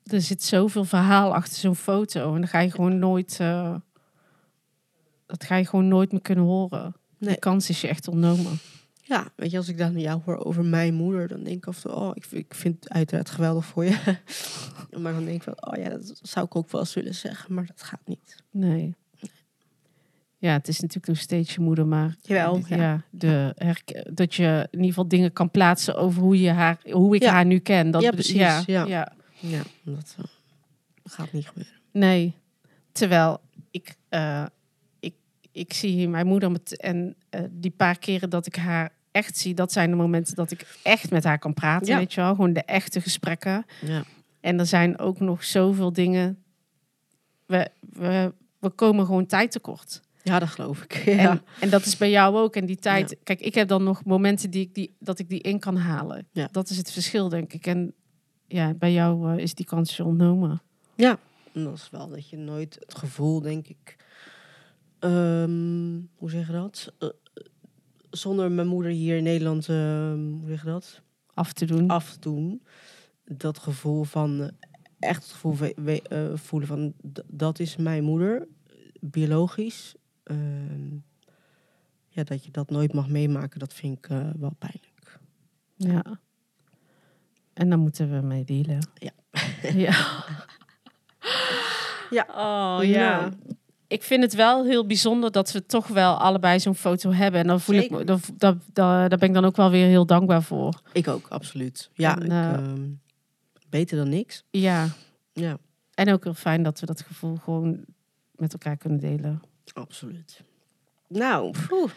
Er 0.04 0.21
zit 0.21 0.43
zoveel 0.43 0.86
verhaal 0.86 1.34
achter 1.34 1.58
zo'n 1.58 1.75
foto. 1.75 2.34
En 2.34 2.39
dan 2.39 2.47
ga 2.49 2.60
je 2.60 2.71
gewoon 2.71 2.99
nooit... 2.99 3.38
eh, 3.39 3.75
dat 5.25 5.43
ga 5.43 5.56
je 5.56 5.65
gewoon 5.65 5.88
nooit 5.88 6.12
meer 6.12 6.21
kunnen 6.21 6.43
horen. 6.45 6.95
Nee. 7.17 7.34
De 7.34 7.39
kans 7.39 7.69
is 7.69 7.82
je 7.82 7.88
echt 7.88 8.08
ontnomen. 8.08 8.58
Ja, 9.04 9.28
weet 9.36 9.52
je, 9.52 9.58
als 9.58 9.67
ik 9.67 9.78
dan 9.78 9.99
jou 9.99 10.21
hoor 10.25 10.38
over 10.45 10.65
mijn 10.65 10.93
moeder, 10.93 11.28
dan 11.28 11.43
denk 11.43 11.58
ik 11.58 11.67
af 11.67 11.86
oh, 11.86 12.12
ik, 12.13 12.23
vind- 12.25 12.45
ik 12.45 12.54
vind 12.54 12.75
het 12.84 12.93
uiteraard 12.93 13.30
geweldig 13.30 13.65
voor 13.65 13.84
je. 13.86 14.17
maar 15.02 15.13
dan 15.13 15.23
denk 15.25 15.36
ik 15.36 15.43
van, 15.43 15.67
oh 15.71 15.84
ja, 15.84 15.89
dat 15.89 16.19
zou 16.21 16.45
ik 16.45 16.56
ook 16.56 16.71
wel 16.71 16.82
eens 16.82 16.93
willen 16.93 17.15
zeggen, 17.15 17.54
maar 17.54 17.65
dat 17.65 17.84
gaat 17.84 18.06
niet. 18.06 18.36
Nee. 18.52 18.95
Ja, 20.41 20.54
het 20.54 20.67
is 20.67 20.80
natuurlijk 20.80 21.08
nog 21.08 21.17
steeds 21.19 21.54
je 21.54 21.62
moeder, 21.62 21.88
maar 21.88 22.15
Jawel, 22.21 22.62
ja. 22.67 22.75
ja. 22.75 23.02
de 23.10 23.54
dat 24.13 24.36
je 24.36 24.67
in 24.71 24.78
ieder 24.78 24.88
geval 24.88 25.08
dingen 25.08 25.34
kan 25.34 25.52
plaatsen 25.52 25.95
over 25.95 26.21
hoe 26.21 26.41
je 26.41 26.49
haar, 26.49 26.80
hoe 26.91 27.15
ik 27.15 27.21
Ja. 27.21 27.32
haar 27.32 27.45
nu 27.45 27.60
ken. 27.60 27.91
Dat 27.91 28.02
Ja, 28.02 28.12
precies, 28.12 28.36
Ja, 28.36 28.63
ja. 28.65 28.86
ja. 28.86 29.12
Ja, 29.39 29.62
dat 29.84 30.15
eh, 30.17 30.23
gaat 31.04 31.32
niet 31.32 31.47
gebeuren. 31.47 31.73
Nee. 31.91 32.36
Terwijl 32.91 33.41
ik, 33.71 33.95
eh, 34.10 34.45
ik, 34.99 35.13
ik 35.52 35.73
zie 35.73 36.08
mijn 36.08 36.28
moeder 36.28 36.52
met, 36.52 36.78
en 36.78 37.15
eh, 37.30 37.41
die 37.52 37.71
paar 37.71 37.99
keren 37.99 38.30
dat 38.30 38.45
ik 38.45 38.56
haar 38.56 38.91
echt 39.12 39.38
zie, 39.38 39.54
dat 39.54 39.71
zijn 39.71 39.89
de 39.89 39.95
momenten 39.95 40.36
dat 40.36 40.52
ik 40.52 40.78
echt 40.84 41.12
met 41.12 41.23
haar 41.23 41.39
kan 41.39 41.54
praten. 41.54 41.88
Ja. 41.88 41.97
Weet 41.97 42.13
je 42.13 42.21
wel, 42.21 42.36
gewoon 42.36 42.54
de 42.54 42.63
echte 42.63 43.02
gesprekken. 43.02 43.65
Ja. 43.82 44.04
En 44.39 44.60
er 44.60 44.65
zijn 44.65 44.99
ook 44.99 45.19
nog 45.19 45.43
zoveel 45.43 45.93
dingen. 45.93 46.43
We, 47.45 47.67
we, 47.80 48.34
we 48.60 48.69
komen 48.69 49.06
gewoon 49.06 49.25
tijd 49.25 49.52
tekort. 49.52 50.02
Ja, 50.23 50.39
dat 50.39 50.49
geloof 50.49 50.84
ik. 50.84 50.93
Ja. 51.05 51.29
En, 51.32 51.41
en 51.60 51.69
dat 51.69 51.86
is 51.86 51.97
bij 51.97 52.10
jou 52.10 52.36
ook. 52.38 52.55
En 52.55 52.65
die 52.65 52.75
tijd. 52.75 53.17
Kijk, 53.23 53.39
ik 53.41 53.53
heb 53.55 53.67
dan 53.67 53.84
nog 53.84 54.05
momenten 54.05 54.49
die 54.49 54.62
ik 54.62 54.75
die, 54.75 54.95
dat 54.99 55.19
ik 55.19 55.29
die 55.29 55.41
in 55.41 55.60
kan 55.60 55.75
halen. 55.77 56.27
Ja. 56.32 56.49
Dat 56.51 56.69
is 56.69 56.77
het 56.77 56.91
verschil, 56.91 57.29
denk 57.29 57.53
ik. 57.53 57.65
En 57.65 57.93
ja, 58.47 58.73
bij 58.73 58.93
jou 58.93 59.32
eh, 59.34 59.43
is 59.43 59.53
die 59.53 59.65
kans 59.65 59.97
je 59.97 60.03
ontnomen. 60.03 60.62
En 61.53 61.63
dat 61.63 61.73
is 61.73 61.89
wel 61.89 62.08
dat 62.10 62.29
je 62.29 62.38
nooit 62.38 62.75
het 62.79 62.97
gevoel, 62.97 63.41
denk 63.41 63.67
ik, 63.67 63.95
ehm, 64.99 65.99
hoe 66.15 66.29
zeg 66.29 66.45
je 66.47 66.53
dat? 66.53 66.93
Eh, 66.99 67.10
zonder 68.10 68.51
mijn 68.51 68.67
moeder 68.67 68.91
hier 68.91 69.17
in 69.17 69.23
Nederland, 69.23 69.69
ehm, 69.69 70.19
hoe 70.32 70.47
zeg 70.47 70.60
je 70.63 70.69
dat? 70.69 71.01
Af 71.34 71.53
te 71.53 71.65
doen. 71.65 71.88
af 71.88 72.12
te 72.12 72.19
doen. 72.19 72.63
Dat 73.25 73.58
gevoel 73.58 74.03
van, 74.03 74.41
eh, 74.41 74.47
echt 74.99 75.23
het 75.23 75.32
gevoel 75.32 75.55
we- 75.55 75.75
we- 75.75 76.32
voelen 76.38 76.67
van, 76.67 76.93
dat 77.27 77.60
is 77.60 77.75
mijn 77.75 78.03
moeder, 78.03 78.47
biologisch. 78.99 79.93
Ehm, 80.29 80.95
ja, 82.07 82.23
dat 82.23 82.45
je 82.45 82.51
dat 82.51 82.69
nooit 82.69 82.93
mag 82.93 83.07
meemaken, 83.07 83.59
dat 83.59 83.73
vind 83.73 83.97
ik 83.97 84.09
eh, 84.09 84.29
wel 84.39 84.53
pijnlijk. 84.59 85.19
Ja. 85.75 86.19
En 87.53 87.69
dan 87.69 87.79
moeten 87.79 88.11
we 88.11 88.27
mee 88.27 88.43
dealen. 88.43 88.89
Ja. 88.93 89.11
ja. 89.85 90.25
Ja. 92.09 92.25
Oh 92.29 92.83
ja. 92.83 92.99
ja. 92.99 93.29
Ik 93.87 94.03
vind 94.03 94.23
het 94.23 94.33
wel 94.33 94.65
heel 94.65 94.85
bijzonder 94.85 95.31
dat 95.31 95.51
we 95.51 95.65
toch 95.65 95.87
wel 95.87 96.17
allebei 96.17 96.59
zo'n 96.59 96.75
foto 96.75 97.11
hebben. 97.11 97.41
En 97.41 97.47
dan 97.47 97.61
voel 97.61 97.75
ik 97.75 97.89
me, 97.89 98.03
daar, 98.37 98.55
daar, 98.73 99.07
ben 99.17 99.27
ik 99.27 99.33
dan 99.33 99.45
ook 99.45 99.55
wel 99.55 99.69
weer 99.69 99.87
heel 99.87 100.05
dankbaar 100.05 100.43
voor. 100.43 100.81
Ik 100.93 101.07
ook, 101.07 101.27
absoluut. 101.27 101.89
Ja, 101.93 102.17
En, 102.17 102.25
ik, 102.25 102.31
eh, 102.31 102.53
ehm, 102.53 102.87
beter 103.69 103.97
dan 103.97 104.09
niks. 104.09 104.43
Ja. 104.49 104.87
Ja, 105.33 105.57
En 105.93 106.13
ook 106.13 106.23
heel 106.23 106.33
fijn 106.33 106.63
dat 106.63 106.79
we 106.79 106.85
dat 106.85 107.01
gevoel 107.01 107.35
gewoon 107.35 107.85
met 108.35 108.53
elkaar 108.53 108.77
kunnen 108.77 108.99
delen. 108.99 109.41
Absoluut. 109.73 110.41
Nou, 111.08 111.53
poeh. 111.67 111.91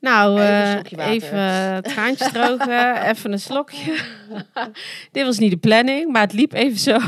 Nou, 0.00 0.40
Even 0.40 0.64
eh, 0.64 0.74
water. 0.74 0.98
even 0.98 1.38
eh, 1.38 1.76
traantjes 1.78 2.32
drogen, 2.32 3.02
even 3.10 3.32
een 3.32 3.40
slokje. 3.40 3.98
Dit 5.12 5.24
was 5.24 5.38
niet 5.38 5.50
de 5.50 5.56
planning, 5.56 6.12
maar 6.12 6.22
het 6.22 6.32
liep 6.32 6.52
even 6.52 6.78
zo. 6.78 6.98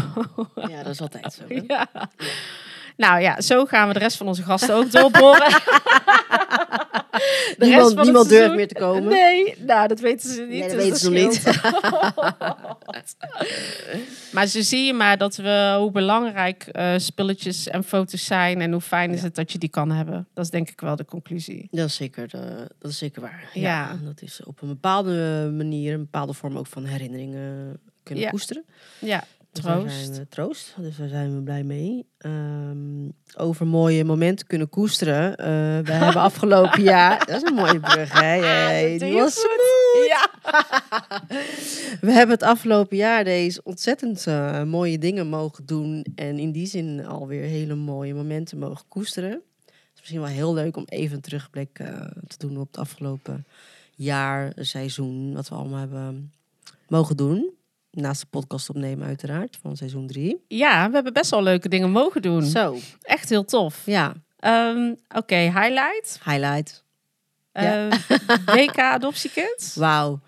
ja, 0.69 0.83
dat 0.83 0.93
is 0.93 1.01
altijd 1.01 1.33
zo. 1.33 1.43
hè? 1.49 1.61
ja. 1.75 1.89
Nou 2.97 3.21
ja, 3.21 3.41
zo 3.41 3.65
gaan 3.65 3.87
we 3.89 3.93
de 3.95 3.99
rest 3.99 4.17
van 4.17 4.27
onze 4.27 4.43
gasten 4.43 4.75
ook 4.75 4.91
doorboren. 4.91 5.53
De 7.59 7.67
Niemand, 7.67 8.03
niemand 8.03 8.29
durft 8.29 8.55
meer 8.55 8.69
te 8.69 8.75
komen. 8.75 9.05
Nee, 9.13 9.55
nou 9.59 9.89
dat 9.89 10.01
weten 10.01 10.31
ze 10.31 10.41
niet. 10.41 10.49
Nee, 10.49 10.61
dat 10.61 10.71
dus 10.71 11.03
weten 11.03 11.33
ze 11.33 11.53
scheelt. 11.53 11.57
maar 14.35 14.47
zo 14.47 14.61
zie 14.61 14.85
je 14.87 14.93
maar 14.93 15.19
dat 15.19 15.37
we 15.37 15.77
hoe 15.79 15.91
belangrijk 15.91 16.63
eh, 16.67 16.93
spulletjes 16.97 17.69
en 17.69 17.85
foto's 17.85 18.25
zijn 18.25 18.61
en 18.61 18.73
hoe 18.73 18.81
fijn 18.81 19.11
is 19.11 19.19
Ja. 19.21 19.25
het 19.25 19.35
dat 19.35 19.53
je 19.53 19.59
die 19.59 19.69
kan 19.69 19.91
hebben. 19.91 20.29
Dat 20.35 20.45
is 20.45 20.51
denk 20.51 20.71
ik 20.71 20.81
wel 20.81 20.97
de 20.97 21.05
conclusie. 21.05 21.69
Dat 21.71 21.87
is 21.89 21.95
zeker, 21.95 22.29
eh, 22.35 22.41
dat 22.79 22.91
is 22.91 22.99
zeker 22.99 23.21
waar. 23.23 23.45
Ja. 23.53 23.63
Ja. 23.63 23.97
dat 24.05 24.23
is 24.23 24.41
op 24.45 24.63
een 24.63 24.69
bepaalde 24.69 25.51
manier, 25.57 25.93
een 25.93 26.01
bepaalde 26.01 26.33
vorm 26.33 26.59
ook 26.59 26.67
van 26.67 26.85
herinneringen 26.85 27.77
kunnen 28.03 28.25
Ja. 28.25 28.31
koesteren. 28.31 28.65
Ja, 28.99 29.25
Dus 29.57 29.65
troost. 29.65 30.05
zijn 30.05 30.13
we, 30.19 30.29
troost, 30.29 30.75
dus 30.79 30.97
daar 30.97 31.09
zijn 31.09 31.35
we 31.35 31.43
blij 31.43 31.65
mee. 31.65 32.07
Ehm, 32.19 33.09
over 33.37 33.67
mooie 33.67 34.05
momenten 34.05 34.47
kunnen 34.47 34.69
koesteren. 34.69 35.37
Eh, 35.37 35.47
we 35.85 35.93
hebben 35.93 36.23
afgelopen 36.31 36.83
jaar... 36.83 37.27
Dat 37.27 37.43
is 37.43 37.43
een 37.43 37.55
mooie 37.55 37.81
brug, 37.81 38.21
hè? 38.21 38.39
Die 38.99 39.13
was 39.13 39.39
goed. 39.39 40.07
Ja. 40.09 40.31
We 42.07 42.13
hebben 42.13 42.35
het 42.35 42.43
afgelopen 42.43 42.97
jaar 42.97 43.25
deze 43.25 43.61
ontzettend 43.63 44.27
eh, 44.27 44.63
mooie 44.63 44.99
dingen 44.99 45.27
mogen 45.29 45.67
doen. 45.67 46.07
En 46.15 46.39
in 46.39 46.53
die 46.53 46.67
zin 46.67 47.07
alweer 47.07 47.43
hele 47.43 47.75
mooie 47.75 48.15
momenten 48.15 48.59
mogen 48.59 48.85
koesteren. 48.89 49.31
Het 49.31 49.95
is 49.95 50.01
misschien 50.01 50.21
wel 50.21 50.31
heel 50.31 50.55
leuk 50.55 50.77
om 50.77 50.85
even 50.89 51.17
een 51.17 51.23
terugblik 51.23 51.79
eh, 51.79 52.01
te 52.27 52.39
doen 52.39 52.59
op 52.59 52.67
het 52.67 52.79
afgelopen 52.79 53.47
jaar, 53.95 54.53
seizoen. 54.57 55.35
Wat 55.35 55.49
we 55.49 55.55
allemaal 55.55 55.79
hebben 55.79 56.33
mogen 56.89 57.17
doen. 57.17 57.56
Naast 57.97 58.21
de 58.21 58.27
podcast 58.31 58.69
opnemen 58.69 59.07
uiteraard, 59.07 59.59
van 59.63 59.77
seizoen 59.77 60.07
3. 60.07 60.45
ja, 60.49 60.89
we 60.89 60.95
hebben 60.95 61.13
best 61.13 61.31
wel 61.31 61.43
leuke 61.43 61.69
dingen 61.69 61.91
mogen 61.91 62.23
doen. 62.23 62.43
Zo, 62.45 62.77
Echt 63.03 63.29
heel 63.29 63.45
tof. 63.45 63.83
ja, 63.85 64.13
Ehm, 64.39 64.95
Oké, 65.15 65.35
highlight. 65.37 66.19
highlight. 66.25 66.85
Ja. 67.53 67.89
Ehm, 67.89 67.99
WK 68.45 68.79
Adoptiekids. 68.79 69.75
Wauw. 69.85 70.21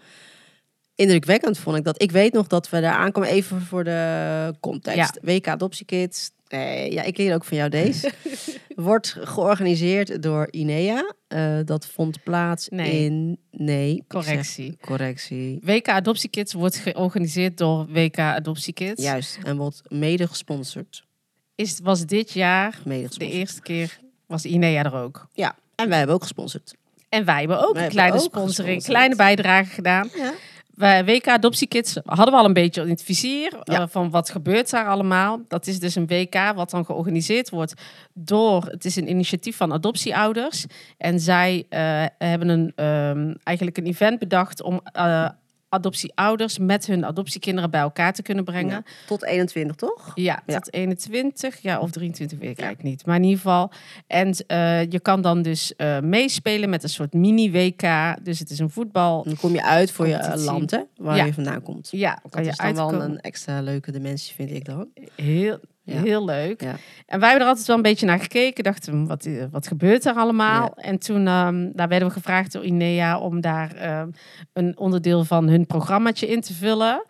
Indrukwekkend 0.95 1.59
vond 1.59 1.77
ik 1.77 1.85
dat. 1.85 2.03
Ik 2.03 2.11
weet 2.11 2.33
nog 2.33 2.47
dat 2.47 2.71
we 2.71 2.81
daar 2.81 2.95
aankomen, 2.95 3.29
even 3.29 3.61
voor 3.61 3.85
de 3.85 4.55
context. 4.61 5.19
WK 5.23 5.49
Adoptiekids. 5.49 6.31
Nee, 6.49 6.93
ja, 6.93 7.03
ik 7.03 7.17
leer 7.17 7.35
ook 7.35 7.45
van 7.45 7.57
jou 7.57 7.71
deze. 7.71 8.11
wordt 8.85 9.17
georganiseerd 9.21 10.23
door 10.23 10.49
INEA. 10.51 11.13
Eh, 11.29 11.59
dat 11.65 11.87
vond 11.87 12.23
plaats 12.23 12.69
Nee. 12.69 13.05
in... 13.05 13.39
Nee. 13.51 14.05
Correctie. 14.09 14.77
Correctie. 14.81 15.59
WK 15.63 15.89
Adoptiekids 15.89 16.53
wordt 16.53 16.77
georganiseerd 16.77 17.57
door 17.59 17.87
WK 17.87 18.19
Adoptiekids. 18.19 19.03
Juist. 19.03 19.39
En 19.43 19.57
wordt 19.57 19.83
mede 19.89 20.27
gesponsord. 20.29 21.07
Is, 21.55 21.81
was 21.83 22.07
dit 22.07 22.33
jaar 22.33 22.79
Mede 22.85 23.09
de 23.19 23.31
eerste 23.31 23.61
keer, 23.61 23.99
was 24.27 24.45
Inea 24.45 24.85
er 24.85 24.95
ook. 24.95 25.29
Ja. 25.33 25.57
En 25.75 25.89
wij 25.89 25.99
hebben 25.99 26.17
ook 26.17 26.23
gesponsord. 26.23 26.75
En 27.09 27.25
wij 27.25 27.39
hebben 27.39 27.67
ook 27.69 27.75
Wij 27.75 27.85
een 27.85 27.91
kleine 27.91 28.15
ook 28.17 28.21
sponsoring, 28.21 28.55
gesponsord. 28.57 28.93
kleine 28.95 29.17
bijdrage 29.17 29.71
gedaan. 29.71 30.09
Ja. 30.17 30.33
Wij, 30.79 31.05
WK 31.05 31.29
Adoptiekids 31.29 31.97
hadden 32.05 32.35
we 32.35 32.41
al 32.41 32.45
een 32.45 32.53
beetje 32.53 32.83
in 32.83 32.89
het 32.89 33.03
vizier 33.03 33.53
Ja. 33.65 33.81
eh, 33.81 33.85
van 33.89 34.11
wat 34.11 34.31
gebeurt 34.31 34.71
daar 34.71 34.87
allemaal. 34.87 35.41
Dat 35.49 35.67
is 35.67 35.79
dus 35.81 35.95
een 35.95 36.07
WK 36.07 36.53
wat 36.55 36.71
dan 36.71 36.85
georganiseerd 36.85 37.51
wordt 37.51 37.75
door, 38.13 38.65
het 38.65 38.85
is 38.85 38.97
een 38.97 39.09
initiatief 39.11 39.57
van 39.57 39.73
adoptieouders. 39.73 40.67
En 40.99 41.21
zij 41.21 41.67
eh, 41.69 42.05
hebben 42.19 42.49
een, 42.49 42.73
ehm, 42.75 43.35
eigenlijk 43.45 43.79
een 43.79 43.87
event 43.87 44.19
bedacht 44.19 44.63
om 44.63 44.81
eh, 44.93 45.29
adoptieouders 45.69 46.59
met 46.59 46.87
hun 46.87 47.05
adoptiekinderen 47.05 47.71
bij 47.71 47.81
elkaar 47.81 48.13
te 48.13 48.23
kunnen 48.23 48.45
brengen. 48.45 48.71
Ja. 48.71 48.83
Tot 49.07 49.25
21, 49.25 49.77
toch? 49.77 50.13
Ja, 50.15 50.43
Ja. 50.47 50.59
tot 50.59 50.73
21, 50.73 51.59
ja, 51.63 51.79
of 51.81 51.91
23 51.91 52.39
weet 52.39 52.51
ik 52.51 52.59
eigenlijk 52.59 52.89
niet. 52.89 53.07
Maar 53.07 53.17
in 53.17 53.23
ieder 53.23 53.37
geval. 53.39 53.71
En 54.07 54.33
eh, 54.47 54.83
je 54.91 55.01
kan 55.01 55.21
dan 55.21 55.43
dus 55.43 55.77
eh, 55.77 56.01
meespelen 56.01 56.71
met 56.71 56.83
een 56.83 56.89
soort 56.89 57.13
mini-WK. 57.13 58.15
Dus 58.23 58.39
het 58.39 58.51
is 58.51 58.59
een 58.59 58.71
voetbal. 58.71 59.23
Dan 59.23 59.37
kom 59.37 59.53
je 59.53 59.65
uit 59.65 59.91
voor 59.91 60.07
je 60.09 60.33
land, 60.37 60.71
hè? 60.71 60.81
Waar 60.97 61.27
je 61.27 61.35
vandaan 61.35 61.63
komt. 61.63 61.89
Ja, 61.91 62.13
kan 62.15 62.31
Dat 62.31 62.45
je 62.45 62.51
is 62.51 62.75
dan 62.75 62.91
wel 62.91 63.03
een 63.03 63.21
extra 63.21 63.61
leuke 63.61 63.93
dimensie, 63.93 64.35
vind 64.35 64.51
ik 64.51 64.65
dan. 64.65 64.89
Heel, 65.17 65.59
Ja. 65.93 66.03
heel 66.03 66.25
leuk. 66.25 66.61
Ja. 66.63 66.75
En 67.07 67.21
wij 67.21 67.29
hebben 67.29 67.41
er 67.41 67.49
altijd 67.49 67.67
wel 67.67 67.77
een 67.77 67.83
beetje 67.83 68.07
naar 68.07 68.21
gekeken. 68.21 68.65
Dachten, 68.65 68.93
hm, 68.93 69.07
wat, 69.07 69.25
eh, 69.25 69.45
wat 69.51 69.67
gebeurt 69.67 70.05
er 70.05 70.15
allemaal? 70.15 70.73
En 70.77 70.99
toen 70.99 71.27
ehm, 71.27 71.69
daar 71.73 71.89
werden 71.89 72.09
we 72.09 72.15
gevraagd 72.15 72.53
door 72.53 72.65
INEA 72.65 73.19
om 73.19 73.41
daar 73.41 73.75
ehm, 73.75 74.09
een 74.53 74.79
onderdeel 74.79 75.25
van 75.25 75.49
hun 75.49 75.67
programmaatje 75.67 76.29
in 76.29 76.41
te 76.41 76.55
vullen. 76.55 77.05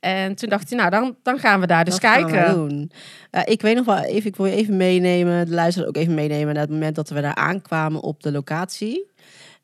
En 0.00 0.34
toen 0.34 0.48
dacht 0.48 0.68
hij, 0.68 0.78
nou, 0.78 0.90
dan, 0.90 1.16
dan 1.22 1.38
gaan 1.38 1.60
we 1.60 1.66
daar 1.66 1.84
dus 1.84 1.98
Dat 2.00 2.12
kijken. 2.12 2.54
doen. 2.54 2.90
Eh, 3.30 3.42
ik 3.44 3.62
weet 3.62 3.76
nog 3.76 3.84
wel 3.84 3.98
even, 3.98 4.28
ik 4.28 4.36
wil 4.36 4.46
je 4.46 4.54
even 4.54 4.76
meenemen, 4.76 5.46
de 5.46 5.54
luisteraar 5.54 5.88
ook 5.88 5.96
even 5.96 6.14
meenemen 6.14 6.54
naar 6.54 6.62
het 6.62 6.72
moment 6.72 6.94
dat 6.94 7.08
we 7.08 7.20
daar 7.20 7.34
aankwamen 7.34 8.00
op 8.00 8.22
de 8.22 8.32
locatie. 8.32 9.10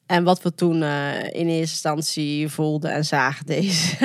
En 0.09 0.25
wat 0.25 0.43
we 0.43 0.55
toen 0.55 0.83
eh, 0.83 1.25
in 1.25 1.49
eerste 1.49 1.57
instantie 1.57 2.49
voelden 2.49 2.93
en 2.93 3.05
zagen 3.05 3.47
deze. 3.47 3.97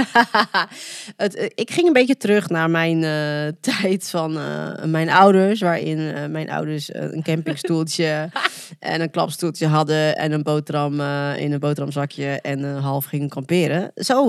het, 1.18 1.36
eh, 1.36 1.46
ik 1.56 1.72
ging 1.72 1.88
een 1.88 1.94
beetje 1.94 2.18
terug 2.18 2.50
naar 2.50 2.70
mijn 2.70 3.04
eh, 3.04 3.54
tijd 3.82 4.10
van 4.10 4.38
mijn 4.86 5.10
ouders, 5.10 5.62
waarin 5.62 6.32
mijn 6.32 6.50
ouders 6.50 6.94
een 6.94 7.24
campingstoeltje 7.24 8.30
en 8.80 9.02
een 9.02 9.10
klapstoeltje 9.10 9.68
hadden 9.68 10.18
en 10.18 10.32
een 10.32 10.44
boterham 10.44 10.94
in 11.38 11.52
een 11.52 11.60
boterhamzakje 11.60 12.42
en 12.42 12.64
een 12.64 12.82
half 12.82 13.06
gingen 13.06 13.30
kamperen. 13.30 13.92
Zo 13.96 14.28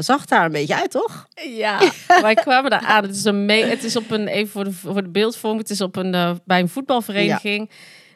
zag 0.00 0.20
het 0.20 0.28
daar 0.28 0.44
een 0.44 0.52
beetje 0.52 0.80
uit, 0.80 0.90
toch? 0.90 1.26
Ja, 1.56 1.80
wij 2.06 2.34
kwamen 2.34 2.70
daar 2.70 2.84
aan. 2.86 3.02
Het 3.02 3.16
is, 3.16 3.24
een 3.24 3.46
me- 3.46 3.66
het 3.66 3.84
is 3.84 3.96
op 3.96 4.10
een, 4.10 4.28
even 4.28 4.50
voor 4.52 4.64
de, 4.64 4.72
voor 4.72 5.02
de 5.02 5.10
beeldvorm, 5.10 5.58
het 5.58 5.70
is 5.70 5.80
op 5.80 5.96
een, 5.96 6.40
bij 6.44 6.60
een 6.60 6.68
voetbalvereniging. 6.68 7.70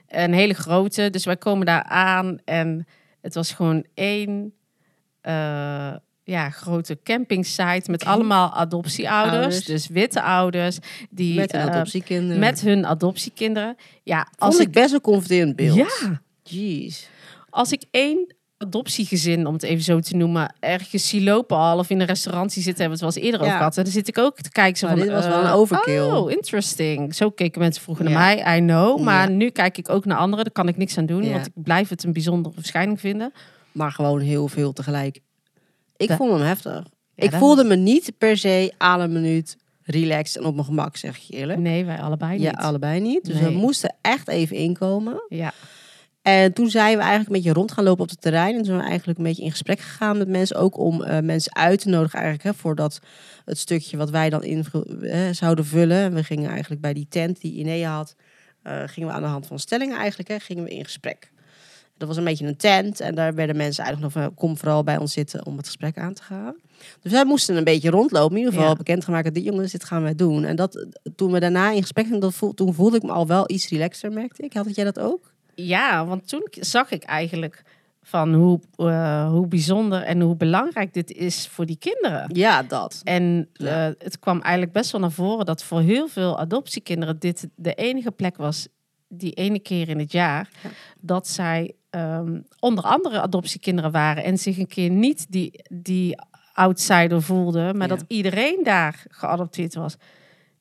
Een 0.09 0.33
hele 0.33 0.55
grote. 0.55 1.11
Dus 1.11 1.25
wij 1.25 1.37
komen 1.37 1.67
daar 1.67 1.83
aan 1.83 2.39
en 2.45 2.87
het 3.21 3.35
was 3.35 3.53
gewoon 3.53 3.85
één 3.95 4.53
eh, 5.21 5.95
ja, 6.25 6.51
grote 6.51 6.99
campingsite 7.03 7.91
met 7.91 8.05
allemaal 8.05 8.53
adoptieouders. 8.53 9.35
Ouders. 9.37 9.65
Dus 9.65 9.89
witte 9.89 10.23
ouders. 10.23 10.79
Die, 11.11 11.37
Met 11.37 11.53
een 11.55 11.61
eh, 11.61 11.67
adoptiekinderen. 11.67 12.39
met 12.41 12.61
hun 12.61 12.87
adoptiekinderen. 12.87 13.77
Ja, 14.03 14.19
Als 14.19 14.31
als 14.39 14.59
ik 14.59 14.67
ik, 14.67 14.73
best 14.73 14.93
een 14.95 15.01
confronterend 15.01 15.57
beeld. 15.57 15.77
ja, 15.77 16.21
Jeez. 16.43 17.07
als 17.51 17.73
ik 17.73 17.83
één 17.91 18.35
adoptiegezin, 18.59 19.47
om 19.47 19.53
het 19.53 19.63
even 19.63 19.85
zo 19.85 20.01
te 20.01 20.17
noemen, 20.17 20.55
ergens 20.61 21.09
zie 21.09 21.23
lopen 21.23 21.57
al 21.57 21.79
of 21.79 21.91
in 21.91 22.01
een 22.01 22.07
restaurant 22.07 22.53
zitten, 22.53 22.83
hebben 22.83 22.99
we 22.99 23.05
het 23.05 23.15
wel 23.15 23.25
eens 23.25 23.33
eerder 23.33 23.41
over 23.41 23.59
gehad. 23.59 23.77
En 23.77 23.85
dan 23.85 23.93
zit 23.93 24.09
ik 24.09 24.19
ook 24.19 24.41
te 24.41 24.51
kijken 24.51 24.79
zo 24.79 24.87
Maar 24.87 24.97
van, 24.97 25.07
dit 25.07 25.15
was 25.15 25.27
wel 25.27 25.43
eh, 25.43 25.45
een 25.45 25.55
overkill. 25.55 26.01
Oh, 26.01 26.31
interesting. 26.31 27.15
Zo 27.15 27.31
keken 27.31 27.61
mensen 27.61 27.83
vroeger 27.83 28.05
naar 28.05 28.15
mij, 28.15 28.57
I 28.57 28.61
know. 28.61 29.01
Maar 29.01 29.31
nu 29.31 29.51
kijk 29.51 29.79
ik 29.79 29.89
ook 29.89 30.05
naar 30.05 30.19
anderen. 30.19 30.45
Daar 30.45 30.53
kan 30.53 30.69
ik 30.69 30.77
niks 30.77 30.99
aan 30.99 31.07
doen, 31.07 31.31
want 31.31 31.47
ik 31.47 31.53
blijf 31.55 31.89
het 31.89 32.05
een 32.05 32.13
bijzondere 32.13 32.55
verschijning 32.55 33.01
vinden. 33.01 33.33
Maar 33.73 33.93
gewoon 33.93 34.21
heel 34.21 34.49
veel 34.49 34.73
tegelijk. 34.73 35.21
Ik 35.97 36.11
vond 36.11 36.31
hem 36.33 36.41
heftig. 36.41 36.85
Ja, 37.15 37.25
ik 37.25 37.33
voelde 37.33 37.65
me 37.65 37.77
niet 37.77 38.13
per 38.19 38.37
se 38.37 38.73
aan 38.79 39.01
een 39.01 39.13
minuut 39.13 39.57
relaxed 39.83 40.37
en 40.37 40.45
op 40.47 40.55
mijn 40.55 40.67
gemak, 40.67 40.97
zeg 40.97 41.17
je 41.17 41.33
eerlijk. 41.33 41.59
Nee, 41.59 41.85
wij 41.85 42.01
allebei 42.01 42.33
niet. 42.33 42.43
Ja, 42.43 42.51
allebei 42.51 43.01
niet. 43.01 43.25
Dus 43.25 43.41
we 43.41 43.51
moesten 43.51 43.95
echt 44.01 44.29
even 44.29 44.57
inkomen. 44.57 45.25
Ja. 45.29 45.53
En 46.27 46.53
toen 46.53 46.71
zijn 46.71 46.93
we 46.97 47.01
eigenlijk 47.03 47.27
een 47.29 47.37
beetje 47.37 47.53
rond 47.53 47.73
gaan 47.73 47.85
lopen 47.85 48.03
op 48.03 48.11
het 48.11 48.21
terrein. 48.21 48.51
En 48.51 48.57
toen 48.57 48.65
zijn 48.65 48.79
we 48.79 48.85
eigenlijk 48.85 49.19
een 49.19 49.25
beetje 49.25 49.43
in 49.43 49.51
gesprek 49.51 49.79
gegaan 49.81 50.19
met 50.19 50.29
mensen. 50.29 50.57
Ook 50.57 50.79
om 50.79 51.03
eh, 51.03 51.21
mensen 51.23 51.55
uit 51.57 51.81
te 51.81 51.89
nodigen 51.89 52.19
eigenlijk. 52.19 52.45
Hè, 52.57 52.61
voor 52.63 52.75
dat 52.75 53.01
het 53.45 53.59
stukje 53.59 53.97
wat 53.97 54.11
wij 54.11 54.31
dan 54.31 54.45
in 54.45 54.65
eh, 55.03 55.21
zouden 55.33 55.65
vullen. 55.67 55.97
En 55.97 56.15
we 56.15 56.25
gingen 56.25 56.51
eigenlijk 56.51 56.81
bij 56.81 56.93
die 56.93 57.07
tent 57.09 57.41
die 57.41 57.53
Inea 57.53 57.95
had. 57.97 58.15
eh, 58.63 58.83
gingen 58.87 59.09
we 59.09 59.15
aan 59.15 59.23
de 59.23 59.29
hand 59.29 59.47
van 59.47 59.59
stellingen 59.59 59.97
eigenlijk. 59.99 60.29
Hè, 60.29 60.39
gingen 60.39 60.65
we 60.65 60.71
in 60.71 60.85
gesprek. 60.85 61.31
Dat 61.99 62.09
was 62.09 62.17
een 62.17 62.25
beetje 62.25 62.47
een 62.47 62.57
tent. 62.57 63.01
En 63.01 63.15
daar 63.15 63.35
werden 63.35 63.57
mensen 63.57 63.85
eigenlijk 63.85 64.15
nog 64.15 64.25
van... 64.25 64.35
Kom 64.35 64.57
vooral 64.59 64.85
bij 64.85 64.97
ons 64.97 65.13
zitten 65.13 65.47
om 65.47 65.57
het 65.57 65.67
gesprek 65.67 65.99
aan 65.99 66.15
te 66.15 66.23
gaan. 66.23 66.55
Dus 67.03 67.13
wij 67.13 67.25
moesten 67.25 67.57
een 67.57 67.65
beetje 67.65 67.91
rondlopen. 67.91 68.31
In 68.33 68.37
ieder 68.39 68.53
geval 68.53 68.69
Ja. 68.69 68.77
bekendgemaakt. 68.77 69.35
Die 69.35 69.43
jongens, 69.43 69.73
dit 69.73 69.85
gaan 69.85 70.03
wij 70.03 70.15
doen. 70.15 70.45
En 70.45 70.57
dat, 70.57 70.87
toen 71.17 71.33
we 71.33 71.41
daarna 71.41 71.71
in 71.71 71.81
gesprek 71.83 72.05
gingen... 72.05 72.21
Dat 72.21 72.35
voel, 72.35 72.55
toen 72.55 72.75
voelde 72.75 72.97
ik 72.97 73.03
me 73.03 73.13
al 73.13 73.27
wel 73.27 73.51
iets 73.51 73.69
relaxer, 73.69 74.13
merkte 74.13 74.43
ik. 74.43 74.53
Had 74.53 74.75
jij 74.75 74.85
dat 74.85 74.99
ook? 74.99 75.35
Ja, 75.57 76.07
want 76.07 76.29
toen 76.29 76.47
zag 76.51 76.91
ik 76.91 77.03
eigenlijk 77.05 77.63
van 78.03 78.35
hoe, 78.35 78.61
eh, 78.77 79.29
hoe 79.31 79.47
bijzonder 79.47 80.03
en 80.03 80.21
hoe 80.21 80.37
belangrijk 80.37 80.95
dit 80.95 81.13
is 81.13 81.49
voor 81.49 81.67
die 81.67 81.77
kinderen. 81.79 82.31
Ja, 82.33 82.63
dat. 82.63 83.01
En 83.05 83.49
Ja. 83.53 83.87
eh, 83.89 83.95
het 83.99 84.19
kwam 84.19 84.41
eigenlijk 84.41 84.73
best 84.73 84.91
wel 84.93 85.01
naar 85.01 85.11
voren 85.13 85.47
dat 85.47 85.63
voor 85.65 85.81
heel 85.81 86.09
veel 86.09 86.39
adoptiekinderen 86.39 87.19
dit 87.19 87.49
de 87.55 87.75
enige 87.75 88.11
plek 88.11 88.37
was, 88.37 88.69
die 89.09 89.33
ene 89.33 89.59
keer 89.59 89.89
in 89.89 89.99
het 89.99 90.13
jaar, 90.13 90.49
Ja. 90.63 90.69
dat 91.01 91.29
zij 91.29 91.73
ehm, 91.91 92.41
onder 92.59 92.85
andere 92.85 93.21
adoptiekinderen 93.21 93.91
waren 93.91 94.25
en 94.25 94.39
zich 94.39 94.59
een 94.59 94.67
keer 94.67 94.91
niet 94.91 95.27
die, 95.29 95.63
die 95.73 96.19
outsider 96.53 97.23
voelden, 97.23 97.77
maar 97.77 97.89
Ja. 97.89 97.95
dat 97.97 98.05
iedereen 98.09 98.61
daar 98.63 99.05
geadopteerd 99.09 99.75
was. 99.75 99.97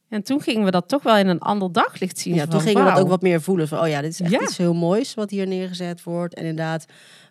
En 0.10 0.24
toen 0.24 0.42
gingen 0.42 0.66
we 0.66 0.72
dat 0.72 0.88
toch 0.88 1.04
wel 1.04 1.18
in 1.18 1.28
een 1.28 1.40
ander 1.40 1.72
daglicht 1.72 2.18
zien. 2.20 2.34
Ja, 2.34 2.42
van, 2.42 2.50
toen 2.50 2.62
gingen 2.62 2.84
we 2.84 2.90
dat 2.92 3.00
ook 3.00 3.08
wat 3.08 3.22
meer 3.22 3.42
voelen. 3.42 3.68
Van, 3.68 3.80
oh 3.80 3.88
ja, 3.88 4.02
dit 4.02 4.12
is 4.12 4.22
echt 4.22 4.32
Ja. 4.32 4.42
iets 4.42 4.58
heel 4.58 4.74
moois 4.74 5.14
wat 5.14 5.30
hier 5.30 5.48
neergezet 5.48 6.04
wordt. 6.04 6.34
En 6.34 6.46
inderdaad, 6.46 6.86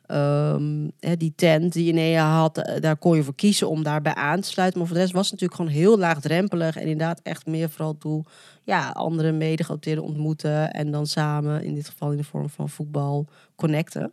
ehm, 0.07 0.89
hè, 1.01 1.17
die 1.17 1.33
tent 1.37 1.73
die 1.73 1.89
Inea 1.89 2.37
had, 2.39 2.59
eh, 2.59 2.81
daar 2.81 2.97
kon 2.97 3.17
je 3.17 3.23
voor 3.23 3.35
kiezen 3.35 3.69
om 3.69 3.83
daarbij 3.83 4.15
aan 4.15 4.41
te 4.41 4.49
sluiten. 4.49 4.79
Maar 4.79 4.89
voor 4.89 4.97
de 4.97 5.03
rest 5.03 5.15
was 5.15 5.31
het 5.31 5.41
natuurlijk 5.41 5.61
gewoon 5.61 5.83
heel 5.83 5.99
laagdrempelig. 5.99 6.77
En 6.77 6.83
inderdaad 6.83 7.21
echt 7.23 7.47
meer 7.47 7.71
vooral 7.71 7.99
toe 7.99 8.25
ja, 8.63 8.89
andere 8.91 9.33
medegeadopteerden 9.33 10.05
ontmoeten. 10.05 10.71
En 10.71 10.91
dan 10.91 11.07
samen, 11.07 11.63
in 11.65 11.75
dit 11.75 11.89
geval 11.89 12.11
in 12.11 12.17
de 12.17 12.25
vorm 12.25 12.49
van 12.49 12.69
voetbal, 12.69 13.27
connecten. 13.57 14.13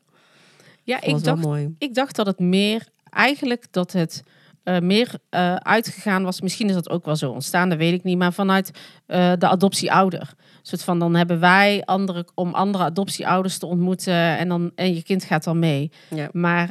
Ja, 0.83 1.01
ik 1.01 1.23
dacht, 1.23 1.41
mooi. 1.41 1.75
ik 1.77 1.93
dacht 1.93 2.15
dat 2.15 2.25
het 2.25 2.39
meer, 2.39 2.87
eigenlijk 3.09 3.65
dat 3.71 3.91
het 3.91 4.23
eh, 4.63 4.79
meer 4.79 5.13
eh, 5.29 5.55
uitgegaan 5.55 6.23
was. 6.23 6.41
Misschien 6.41 6.67
is 6.67 6.73
dat 6.73 6.89
ook 6.89 7.05
wel 7.05 7.15
zo 7.15 7.31
ontstaan, 7.31 7.69
dat 7.69 7.77
weet 7.77 7.93
ik 7.93 8.03
niet. 8.03 8.17
Maar 8.17 8.33
vanuit 8.33 8.71
eh, 9.05 9.31
de 9.37 9.47
adoptieouder. 9.47 10.33
Soort 10.61 10.83
van, 10.83 10.99
dan 10.99 11.15
hebben 11.15 11.39
wij 11.39 11.81
andere, 11.85 12.27
om 12.35 12.53
andere 12.53 12.83
adoptieouders 12.83 13.57
te 13.57 13.65
ontmoeten. 13.65 14.37
En, 14.37 14.47
dan, 14.47 14.71
en 14.75 14.95
je 14.95 15.03
kind 15.03 15.23
gaat 15.23 15.43
dan 15.43 15.59
mee. 15.59 15.91
Ja. 16.09 16.29
Maar 16.31 16.69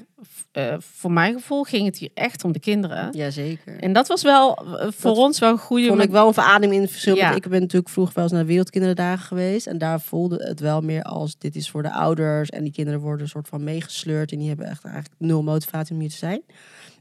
voor 0.79 1.13
mijn 1.13 1.35
gevoel 1.35 1.63
ging 1.63 1.87
het 1.87 1.99
hier 1.99 2.11
echt 2.15 2.45
om 2.45 2.53
de 2.53 2.59
kinderen. 2.59 3.09
Jazeker. 3.13 3.81
En 3.81 3.93
dat 3.93 4.09
was 4.09 4.23
wel 4.23 4.59
voor 4.79 5.15
Dat 5.15 5.17
ons 5.17 5.39
wel 5.39 5.51
een 5.51 5.59
goede... 5.59 5.87
Vond 5.87 6.03
ik 6.03 6.11
wel 6.11 6.27
een 6.27 6.35
verademing 6.35 6.75
in 6.75 6.81
het 6.81 6.91
verschil. 6.91 7.17
Ja. 7.17 7.25
want 7.25 7.45
Ik 7.45 7.51
ben 7.51 7.61
natuurlijk 7.61 7.93
vroeger 7.93 8.15
wel 8.15 8.25
eens 8.25 8.33
naar 8.33 8.43
de 8.43 8.49
Wereldkinderdagen 8.49 9.27
geweest. 9.27 9.67
En 9.67 9.79
daar 9.79 10.01
voelde 10.01 10.45
het 10.45 10.61
wel 10.61 10.81
meer 10.81 11.03
als 11.03 11.39
dit 11.39 11.57
is 11.57 11.71
voor 11.71 11.83
de 11.83 11.93
ouders. 11.93 12.49
En 12.49 12.63
die 12.63 12.73
kinderen 12.73 13.01
worden 13.01 13.23
een 13.23 13.29
soort 13.29 13.49
van 13.49 13.65
meegesleurd. 13.65 14.33
En 14.33 14.39
die 14.39 14.49
hebben 14.49 14.67
echt 14.67 14.85
eigenlijk 14.85 15.15
nul 15.19 15.43
motivatie 15.43 15.95
om 15.95 16.01
hier 16.01 16.11
te 16.11 16.17
zijn. 16.17 16.43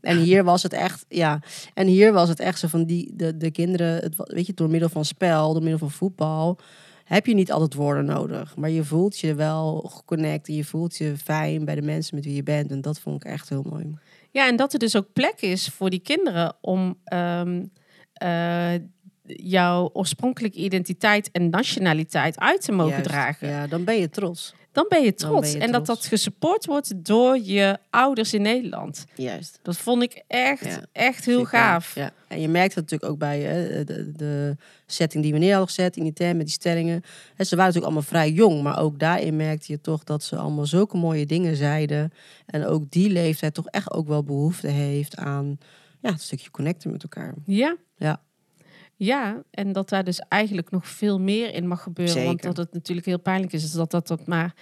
En 0.02 0.18
hier 0.18 0.44
was 0.44 0.64
het 0.64 0.74
echt, 0.74 1.06
ja. 1.08 1.42
En 1.74 1.88
hier 1.88 2.14
was 2.14 2.30
het 2.30 2.40
echt 2.40 2.60
zo 2.60 2.68
van 2.68 2.84
die, 2.84 3.12
de, 3.16 3.38
de 3.38 3.52
kinderen, 3.52 3.96
het, 3.96 4.14
weet 4.16 4.46
je, 4.46 4.54
door 4.54 4.70
middel 4.70 4.90
van 4.90 5.06
spel, 5.06 5.54
door 5.54 5.62
middel 5.62 5.80
van 5.80 5.92
voetbal, 5.92 6.60
heb 7.04 7.26
je 7.26 7.34
niet 7.34 7.52
altijd 7.52 7.74
woorden 7.74 8.06
nodig. 8.06 8.56
Maar 8.56 8.70
je 8.70 8.84
voelt 8.84 9.20
je 9.20 9.36
wel 9.36 9.82
geconnect 9.82 10.48
en 10.48 10.56
je 10.56 10.64
voelt 10.64 10.98
je 10.98 11.18
fijn 11.18 11.66
bij 11.66 11.76
de 11.76 11.82
mensen 11.82 12.16
met 12.16 12.26
wie 12.26 12.36
je 12.36 12.44
bent. 12.44 12.72
En 12.72 12.82
dat 12.82 13.00
vond 13.00 13.24
ik 13.24 13.32
echt 13.32 13.50
heel 13.50 13.66
mooi. 13.70 13.98
Ja, 14.32 14.48
en 14.48 14.56
dat 14.56 14.74
er 14.74 14.80
dus 14.80 14.96
ook 14.96 15.14
plek 15.14 15.42
is 15.42 15.68
voor 15.68 15.90
die 15.90 16.00
kinderen 16.00 16.56
om 16.62 16.98
ehm, 17.04 17.64
eh, 18.14 18.74
jouw 19.26 19.90
oorspronkelijke 19.94 20.58
identiteit 20.58 21.32
en 21.32 21.50
nationaliteit 21.50 22.40
uit 22.40 22.62
te 22.62 22.72
mogen 22.72 22.92
Juist. 22.92 23.08
dragen. 23.08 23.48
Ja, 23.48 23.68
dan 23.68 23.84
ben 23.84 23.96
je 23.96 24.10
trots. 24.10 24.54
Dan 24.72 24.86
ben 24.90 25.04
je 25.04 25.14
trots. 25.14 25.52
ben 25.52 25.60
je 25.60 25.66
en 25.66 25.72
dat 25.72 25.86
trots. 25.86 26.02
dat 26.02 26.10
gesupport 26.10 26.66
wordt 26.66 27.06
door 27.06 27.40
je 27.40 27.78
ouders 27.90 28.34
in 28.34 28.42
Nederland. 28.42 29.06
Juist. 29.16 29.60
Dat 29.62 29.78
vond 29.78 30.04
ik 30.04 30.24
echt, 30.28 30.66
Ja, 30.66 30.82
echt 30.92 31.26
heel 31.26 31.46
gaaf. 31.46 31.96
Ja. 31.96 32.12
En 32.28 32.42
je 32.42 32.48
merkt 32.48 32.76
het 32.76 32.84
natuurlijk 32.84 33.12
ook 33.12 33.20
bij 33.20 33.40
hè, 33.40 33.84
de, 33.84 34.12
de 34.12 34.56
setting 34.86 35.24
die 35.24 35.34
we 35.34 35.40
neer 35.40 35.50
hadden 35.50 35.68
gezet 35.68 35.98
in 35.98 36.04
die 36.04 36.14
tent 36.14 36.38
met 36.38 36.46
die 36.46 36.56
stellingen. 36.56 37.02
En 37.36 37.46
ze 37.46 37.56
waren 37.56 37.74
natuurlijk 37.74 37.86
allemaal 37.86 38.02
vrij 38.02 38.32
jong, 38.32 38.62
maar 38.62 38.80
ook 38.80 39.00
daarin 39.00 39.36
merkte 39.36 39.72
je 39.72 39.82
toch 39.82 40.04
dat 40.04 40.24
ze 40.24 40.36
allemaal 40.36 40.66
zulke 40.66 40.98
mooie 40.98 41.26
dingen 41.26 41.56
zeiden. 41.56 42.12
En 42.46 42.66
ook 42.66 42.92
die 42.92 43.10
leeftijd 43.10 43.54
toch 43.54 43.68
echt 43.68 43.92
ook 43.92 44.08
wel 44.08 44.24
behoefte 44.24 44.68
heeft 44.68 45.18
aan 45.18 45.58
ja, 46.00 46.10
een 46.10 46.20
stukje 46.20 46.52
connecten 46.52 46.92
met 46.92 47.04
elkaar. 47.04 47.34
Ja. 47.46 47.76
Ja. 47.98 48.22
Ja, 49.02 49.44
en 49.52 49.72
dat 49.72 49.90
daar 49.90 50.04
dus 50.04 50.20
eigenlijk 50.20 50.72
nog 50.72 50.88
veel 50.88 51.20
meer 51.20 51.54
in 51.54 51.68
mag 51.68 51.84
gebeuren. 51.84 52.26
Want 52.26 52.42
dat 52.42 52.58
het 52.58 52.74
natuurlijk 52.74 53.08
heel 53.08 53.20
pijnlijk 53.20 53.54
is, 53.54 53.64
is 53.64 53.72
dat 53.72 53.92
dat, 53.92 54.08
dat 54.08 54.28
maar 54.28 54.54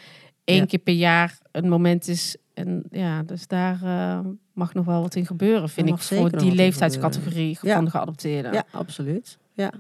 één 0.44 0.58
Ja. 0.58 0.66
keer 0.66 0.80
per 0.80 0.94
jaar 0.94 1.38
een 1.52 1.70
moment 1.70 2.08
is. 2.08 2.38
En 2.54 2.84
ja, 2.92 3.24
dus 3.24 3.48
daar 3.48 3.84
eh, 3.84 4.20
mag 4.54 4.74
nog 4.74 4.86
wel 4.86 5.02
wat 5.02 5.16
in 5.16 5.26
gebeuren, 5.26 5.70
vind 5.70 5.88
ik, 5.90 5.98
voor 5.98 6.38
die 6.38 6.52
leeftijdscategorie 6.52 7.60
van 7.60 7.86
de 7.86 7.92
geadopteerden. 7.92 8.54
Ja, 8.54 8.66
absoluut. 8.72 9.38
Ja. 9.54 9.72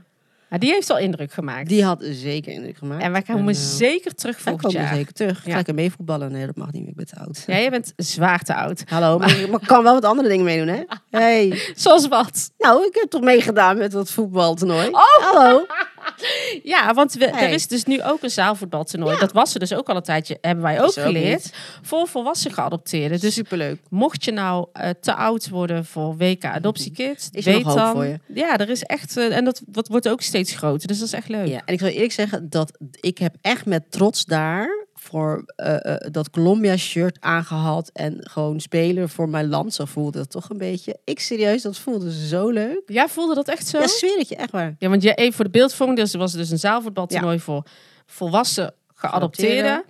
Maar 0.49 0.59
die 0.59 0.71
heeft 0.71 0.89
al 0.89 0.97
indruk 0.97 1.31
gemaakt. 1.31 1.69
Die 1.69 1.83
had 1.83 1.99
zeker 2.01 2.51
indruk 2.51 2.77
gemaakt. 2.77 3.03
en 3.03 3.11
wij 3.11 3.21
komen 3.21 3.53
eh, 3.53 3.59
zeker 3.59 4.15
terug 4.15 4.35
wij 4.35 4.43
volgend 4.43 4.73
komen 4.73 4.87
jaar. 4.87 4.95
zeker 4.95 5.13
terug. 5.13 5.43
Ga 5.43 5.57
ik 5.59 5.67
er 5.67 5.73
mee 5.73 5.91
voetballen? 5.91 6.31
Nee, 6.31 6.45
dat 6.45 6.55
mag 6.55 6.71
niet 6.71 6.81
meer. 6.81 6.89
Ik 6.91 6.95
ben 6.95 7.05
te 7.05 7.15
oud. 7.15 7.43
Ja, 7.47 7.53
jij 7.57 7.69
bent 7.69 7.93
zwaar 7.95 8.43
te 8.43 8.55
oud. 8.55 8.83
Hallo, 8.85 9.17
maar 9.19 9.39
ik 9.39 9.59
kan 9.65 9.83
wel 9.83 9.93
wat 9.93 10.05
andere 10.05 10.27
dingen 10.27 10.45
meedoen, 10.45 10.67
hè? 10.67 10.81
Hey. 11.19 11.59
Zoals 11.75 12.07
wat? 12.07 12.51
Nou, 12.57 12.85
ik 12.85 12.95
heb 12.95 13.09
toch 13.09 13.21
meegedaan 13.21 13.77
met 13.77 13.93
wat 13.93 14.11
voetbaltoernooi. 14.11 14.87
Oh! 14.87 15.03
Hallo. 15.19 15.65
Ja, 16.63 16.93
want 16.93 17.13
we, 17.13 17.25
Hey. 17.29 17.43
er 17.47 17.53
is 17.53 17.67
dus 17.67 17.83
nu 17.83 18.03
ook 18.03 18.23
een 18.23 18.29
zaalvoetbaltoernooi. 18.29 19.13
Ja. 19.13 19.19
Dat 19.19 19.31
was 19.31 19.53
er 19.53 19.59
dus 19.59 19.73
ook 19.73 19.89
al 19.89 19.95
een 19.95 20.01
tijdje, 20.01 20.37
hebben 20.41 20.63
wij 20.63 20.81
ook 20.81 20.95
er 20.95 21.01
geleerd. 21.03 21.53
voor 21.81 22.07
volwassen 22.07 22.53
geadopteerden. 22.53 23.19
Dus 23.19 23.33
Superleuk. 23.33 23.79
mocht 23.89 24.23
je 24.23 24.31
nou 24.31 24.67
eh, 24.73 24.89
te 25.01 25.13
oud 25.15 25.49
worden 25.49 25.85
voor 25.85 26.17
WK 26.17 26.45
Adoptiekids, 26.45 27.29
Is 27.31 27.45
weet 27.45 27.63
dan. 27.63 27.91
voor 27.91 28.05
je? 28.05 28.19
Ja, 28.33 28.57
er 28.57 28.69
is 28.69 28.83
echt. 28.83 29.17
eh, 29.17 29.35
en 29.35 29.43
dat, 29.45 29.61
dat 29.65 29.87
wordt 29.87 30.09
ook 30.09 30.21
steeds 30.21 30.55
groter. 30.55 30.87
Dus 30.87 30.97
dat 30.97 31.07
is 31.07 31.13
echt 31.13 31.29
leuk. 31.29 31.47
Ja, 31.47 31.61
en 31.65 31.73
ik 31.73 31.79
zal 31.79 31.89
eerlijk 31.89 32.11
zeggen 32.11 32.49
dat 32.49 32.77
ik 32.91 33.17
heb 33.17 33.35
echt 33.41 33.65
met 33.65 33.91
trots 33.91 34.25
daar 34.25 34.86
voor 35.07 35.43
eh, 35.55 35.93
eh, 35.93 36.11
dat 36.11 36.29
Colombia 36.29 36.77
shirt 36.77 37.17
aangehad 37.19 37.89
en 37.93 38.17
gewoon 38.29 38.59
spelen 38.59 39.09
voor 39.09 39.29
mijn 39.29 39.47
land. 39.47 39.73
Zo 39.73 39.85
voelde 39.85 40.19
het 40.19 40.31
toch 40.31 40.49
een 40.49 40.57
beetje. 40.57 40.97
Ik 41.03 41.19
serieus, 41.19 41.61
dat 41.61 41.77
voelde 41.77 42.27
zo 42.27 42.49
leuk. 42.49 42.81
Jij 42.85 43.07
voelde 43.07 43.35
dat 43.35 43.47
echt 43.47 43.67
zo? 43.67 43.79
Ja, 43.79 43.87
zweer 43.87 44.17
het 44.17 44.29
je, 44.29 44.35
echt 44.35 44.51
waar. 44.51 44.75
Ja, 44.79 44.89
want 44.89 45.03
je, 45.03 45.13
even 45.13 45.33
voor 45.33 45.45
de 45.45 45.51
beeldvorming, 45.51 45.99
dus 45.99 46.13
er 46.13 46.19
was 46.19 46.31
dus 46.31 46.49
een 46.49 46.59
zaalvoetbaltoernooi 46.59 47.39
voor 47.39 47.63
volwassen 48.05 48.73
geadopteerden. 48.93 49.83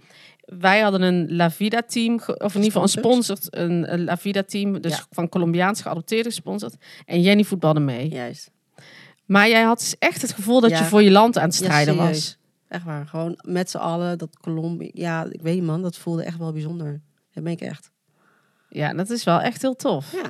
Wij 0.45 0.79
hadden 0.79 1.01
een 1.01 1.35
La 1.35 1.51
Vida 1.51 1.81
team, 1.87 2.15
of 2.15 2.25
in 2.55 2.61
ieder 2.61 2.63
geval 2.63 2.81
een 2.81 2.87
sponsord, 2.89 3.47
een, 3.49 3.93
een 3.93 4.03
La 4.03 4.17
Vida 4.17 4.43
team, 4.43 4.81
dus 4.81 4.91
Ja. 4.91 5.05
van 5.09 5.29
Colombiaans 5.29 5.81
geadopteerden 5.81 6.31
gesponsord. 6.31 6.75
En 7.05 7.21
Jenny 7.21 7.43
voetbalde 7.43 7.79
mee. 7.79 8.09
Juist. 8.09 8.51
Maar 9.25 9.49
jij 9.49 9.61
had 9.61 9.79
dus 9.79 9.95
echt 9.99 10.21
het 10.21 10.31
gevoel 10.33 10.61
dat 10.61 10.69
Ja. 10.69 10.77
je 10.77 10.83
voor 10.83 11.03
je 11.03 11.11
land 11.11 11.37
aan 11.37 11.43
het 11.45 11.55
strijden 11.55 11.95
was. 11.95 12.37
Echt 12.67 12.83
waar. 12.83 13.07
Gewoon 13.07 13.39
met 13.45 13.69
z'n 13.69 13.77
allen, 13.77 14.17
dat 14.17 14.37
Colombia. 14.39 14.89
Ja, 14.93 15.23
ik 15.29 15.41
weet 15.41 15.53
niet 15.55 15.63
man, 15.63 15.81
dat 15.81 15.97
voelde 15.97 16.23
echt 16.23 16.37
wel 16.37 16.51
bijzonder. 16.51 17.01
Dat 17.33 17.43
ben 17.43 17.53
ik 17.53 17.61
echt. 17.61 17.91
Ja, 18.69 18.93
dat 18.93 19.09
is 19.09 19.23
wel 19.23 19.41
echt 19.41 19.61
heel 19.61 19.75
tof. 19.75 20.11
Ja. 20.11 20.23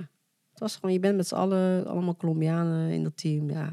Het 0.52 0.60
was 0.60 0.76
gewoon, 0.76 0.94
je 0.94 1.00
bent 1.00 1.16
met 1.16 1.28
z'n 1.28 1.36
allen, 1.36 1.88
allemaal 1.88 2.16
Colombianen 2.16 2.90
in 2.90 3.04
dat 3.04 3.18
team. 3.18 3.50
Ja. 3.50 3.66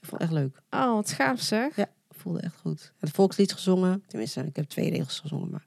Ik 0.00 0.08
vond 0.08 0.20
het 0.22 0.30
echt 0.30 0.40
leuk. 0.40 0.62
Oh, 0.70 0.94
wat 0.94 1.10
gaaf 1.12 1.40
zeg. 1.40 1.76
Ja, 1.76 1.86
voelde 2.10 2.40
echt 2.40 2.56
goed. 2.60 2.92
Het 2.98 3.10
volkslied 3.10 3.52
gezongen. 3.52 4.02
Tenminste, 4.06 4.40
ik 4.40 4.56
heb 4.56 4.64
twee 4.64 4.90
regels 4.90 5.20
gezongen. 5.20 5.50
Maar 5.50 5.64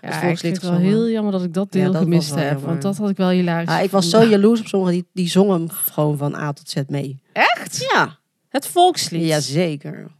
Ja, 0.00 0.06
Het 0.06 0.14
ik 0.16 0.20
volkslied 0.20 0.40
vind 0.58 0.62
het 0.62 0.70
wel 0.70 0.90
heel 0.90 1.08
jammer 1.08 1.32
dat 1.32 1.42
ik 1.42 1.54
dat 1.54 1.74
Ja, 1.74 1.80
deel 1.80 1.92
dat 1.92 2.02
gemist 2.02 2.34
heb. 2.34 2.50
jammer. 2.50 2.66
Want 2.66 2.82
dat 2.82 2.96
had 2.96 3.10
ik 3.10 3.16
wel 3.16 3.28
hilarisch 3.28 3.68
Ah, 3.68 3.82
ik 3.82 3.90
was 3.90 4.10
zo 4.10 4.22
jaloers 4.24 4.60
op 4.60 4.66
sommigen 4.66 4.94
die, 4.94 5.06
die 5.12 5.28
zongen 5.28 5.70
gewoon 5.70 6.16
van 6.16 6.34
A 6.34 6.52
tot 6.52 6.68
Z 6.68 6.82
mee. 6.88 7.22
Echt? 7.32 7.76
Ja, 7.92 8.18
Het 8.48 8.66
volkslied? 8.66 9.26
jazeker. 9.26 10.10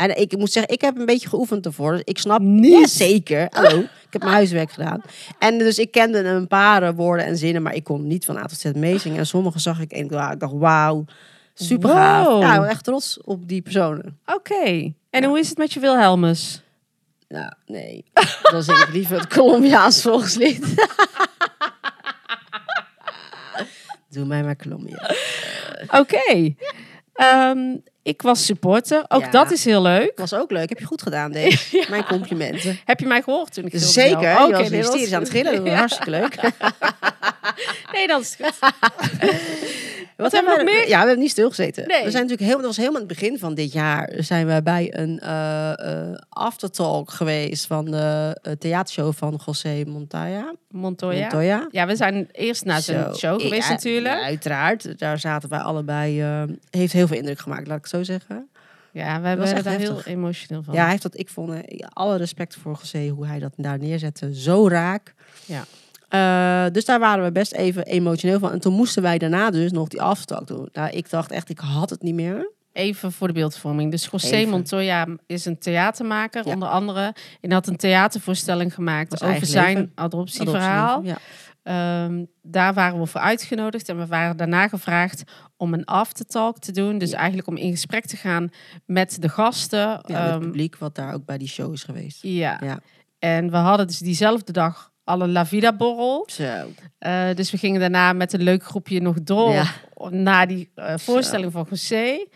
En 0.00 0.20
ik 0.20 0.36
moet 0.36 0.52
zeggen, 0.52 0.72
ik 0.72 0.80
heb 0.80 0.98
een 0.98 1.06
beetje 1.06 1.28
geoefend 1.28 1.66
ervoor. 1.66 1.92
Dus 1.92 2.02
ik 2.04 2.18
snap 2.18 2.40
Niet. 2.40 2.78
Ja, 2.78 2.86
zeker. 2.86 3.46
Hallo, 3.50 3.78
ik 3.78 4.08
heb 4.10 4.22
mijn 4.22 4.34
huiswerk 4.34 4.72
gedaan. 4.72 5.02
En 5.38 5.58
dus 5.58 5.78
ik 5.78 5.90
kende 5.90 6.18
een 6.18 6.48
paar 6.48 6.94
woorden 6.94 7.26
en 7.26 7.36
zinnen, 7.36 7.62
maar 7.62 7.74
ik 7.74 7.84
kon 7.84 8.06
niet 8.06 8.24
van 8.24 8.36
A 8.36 8.44
tot 8.44 8.58
Z 8.58 8.64
meezingen. 8.74 9.18
En 9.18 9.26
sommige 9.26 9.58
zag 9.58 9.80
ik 9.80 9.92
en 9.92 10.04
ik 10.04 10.10
dacht, 10.10 10.52
wauw, 10.52 11.04
super 11.54 11.88
gaaf. 11.88 12.26
Wow. 12.26 12.42
Ja, 12.42 12.64
echt 12.64 12.84
trots 12.84 13.20
op 13.24 13.48
die 13.48 13.62
personen. 13.62 14.18
Oké. 14.26 14.92
En 15.10 15.24
hoe 15.24 15.38
is 15.38 15.48
het 15.48 15.58
met 15.58 15.72
je 15.72 15.80
Wilhelmus? 15.80 16.62
Nou, 17.28 17.52
nee. 17.66 18.04
Dan 18.52 18.62
zing 18.62 18.78
ik 18.78 18.92
liever 18.92 19.18
het 19.18 19.34
Colombiaans 19.34 20.02
volkslied. 20.02 20.74
Doe 24.10 24.24
mij 24.24 24.42
maar 24.42 24.56
Colombia. 24.56 25.10
Oké. 25.90 26.54
Ehm, 27.12 27.76
ik 28.02 28.22
was 28.22 28.44
supporter. 28.44 29.04
Ook 29.08 29.20
Ja. 29.20 29.30
dat 29.30 29.50
is 29.50 29.64
heel 29.64 29.82
leuk. 29.82 30.12
Was 30.16 30.34
ook 30.34 30.50
leuk. 30.50 30.68
Heb 30.68 30.78
je 30.78 30.84
goed 30.84 31.02
gedaan, 31.02 31.32
deze. 31.32 31.84
Mijn 31.90 32.04
complimenten. 32.04 32.78
Heb 32.84 33.00
je 33.00 33.06
mij 33.06 33.22
gehoord 33.22 33.54
toen 33.54 33.64
ik 33.64 33.70
gilde? 33.70 33.86
Zeker. 33.86 34.20
jou? 34.22 34.48
Je 34.48 34.56
was 34.56 34.68
hysterisch 34.70 35.12
aan 35.12 35.20
het 35.22 35.30
gillen. 35.30 35.54
Dat 35.54 35.62
was 35.64 35.74
hartstikke 35.84 36.10
leuk. 36.10 36.36
Nee, 37.92 38.06
dat 38.06 38.20
is 38.20 38.36
goed. 38.40 38.58
Wat 40.20 40.32
hebben 40.32 40.56
we 40.56 40.62
nog 40.62 40.74
meer? 40.74 40.88
Ja, 40.88 41.00
we 41.00 41.06
hebben 41.06 41.18
niet 41.18 41.30
stilgezeten. 41.30 41.86
Nee. 41.88 42.04
We 42.04 42.10
zijn 42.10 42.22
natuurlijk 42.22 42.48
heel, 42.50 42.56
dat 42.56 42.66
was 42.66 42.76
helemaal 42.76 43.00
aan 43.00 43.06
het 43.08 43.18
begin 43.18 43.38
van 43.38 43.54
dit 43.54 43.72
jaar. 43.72 44.12
Zijn 44.16 44.46
we 44.46 44.62
bij 44.62 44.98
een 44.98 45.18
eh, 45.18 46.14
aftertalk 46.28 47.10
geweest 47.10 47.66
van 47.66 47.84
de 47.84 48.38
eh, 48.42 48.52
theatershow 48.52 49.12
van 49.14 49.40
José 49.46 49.84
Montoya. 49.86 50.54
Montoya. 50.70 51.20
Montoya. 51.20 51.68
Ja, 51.70 51.86
we 51.86 51.96
zijn 51.96 52.28
eerst 52.32 52.64
naar 52.64 52.80
zijn 52.80 53.04
Zo. 53.04 53.18
show 53.18 53.40
geweest 53.40 53.68
Ja, 53.68 53.72
natuurlijk. 53.72 54.14
ja, 54.14 54.24
uiteraard. 54.24 54.98
Daar 54.98 55.18
zaten 55.18 55.48
wij 55.48 55.58
allebei. 55.58 56.22
heeft 56.70 56.92
heel 56.92 57.06
veel 57.06 57.16
indruk 57.16 57.38
gemaakt, 57.40 57.66
laat 57.66 57.76
ik 57.76 57.82
het 57.82 57.92
zo 57.92 58.02
zeggen. 58.02 58.48
Ja, 58.92 59.20
we 59.20 59.28
hebben 59.28 59.46
echt 59.46 59.64
daar 59.64 59.78
heel 59.78 60.02
emotioneel 60.04 60.62
van. 60.62 60.74
Ja, 60.74 60.80
hij 60.80 60.90
heeft 60.90 61.02
dat. 61.02 61.18
Ik 61.18 61.28
vond 61.28 61.52
alle 61.92 62.16
respect 62.16 62.56
voor 62.56 62.76
José 62.80 63.08
hoe 63.08 63.26
hij 63.26 63.38
dat 63.38 63.52
daar 63.56 63.78
neerzette. 63.78 64.34
Zo 64.34 64.68
raak. 64.68 65.14
Ja. 65.44 65.64
Eh, 66.10 66.64
dus 66.72 66.84
daar 66.84 66.98
waren 66.98 67.24
we 67.24 67.32
best 67.32 67.52
even 67.52 67.84
emotioneel 67.86 68.38
van. 68.38 68.52
En 68.52 68.60
toen 68.60 68.72
moesten 68.74 69.02
wij 69.02 69.18
daarna 69.18 69.50
dus 69.50 69.72
nog 69.72 69.88
die 69.88 70.02
aftalk 70.02 70.46
doen. 70.46 70.68
Nou, 70.72 70.90
ik 70.90 71.10
dacht 71.10 71.30
echt, 71.30 71.48
ik 71.48 71.58
had 71.58 71.90
het 71.90 72.02
niet 72.02 72.14
meer. 72.14 72.50
Even 72.72 73.12
voor 73.12 73.26
de 73.26 73.32
beeldvorming. 73.32 73.90
Dus 73.90 74.08
José 74.10 74.34
Even. 74.34 74.50
Montoya 74.50 75.06
is 75.26 75.44
een 75.44 75.58
theatermaker, 75.58 76.46
Ja. 76.46 76.52
onder 76.52 76.68
andere. 76.68 77.14
En 77.40 77.52
had 77.52 77.66
een 77.66 77.76
theatervoorstelling 77.76 78.74
gemaakt 78.74 79.22
over 79.24 79.46
zijn 79.46 79.92
adoptieverhaal. 79.94 81.02
Ja. 81.02 81.18
Ehm, 81.62 82.24
daar 82.42 82.74
waren 82.74 83.00
we 83.00 83.06
voor 83.06 83.20
uitgenodigd 83.20 83.88
en 83.88 83.98
we 83.98 84.06
waren 84.06 84.36
daarna 84.36 84.68
gevraagd 84.68 85.22
om 85.56 85.74
een 85.74 85.84
aftertalk 85.84 86.58
te 86.58 86.72
doen. 86.72 86.98
Dus 86.98 87.10
Ja. 87.10 87.16
eigenlijk 87.16 87.48
om 87.48 87.56
in 87.56 87.70
gesprek 87.70 88.06
te 88.06 88.16
gaan 88.16 88.50
met 88.86 89.16
de 89.22 89.28
gasten. 89.28 89.78
Ja, 89.78 89.96
het 90.02 90.10
Ehm, 90.10 90.38
publiek 90.40 90.76
wat 90.76 90.94
daar 90.94 91.14
ook 91.14 91.24
bij 91.24 91.38
die 91.38 91.48
show 91.48 91.72
is 91.72 91.82
geweest. 91.82 92.18
ja. 92.22 92.60
Ja. 92.64 92.78
En 93.18 93.50
we 93.50 93.56
hadden 93.56 93.86
dus 93.86 93.98
diezelfde 93.98 94.52
dag 94.52 94.89
alle 95.10 95.28
La 95.28 95.46
Vida 95.46 95.76
borrel. 95.76 96.26
Zo. 96.30 96.44
Eh, 96.98 97.34
dus 97.34 97.50
we 97.50 97.56
gingen 97.58 97.80
daarna 97.80 98.12
met 98.12 98.32
een 98.32 98.42
leuk 98.42 98.64
groepje 98.64 99.00
nog 99.00 99.22
door 99.22 99.52
Ja. 99.52 99.64
naar 100.10 100.46
die 100.48 100.70
eh, 100.74 100.94
voorstelling 100.96 101.52
van 101.52 101.66
José. 101.70 102.26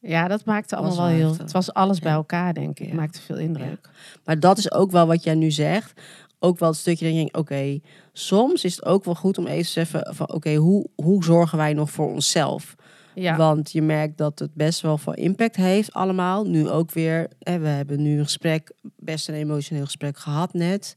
Ja, 0.00 0.28
dat 0.28 0.44
maakte 0.44 0.76
allemaal 0.76 0.96
wel 0.96 1.06
heel... 1.06 1.36
Het 1.38 1.52
was 1.52 1.72
alles 1.72 1.98
bij 1.98 2.12
elkaar, 2.12 2.54
denk 2.54 2.78
ik. 2.80 2.88
Ja. 2.88 2.94
Maakte 2.94 3.20
veel 3.20 3.36
indruk. 3.38 3.88
Maar 4.24 4.40
dat 4.40 4.58
is 4.58 4.72
ook 4.72 4.90
wel 4.90 5.06
wat 5.06 5.24
jij 5.24 5.34
nu 5.34 5.50
zegt. 5.50 6.00
Ook 6.38 6.58
wel 6.58 6.68
het 6.68 6.78
stukje 6.78 7.04
dat 7.04 7.14
je 7.14 7.20
denkt, 7.20 7.36
oké, 7.36 7.80
soms 8.12 8.64
is 8.64 8.76
het 8.76 8.84
ook 8.84 9.04
wel 9.04 9.14
goed 9.14 9.38
om 9.38 9.46
even 9.46 9.64
te 9.64 9.70
zeggen 9.70 10.14
van, 10.14 10.32
oké, 10.32 10.54
hoe, 10.54 10.86
hoe 10.94 11.24
zorgen 11.24 11.58
wij 11.58 11.72
nog 11.72 11.90
voor 11.90 12.12
onszelf? 12.12 12.74
Ja, 13.14 13.36
Want 13.36 13.72
je 13.72 13.82
merkt 13.82 14.18
dat 14.18 14.38
het 14.38 14.54
best 14.54 14.80
wel 14.80 14.98
veel 14.98 15.14
impact 15.14 15.56
heeft 15.56 15.92
allemaal. 15.92 16.44
Nu 16.44 16.68
ook 16.68 16.90
weer, 16.92 17.28
hè, 17.38 17.58
we 17.58 17.68
hebben 17.68 18.02
nu 18.02 18.18
een 18.18 18.24
gesprek, 18.24 18.72
best 18.96 19.28
een 19.28 19.34
emotioneel 19.34 19.84
gesprek 19.84 20.18
gehad 20.18 20.52
net. 20.52 20.96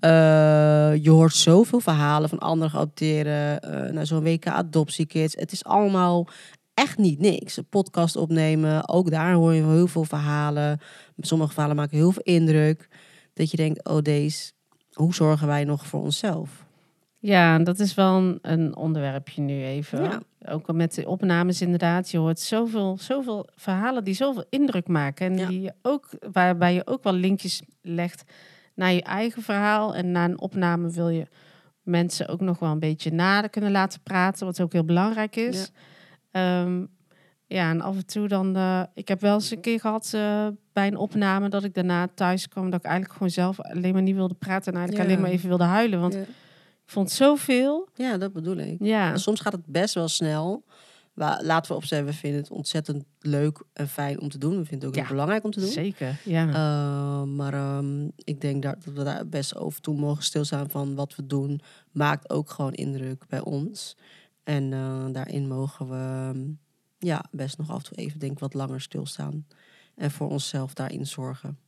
Eh, 0.00 0.94
je 1.04 1.10
hoort 1.10 1.34
zoveel 1.34 1.80
verhalen 1.80 2.28
van 2.28 2.38
andere 2.38 2.70
geadopteerden, 2.70 3.60
eh 3.60 3.92
naar 3.92 4.06
zo'n 4.06 4.22
WK 4.22 4.46
adoptiekids. 4.46 5.34
Het 5.34 5.52
is 5.52 5.64
allemaal 5.64 6.28
echt 6.74 6.98
niet 6.98 7.18
niks. 7.18 7.56
Een 7.56 7.68
podcast 7.68 8.16
opnemen, 8.16 8.88
ook 8.88 9.10
daar 9.10 9.32
hoor 9.32 9.54
je 9.54 9.64
heel 9.64 9.86
veel 9.86 10.04
verhalen. 10.04 10.80
Sommige 11.18 11.52
verhalen 11.52 11.76
maken 11.76 11.96
heel 11.96 12.10
veel 12.12 12.22
indruk. 12.22 12.88
Dat 13.34 13.50
je 13.50 13.56
denkt, 13.56 13.84
oh 13.88 13.98
deze, 14.02 14.52
hoe 14.92 15.14
zorgen 15.14 15.46
wij 15.46 15.64
nog 15.64 15.86
voor 15.86 16.00
onszelf? 16.02 16.64
ja, 17.18 17.58
dat 17.58 17.78
is 17.78 17.94
wel 17.94 18.16
een, 18.16 18.38
een 18.42 18.76
onderwerpje 18.76 19.42
nu 19.42 19.64
even. 19.64 20.02
Ja. 20.02 20.20
Ook 20.48 20.66
al 20.66 20.74
met 20.74 20.94
de 20.94 21.08
opnames 21.08 21.60
inderdaad. 21.60 22.10
Je 22.10 22.18
hoort 22.18 22.40
zoveel, 22.40 22.96
zoveel 23.00 23.48
verhalen 23.56 24.04
die 24.04 24.14
zoveel 24.14 24.44
indruk 24.50 24.88
maken. 24.88 25.26
En 25.26 25.38
Ja. 25.38 25.46
die 25.48 25.60
je 25.60 25.72
ook, 25.82 26.08
waarbij 26.32 26.74
je 26.74 26.86
ook 26.86 27.02
wel 27.02 27.12
linkjes 27.12 27.62
legt 27.82 28.24
naar 28.76 28.92
je 28.92 29.02
eigen 29.02 29.42
verhaal. 29.42 29.94
En 29.94 30.10
na 30.12 30.24
een 30.24 30.40
opname 30.40 30.90
wil 30.90 31.08
je 31.08 31.26
mensen 31.82 32.28
ook 32.28 32.40
nog 32.40 32.58
wel 32.58 32.70
een 32.70 32.78
beetje 32.78 33.12
nader 33.12 33.50
kunnen 33.50 33.70
laten 33.70 34.00
praten. 34.02 34.46
Wat 34.46 34.60
ook 34.60 34.72
heel 34.72 34.84
belangrijk 34.84 35.36
is. 35.36 35.70
Ehm, 36.30 36.84
Ja, 37.48 37.70
en 37.70 37.80
af 37.80 37.96
en 37.96 38.06
toe 38.06 38.28
dan... 38.28 38.56
eh, 38.56 38.82
ik 38.94 39.08
heb 39.08 39.20
wel 39.20 39.34
eens 39.34 39.50
een 39.50 39.60
keer 39.60 39.80
gehad 39.80 40.10
eh, 40.14 40.46
bij 40.72 40.86
een 40.86 40.96
opname... 40.96 41.48
dat 41.48 41.64
ik 41.64 41.74
daarna 41.74 42.08
thuis 42.14 42.48
kwam... 42.48 42.70
dat 42.70 42.78
ik 42.78 42.84
eigenlijk 42.84 43.14
gewoon 43.14 43.30
zelf 43.32 43.60
alleen 43.60 43.92
maar 43.92 44.02
niet 44.02 44.14
wilde 44.14 44.34
praten... 44.34 44.72
en 44.72 44.78
eigenlijk 44.78 45.08
Ja. 45.08 45.12
alleen 45.14 45.24
maar 45.26 45.34
even 45.36 45.48
wilde 45.48 45.64
huilen. 45.64 46.00
Want 46.00 46.14
Ja. 46.14 46.20
ik 46.20 46.26
vond 46.86 47.10
zoveel. 47.10 47.88
Ja, 47.94 48.16
dat 48.18 48.32
bedoel 48.32 48.56
ik. 48.56 48.76
Ja, 48.78 49.12
En 49.12 49.18
soms 49.20 49.40
gaat 49.40 49.52
het 49.52 49.66
best 49.66 49.94
wel 49.94 50.08
snel. 50.08 50.64
Maar 51.16 51.42
laten 51.44 51.70
we 51.70 51.76
opstellen, 51.76 52.04
we 52.04 52.12
vinden 52.12 52.40
het 52.40 52.50
ontzettend 52.50 53.04
leuk 53.20 53.62
en 53.72 53.88
fijn 53.88 54.20
om 54.20 54.28
te 54.28 54.38
doen. 54.38 54.56
We 54.56 54.64
vinden 54.64 54.78
het 54.78 54.88
ook 54.88 54.94
Ja, 54.94 55.00
heel 55.00 55.10
belangrijk 55.10 55.44
om 55.44 55.50
te 55.50 55.60
doen. 55.60 55.68
zeker. 55.68 56.20
Ja. 56.24 56.46
Uh, 56.48 57.22
maar 57.22 57.54
ehm, 57.54 58.04
ik 58.16 58.40
denk 58.40 58.62
dat 58.62 58.84
we 58.84 59.02
daar 59.02 59.28
best 59.28 59.56
over 59.56 59.80
toe 59.80 59.96
mogen 59.96 60.22
stilstaan 60.22 60.70
van 60.70 60.94
wat 60.94 61.14
we 61.16 61.26
doen. 61.26 61.60
Maakt 61.92 62.30
ook 62.30 62.50
gewoon 62.50 62.72
indruk 62.72 63.24
bij 63.28 63.40
ons. 63.40 63.96
En 64.44 64.72
eh, 64.72 65.04
daarin 65.12 65.48
mogen 65.48 65.88
we 65.88 65.94
ehm, 65.94 66.44
ja, 66.98 67.24
best 67.30 67.58
nog 67.58 67.70
af 67.70 67.78
en 67.78 67.84
toe 67.84 67.96
even 67.98 68.18
denk 68.18 68.38
wat 68.38 68.54
langer 68.54 68.80
stilstaan. 68.80 69.46
En 69.94 70.10
voor 70.10 70.28
onszelf 70.30 70.74
daarin 70.74 71.06
zorgen. 71.06 71.58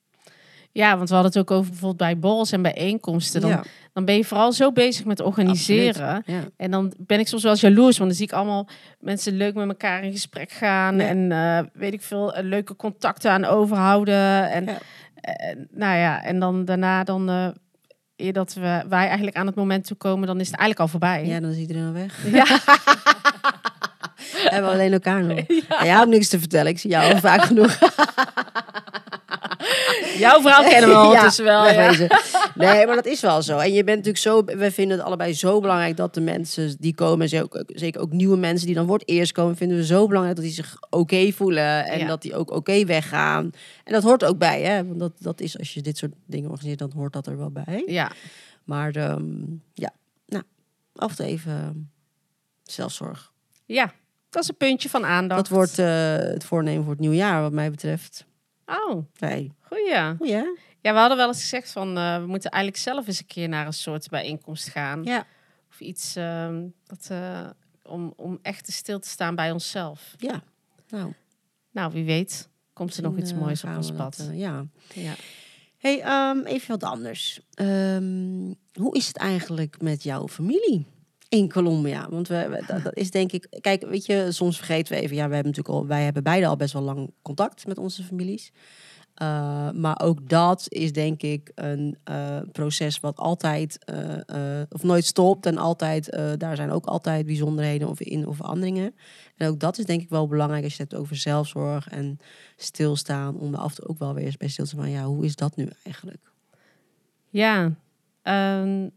Ja, 0.73 0.97
want 0.97 1.09
we 1.09 1.15
hadden 1.15 1.33
het 1.33 1.41
ook 1.41 1.57
over 1.57 1.71
bijvoorbeeld 1.71 1.99
bij 1.99 2.19
borrels 2.19 2.53
en 2.53 2.63
bijeenkomsten. 2.63 3.41
Dan, 3.41 3.51
ja, 3.51 3.63
dan 3.93 4.05
ben 4.05 4.17
je 4.17 4.25
vooral 4.25 4.53
zo 4.53 4.73
bezig 4.73 5.05
met 5.05 5.21
organiseren. 5.21 6.23
ja. 6.27 6.41
En 6.57 6.71
dan 6.71 6.93
ben 6.99 7.19
ik 7.19 7.29
soms 7.29 7.43
wel 7.43 7.57
jaloers, 7.57 7.99
want 7.99 8.11
dan 8.11 8.19
zie 8.19 8.27
ik 8.27 8.33
allemaal 8.33 8.69
mensen 9.01 9.37
leuk 9.37 9.55
met 9.55 9.69
elkaar 9.69 10.05
in 10.05 10.13
gesprek 10.13 10.51
gaan. 10.51 10.97
Ja. 10.97 11.07
En 11.07 11.33
eh, 11.33 11.65
weet 11.73 11.93
ik 11.93 12.03
veel, 12.03 12.35
eh, 12.35 12.45
leuke 12.45 12.77
contacten 12.77 13.31
aan 13.31 13.45
overhouden. 13.45 14.51
En, 14.51 14.69
eh, 15.15 15.57
nou 15.71 15.99
ja, 15.99 16.23
en 16.23 16.39
dan 16.41 16.65
daarna 16.65 17.05
dan... 17.05 17.55
eer 18.17 18.33
dat 18.33 18.55
we, 18.55 18.85
wij 18.89 19.07
eigenlijk 19.07 19.37
aan 19.37 19.47
het 19.47 19.55
moment 19.55 19.87
toe 19.87 19.97
komen, 19.97 20.27
dan 20.27 20.41
is 20.41 20.47
het 20.47 20.57
eigenlijk 20.57 20.81
al 20.81 20.99
voorbij. 20.99 21.27
ja, 21.27 21.41
dan 21.41 21.51
is 21.51 21.57
iedereen 21.57 21.87
al 21.87 21.93
weg. 21.93 22.33
Ja. 22.33 22.47
We 24.43 24.49
hebben 24.51 24.71
alleen 24.71 24.93
elkaar 24.93 25.25
nog. 25.25 25.39
Ja. 25.69 25.85
Jij 25.85 25.97
hebt 25.97 26.09
niks 26.09 26.29
te 26.29 26.39
vertellen. 26.39 26.73
Ik 26.73 26.79
zie 26.79 26.91
jou 26.91 27.13
al 27.13 27.19
vaak 27.21 27.43
genoeg. 27.43 27.79
Jouw 30.19 30.41
vrouw 30.41 30.63
kennen 30.69 30.89
we 30.91 30.97
ondertussen 31.05 31.45
wel. 31.45 31.67
Ja. 31.67 31.75
wegwezen. 31.75 32.09
Nee, 32.55 32.87
maar 32.87 32.95
dat 32.95 33.07
is 33.07 33.21
wel 33.21 33.43
zo. 33.43 33.59
En 33.59 33.73
je 33.73 33.85
bent 33.85 33.97
natuurlijk 33.97 34.25
zo, 34.25 34.45
we 34.45 34.71
vinden 34.71 34.97
het 34.97 35.07
allebei 35.07 35.35
zo 35.35 35.61
belangrijk 35.61 35.97
dat 35.97 36.15
de 36.15 36.21
mensen 36.21 36.77
die 36.79 36.95
komen, 36.95 37.29
en 37.31 37.49
zeker 37.67 38.01
ook, 38.01 38.13
nieuwe 38.13 38.37
mensen 38.37 38.67
die 38.67 38.75
dan 38.75 38.87
voor 38.87 38.99
het 38.99 39.09
eerst 39.09 39.33
komen, 39.33 39.57
vinden 39.57 39.77
we 39.77 39.85
zo 39.85 40.07
belangrijk 40.07 40.37
dat 40.37 40.45
die 40.47 40.55
zich 40.55 40.77
oké 40.91 41.33
voelen 41.33 41.87
en 41.87 41.99
Ja. 41.99 42.07
dat 42.07 42.23
die 42.23 42.35
ook 42.35 42.51
oké 42.51 42.85
weggaan. 42.85 43.51
En 43.85 43.93
dat 43.93 44.03
hoort 44.03 44.25
ook 44.25 44.39
bij, 44.39 44.63
hè? 44.63 44.87
Want 44.87 44.99
dat, 44.99 45.13
dat 45.19 45.41
is 45.41 45.59
als 45.59 45.75
je 45.75 45.81
dit 45.81 45.97
soort 45.99 46.13
dingen 46.27 46.51
organiseert, 46.51 46.79
dan 46.79 46.93
hoort 46.95 47.13
dat 47.13 47.27
er 47.27 47.39
wel 47.39 47.51
bij. 47.51 47.83
ja. 47.87 48.11
Maar 48.65 48.91
ehm, 48.97 49.33
ja, 49.75 49.91
nou, 50.27 50.43
af 50.95 51.11
en 51.11 51.17
toe 51.17 51.27
even 51.27 51.91
zelfzorg. 52.63 53.33
Ja, 53.67 53.93
dat 54.31 54.43
is 54.43 54.49
een 54.49 54.57
puntje 54.57 54.89
van 54.89 55.05
aandacht. 55.07 55.41
Dat 55.41 55.49
wordt 55.57 55.79
eh, 55.79 55.87
het 56.17 56.45
voornemen 56.45 56.83
voor 56.83 56.93
het 56.93 57.01
nieuwe 57.01 57.17
jaar, 57.17 57.43
wat 57.43 57.53
mij 57.53 57.71
betreft. 57.71 58.27
Oh, 58.67 59.05
Nee. 59.19 59.53
Goeie. 59.69 60.17
Goeie, 60.17 60.33
hè? 60.35 60.45
Ja, 60.81 60.93
we 60.93 60.99
hadden 60.99 61.17
wel 61.17 61.27
eens 61.29 61.41
gezegd 61.41 61.73
van... 61.73 61.97
eh, 61.99 62.21
we 62.21 62.27
moeten 62.27 62.51
eigenlijk 62.51 62.83
zelf 62.83 63.07
eens 63.07 63.19
een 63.19 63.27
keer 63.27 63.49
naar 63.49 63.67
een 63.67 63.73
soort 63.73 64.09
bijeenkomst 64.09 64.69
gaan. 64.69 65.03
Ja. 65.05 65.27
Of 65.71 65.81
iets 65.81 66.17
ehm, 66.17 66.65
dat, 66.87 67.07
eh, 67.11 67.47
om, 67.83 68.13
om 68.17 68.39
echt 68.43 68.65
te 68.65 68.73
stil 68.73 68.99
te 68.99 69.09
staan 69.09 69.35
bij 69.35 69.51
onszelf. 69.53 70.15
Ja. 70.19 70.43
Nou, 70.89 71.13
Nou, 71.73 71.93
wie 71.93 72.05
weet 72.05 72.49
komt 72.73 72.97
er 72.97 73.03
nog 73.03 73.17
iets 73.17 73.31
eh, 73.33 73.39
moois 73.39 73.65
op 73.65 73.77
ons 73.77 73.93
pad. 73.93 74.17
dat, 74.17 74.29
ja. 74.33 74.67
ja. 74.95 75.15
Hey, 75.79 76.01
ehm, 76.01 76.39
even 76.47 76.69
wat 76.69 76.83
anders. 76.91 77.41
Ehm, 77.55 78.53
hoe 78.73 78.97
is 78.97 79.07
het 79.07 79.17
eigenlijk 79.17 79.81
met 79.83 80.03
jouw 80.03 80.29
familie 80.29 80.87
in 81.29 81.49
Colombia? 81.51 82.09
Want 82.11 82.29
we, 82.29 82.49
we- 82.49 82.65
dat, 82.67 82.83
dat 82.83 82.97
is 82.97 83.11
denk 83.11 83.33
ik. 83.33 83.47
Kijk, 83.61 83.83
weet 83.87 84.07
je, 84.07 84.33
soms 84.33 84.57
vergeten 84.57 84.95
we 84.95 85.01
even. 85.03 85.17
Ja, 85.17 85.29
we 85.29 85.35
hebben 85.35 85.53
natuurlijk 85.53 85.83
al, 85.83 85.87
wij 85.87 86.05
hebben 86.05 86.23
beide 86.23 86.47
al 86.47 86.57
best 86.57 86.73
wel 86.73 86.83
lang 86.83 87.11
contact 87.23 87.67
met 87.67 87.79
onze 87.79 88.03
families. 88.05 88.53
Uh, 89.23 89.71
maar 89.71 90.01
ook 90.03 90.29
dat 90.29 90.67
is 90.69 90.93
denk 90.93 91.23
ik 91.23 91.53
een 91.55 91.97
uh, 92.11 92.41
proces 92.53 93.01
wat 93.01 93.17
altijd 93.17 93.79
uh, 94.35 94.61
of 94.71 94.83
nooit 94.83 95.05
stopt. 95.05 95.47
En 95.47 95.57
altijd, 95.59 96.11
eh, 96.11 96.33
daar 96.37 96.57
zijn 96.57 96.71
ook 96.71 96.87
altijd 96.87 97.27
bijzonderheden 97.27 97.89
of 97.89 98.01
in 98.01 98.27
of 98.27 98.37
veranderingen. 98.37 98.95
En 99.37 99.49
ook 99.49 99.61
dat 99.61 99.79
is 99.79 99.85
denk 99.85 100.03
ik 100.03 100.09
wel 100.09 100.29
belangrijk 100.29 100.65
als 100.65 100.77
je 100.77 100.83
het 100.83 100.91
hebt 100.91 101.03
over 101.03 101.17
zelfzorg 101.17 101.89
en 101.89 102.19
stilstaan. 102.57 103.37
Om 103.37 103.53
er 103.53 103.59
af 103.61 103.71
en 103.71 103.77
toe 103.77 103.89
ook 103.89 103.99
wel 103.99 104.15
weer 104.15 104.25
eens 104.25 104.37
bij 104.37 104.49
stil 104.49 104.65
te 104.65 104.71
staan 104.71 104.91
ja, 104.91 105.05
hoe 105.05 105.25
is 105.25 105.37
dat 105.37 105.57
nu 105.57 105.69
eigenlijk? 105.85 106.33
Ja, 107.29 107.75
ehm, 108.23 108.89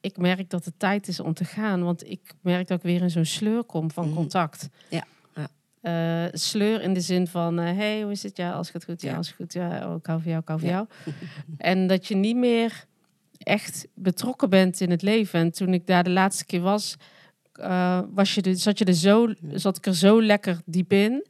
ik 0.00 0.16
merk 0.16 0.50
dat 0.50 0.64
het 0.64 0.78
tijd 0.78 1.08
is 1.08 1.20
om 1.20 1.34
te 1.34 1.44
gaan. 1.44 1.82
Want 1.82 2.08
ik 2.10 2.34
merk 2.40 2.68
dat 2.68 2.78
ik 2.78 2.84
weer 2.84 3.02
in 3.02 3.10
zo'n 3.10 3.24
sleur 3.24 3.64
kom 3.64 3.90
van 3.90 4.06
Mhm. 4.06 4.14
contact. 4.14 4.68
Ja, 4.88 5.04
Eh, 5.82 6.24
sleur 6.32 6.82
in 6.82 6.92
de 6.94 7.00
zin 7.00 7.26
van, 7.26 7.56
hé, 7.56 7.72
hey, 7.74 8.02
hoe 8.02 8.10
is 8.12 8.22
het? 8.22 8.36
Ja, 8.36 8.52
als 8.52 8.72
het 8.72 8.84
goed, 8.84 9.02
ja, 9.02 9.10
Ja. 9.10 9.16
als 9.16 9.26
het 9.26 9.36
goed, 9.36 9.52
ja, 9.52 9.88
oh, 9.88 9.96
ik 9.96 10.06
hou 10.06 10.20
van 10.22 10.30
jou, 10.30 10.40
ik 10.42 10.48
hou 10.48 10.60
van 10.60 10.68
Ja. 10.68 10.74
jou. 10.74 11.16
en 11.72 11.86
dat 11.86 12.06
je 12.06 12.14
niet 12.16 12.36
meer 12.36 12.84
echt 13.38 13.86
betrokken 13.94 14.50
bent 14.50 14.80
in 14.80 14.90
het 14.90 15.02
leven. 15.02 15.40
En 15.40 15.50
toen 15.52 15.72
ik 15.74 15.86
daar 15.86 16.04
de 16.04 16.10
laatste 16.10 16.44
keer 16.46 16.60
was, 16.60 16.96
eh, 17.52 18.00
was 18.14 18.34
je 18.34 18.42
er, 18.42 18.56
zat, 18.56 18.78
je 18.78 18.84
er 18.84 18.94
zo, 18.94 19.32
zat 19.52 19.76
ik 19.76 19.86
er 19.86 19.94
zo 19.94 20.22
lekker 20.22 20.60
diep 20.64 20.92
in. 20.92 21.26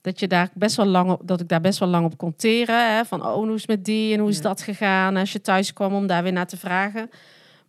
Dat, 0.00 0.20
je 0.20 0.26
daar 0.28 0.50
best 0.54 0.76
wel 0.76 0.86
lang 0.86 1.10
op, 1.10 1.20
dat 1.24 1.40
ik 1.40 1.48
daar 1.48 1.60
best 1.60 1.78
wel 1.78 1.88
lang 1.88 2.04
op 2.04 2.16
kon 2.16 2.36
teren. 2.36 2.96
Hè? 2.96 3.04
Van, 3.04 3.26
oh, 3.26 3.34
hoe 3.34 3.54
is 3.54 3.60
het 3.60 3.70
met 3.70 3.84
die 3.84 4.14
en 4.14 4.20
hoe 4.20 4.28
is 4.28 4.36
Ja. 4.36 4.42
dat 4.42 4.62
gegaan? 4.62 5.16
Als 5.16 5.32
je 5.32 5.40
thuis 5.40 5.72
kwam 5.72 5.94
om 5.94 6.06
daar 6.06 6.22
weer 6.22 6.32
naar 6.32 6.46
te 6.46 6.56
vragen. 6.56 7.10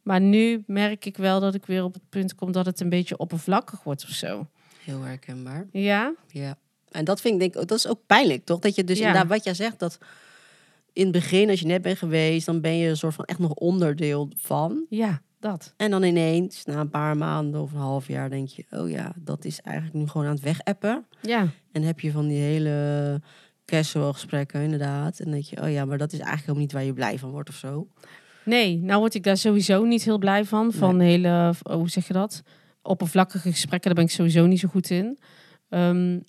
Maar 0.03 0.21
nu 0.21 0.63
merk 0.67 1.05
ik 1.05 1.17
wel 1.17 1.39
dat 1.39 1.55
ik 1.55 1.65
weer 1.65 1.83
op 1.83 1.93
het 1.93 2.09
punt 2.09 2.35
kom 2.35 2.51
dat 2.51 2.65
het 2.65 2.79
een 2.79 2.89
beetje 2.89 3.17
oppervlakkig 3.17 3.83
wordt 3.83 4.03
of 4.03 4.09
zo. 4.09 4.47
Heel 4.83 5.01
herkenbaar. 5.01 5.67
Ja? 5.71 6.13
Ja. 6.27 6.57
En 6.91 7.05
dat 7.05 7.21
vind 7.21 7.33
ik 7.33 7.39
denk 7.39 7.55
ik, 7.63 7.67
dat 7.67 7.77
is 7.77 7.87
ook 7.87 7.99
pijnlijk, 8.07 8.45
toch? 8.45 8.59
Dat 8.59 8.75
je 8.75 8.83
dus 8.83 8.97
Ja. 8.99 9.05
inderdaad, 9.07 9.29
wat 9.29 9.43
jij 9.43 9.53
zegt, 9.53 9.79
dat 9.79 9.97
in 10.93 11.03
het 11.03 11.11
begin, 11.11 11.49
als 11.49 11.59
je 11.59 11.65
net 11.65 11.81
bent 11.81 11.97
geweest, 11.97 12.45
dan 12.45 12.61
ben 12.61 12.77
je 12.77 12.89
een 12.89 12.97
soort 12.97 13.13
van 13.13 13.25
echt 13.25 13.39
nog 13.39 13.51
onderdeel 13.53 14.29
van. 14.35 14.85
Ja, 14.89 15.21
dat. 15.39 15.73
En 15.77 15.91
dan 15.91 16.03
ineens, 16.03 16.65
na 16.65 16.79
een 16.79 16.89
paar 16.89 17.17
maanden 17.17 17.61
of 17.61 17.71
een 17.71 17.77
half 17.79 18.07
jaar, 18.07 18.29
denk 18.29 18.47
je, 18.47 18.65
oh 18.69 18.89
ja, 18.89 19.13
dat 19.15 19.45
is 19.45 19.61
eigenlijk 19.61 19.95
nu 19.95 20.07
gewoon 20.07 20.27
aan 20.27 20.33
het 20.33 20.43
wegappen. 20.43 21.05
Ja. 21.21 21.47
En 21.71 21.81
heb 21.81 21.99
je 21.99 22.11
van 22.11 22.27
die 22.27 22.39
hele 22.39 23.21
casual 23.65 24.13
gesprekken, 24.13 24.61
inderdaad. 24.61 25.19
En 25.19 25.31
denk 25.31 25.43
je, 25.43 25.61
oh 25.61 25.71
ja, 25.71 25.85
maar 25.85 25.97
dat 25.97 26.13
is 26.13 26.19
eigenlijk 26.19 26.41
helemaal 26.47 26.61
niet 26.61 26.71
waar 26.71 26.83
je 26.83 26.93
blij 26.93 27.19
van 27.19 27.29
wordt 27.29 27.49
of 27.49 27.55
zo. 27.55 27.87
Nee, 28.45 28.77
nou 28.77 28.99
word 28.99 29.13
ik 29.13 29.23
daar 29.23 29.37
sowieso 29.37 29.83
niet 29.83 30.03
heel 30.03 30.17
blij 30.17 30.45
van. 30.45 30.71
Van 30.71 30.99
hele, 30.99 31.53
oh, 31.63 31.73
hoe 31.75 31.89
zeg 31.89 32.07
je 32.07 32.13
dat? 32.13 32.43
Oppervlakkige 32.83 33.51
gesprekken, 33.51 33.87
daar 33.95 34.03
ben 34.03 34.09
ik 34.09 34.17
sowieso 34.17 34.45
niet 34.45 34.59
zo 34.59 34.67
goed 34.67 34.89
in. 34.89 35.19
Ehm, 35.69 36.19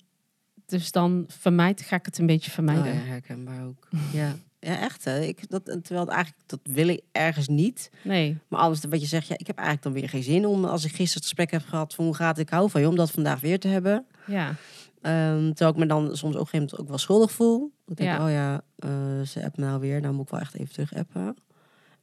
dus 0.65 0.91
dan 0.91 1.25
vermijd, 1.27 1.81
ga 1.81 1.95
ik 1.95 2.05
het 2.05 2.17
een 2.17 2.25
beetje 2.25 2.51
vermijden. 2.51 2.91
Oh 2.93 2.93
ja, 2.99 3.05
herkenbaar 3.05 3.65
ook. 3.65 3.87
ja. 4.13 4.35
ja, 4.59 4.79
echt 4.79 5.05
hè. 5.05 5.21
Ik, 5.21 5.49
dat, 5.49 5.65
terwijl 5.65 6.07
eigenlijk, 6.11 6.43
dat 6.45 6.59
wil 6.63 6.87
ik 6.87 7.01
ergens 7.11 7.47
niet. 7.47 7.89
Nee. 8.03 8.37
Maar 8.47 8.59
anders, 8.59 8.83
wat 8.89 9.01
je 9.01 9.07
zegt, 9.07 9.27
ja, 9.27 9.37
ik 9.37 9.47
heb 9.47 9.57
eigenlijk 9.57 9.87
dan 9.87 10.01
weer 10.01 10.09
geen 10.09 10.23
zin 10.23 10.45
om, 10.45 10.65
als 10.65 10.83
ik 10.83 10.89
gisteren 10.89 11.13
het 11.13 11.23
gesprek 11.23 11.51
heb 11.51 11.63
gehad 11.65 11.93
van 11.93 12.05
hoe 12.05 12.15
gaat 12.15 12.37
het, 12.37 12.45
ik 12.47 12.53
hou 12.53 12.69
van 12.69 12.81
je, 12.81 12.87
om 12.87 12.95
dat 12.95 13.11
vandaag 13.11 13.39
weer 13.39 13.59
te 13.59 13.67
hebben. 13.67 14.05
Ja. 14.27 14.55
Ehm, 15.01 15.45
terwijl 15.47 15.69
ik 15.71 15.75
me 15.77 15.85
dan 15.85 16.17
soms 16.17 16.21
ook 16.21 16.23
op 16.23 16.33
een 16.33 16.37
gegeven 16.37 16.59
moment 16.59 16.79
ook 16.79 16.87
wel 16.87 16.97
schuldig 16.97 17.31
voel. 17.31 17.71
Ik 17.87 17.95
denk, 17.97 18.09
Ja. 18.09 18.25
oh 18.25 18.31
ja, 18.31 18.61
eh, 18.75 19.21
ze 19.25 19.43
appt 19.45 19.57
me 19.57 19.65
nou 19.65 19.79
weer, 19.79 20.01
nou 20.01 20.13
moet 20.13 20.25
ik 20.25 20.31
wel 20.31 20.39
echt 20.39 20.55
even 20.55 20.73
terug 20.73 20.93
appen. 20.93 21.35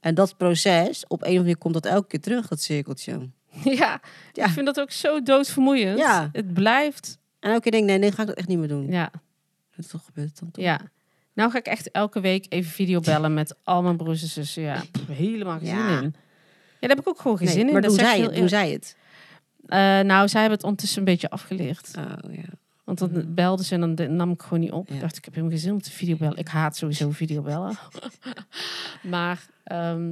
En 0.00 0.14
dat 0.14 0.36
proces, 0.36 1.05
op 1.05 1.11
een 1.11 1.16
of 1.16 1.22
andere 1.24 1.38
manier 1.38 1.57
komt 1.59 1.74
dat 1.74 1.86
elke 1.86 2.07
keer 2.07 2.20
terug, 2.20 2.48
dat 2.48 2.61
cirkeltje. 2.61 3.30
ja. 3.80 4.00
Ja. 4.32 4.44
Ik 4.44 4.50
vind 4.50 4.66
dat 4.66 4.80
ook 4.80 4.90
zo 4.90 5.22
doodvermoeiend. 5.22 5.98
Ja. 5.98 6.28
Het 6.32 6.53
blijft. 6.55 7.18
En 7.40 7.50
elke 7.50 7.62
keer 7.62 7.70
denk 7.72 7.82
ik, 7.84 7.88
nee, 7.90 7.98
nee, 7.98 8.12
ga 8.12 8.22
ik 8.22 8.28
dat 8.28 8.36
echt 8.36 8.48
niet 8.48 8.59
meer 8.59 8.68
doen. 8.68 8.86
Ja. 8.86 9.11
Dat 9.76 9.88
toch 9.90 10.05
gebeurt 10.05 10.28
het 10.28 10.38
dan 10.38 10.50
toch? 10.50 10.64
Ja. 10.64 10.80
Nou 11.34 11.50
ga 11.50 11.59
ik 11.59 11.66
echt 11.66 11.90
elke 11.90 12.20
week 12.20 12.46
even 12.48 12.70
videobellen 12.70 13.34
met 13.34 13.55
al 13.64 13.82
mijn 13.82 13.96
broers 13.96 14.22
en 14.22 14.28
zussen. 14.28 14.62
Ja, 14.62 14.82
pff, 14.92 15.07
helemaal 15.09 15.59
geen 15.59 15.66
Ja. 15.68 15.88
zin 15.88 16.03
in. 16.03 16.14
Ja, 16.80 16.88
daar 16.88 16.96
heb 16.96 17.00
ik 17.00 17.09
ook 17.09 17.20
gewoon 17.20 17.36
geen 17.36 17.46
Nee, 17.46 17.57
zin 17.57 17.66
in. 17.66 17.72
maar 17.72 17.82
Dat 17.82 17.90
doen 17.90 18.00
zij, 18.00 18.20
het, 18.20 18.34
doen 18.34 18.48
zij 18.48 18.70
het? 18.70 18.96
Eh, 19.66 19.78
nou, 20.00 20.28
zij 20.28 20.40
hebben 20.40 20.59
het 20.59 20.64
ondertussen 20.64 20.98
een 20.98 21.05
beetje 21.05 21.30
afgeleerd. 21.30 21.90
Oh 21.98 22.34
ja. 22.34 22.42
Want 22.84 22.98
dan 22.98 23.34
belden 23.34 23.64
ze 23.64 23.74
en 23.74 23.94
dan 23.94 24.16
nam 24.16 24.30
ik 24.30 24.42
gewoon 24.42 24.61
niet 24.61 24.72
op. 24.72 24.88
Ja. 24.88 24.94
Ik 24.94 25.00
dacht, 25.00 25.16
ik 25.16 25.24
heb 25.24 25.34
helemaal 25.34 25.55
geen 25.57 25.64
zin 25.64 25.72
om 25.72 25.82
te 25.82 25.90
videobellen. 25.90 26.36
Ik 26.36 26.48
haat 26.48 26.76
sowieso 26.76 27.11
videobellen. 27.11 27.78
maar 29.03 29.46
ehm, 29.64 30.11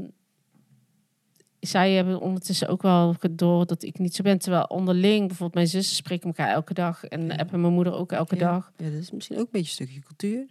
zij 1.60 1.92
hebben 1.92 2.20
ondertussen 2.20 2.68
ook 2.68 2.82
wel 2.82 3.16
door 3.30 3.66
dat 3.66 3.82
ik 3.82 3.98
niet 3.98 4.14
zo 4.14 4.22
ben. 4.22 4.38
Terwijl 4.38 4.64
onderling, 4.64 5.18
bijvoorbeeld 5.18 5.54
mijn 5.54 5.66
zussen 5.68 5.96
spreken 5.96 6.26
elkaar 6.26 6.48
elke 6.52 6.74
dag. 6.74 7.04
En 7.04 7.26
Ja. 7.26 7.36
appen 7.36 7.60
mijn 7.60 7.72
moeder 7.72 7.92
ook 7.92 8.12
elke 8.12 8.34
Ja. 8.36 8.52
dag. 8.52 8.72
Ja, 8.76 8.84
dat 8.90 9.00
is 9.00 9.10
misschien 9.10 9.36
ook 9.36 9.44
een 9.44 9.48
beetje 9.52 9.66
een 9.82 9.86
stukje 9.86 10.00
cultuur. 10.00 10.46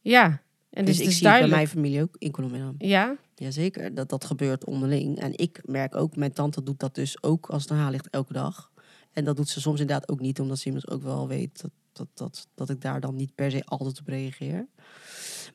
Ja, 0.00 0.42
en 0.70 0.84
dus 0.84 0.96
dus, 0.96 1.06
ik 1.06 1.12
zie 1.12 1.28
het 1.28 1.38
bij 1.40 1.48
mijn 1.48 1.68
familie 1.68 2.02
ook 2.02 2.16
in 2.18 2.30
Colombia. 2.30 2.72
Ja, 2.78 3.16
Jazeker, 3.34 3.94
dat 3.94 4.08
dat 4.08 4.24
gebeurt 4.24 4.64
onderling. 4.64 5.18
En 5.18 5.38
ik 5.38 5.60
merk 5.64 5.94
ook, 5.94 6.16
mijn 6.16 6.32
tante 6.32 6.62
doet 6.62 6.78
dat 6.78 6.94
dus 6.94 7.22
ook 7.22 7.46
als 7.46 7.62
het 7.62 7.70
aan 7.72 7.78
haar 7.78 7.90
ligt 7.90 8.08
elke 8.10 8.32
dag. 8.32 8.70
En 9.12 9.24
dat 9.24 9.36
doet 9.36 9.48
ze 9.48 9.60
soms 9.60 9.80
inderdaad 9.80 10.08
ook 10.08 10.20
niet, 10.20 10.40
omdat 10.40 10.58
ze 10.58 10.66
immers 10.66 10.88
ook 10.88 11.02
wel 11.02 11.28
weet 11.28 11.62
dat, 11.62 11.70
dat, 11.96 12.08
dat, 12.14 12.48
dat 12.54 12.70
ik 12.70 12.80
daar 12.80 13.00
dan 13.00 13.16
niet 13.16 13.34
per 13.34 13.50
se 13.50 13.64
altijd 13.64 14.00
op 14.00 14.06
reageer. 14.06 14.66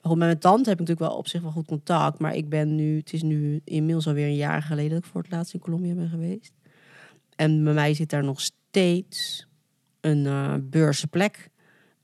Met 0.01 0.17
mijn 0.17 0.39
tante 0.39 0.69
heb 0.69 0.79
ik 0.79 0.87
natuurlijk 0.87 1.09
wel 1.09 1.17
op 1.17 1.27
zich 1.27 1.41
wel 1.41 1.51
goed 1.51 1.67
contact. 1.67 2.19
Maar 2.19 2.35
ik 2.35 2.49
ben 2.49 2.75
nu, 2.75 2.97
het 2.97 3.13
is 3.13 3.21
nu 3.21 3.61
inmiddels 3.63 4.07
alweer 4.07 4.25
een 4.25 4.35
jaar 4.35 4.61
geleden 4.61 4.89
dat 4.89 5.03
ik 5.03 5.11
voor 5.11 5.21
het 5.21 5.31
laatst 5.31 5.53
in 5.53 5.59
Colombia 5.59 5.93
ben 5.93 6.09
geweest. 6.09 6.53
En 7.35 7.63
bij 7.63 7.73
mij 7.73 7.93
zit 7.93 8.09
daar 8.09 8.23
nog 8.23 8.41
steeds 8.41 9.47
een 9.99 10.25
uh, 10.25 10.55
beurse 10.61 11.07
plek 11.07 11.49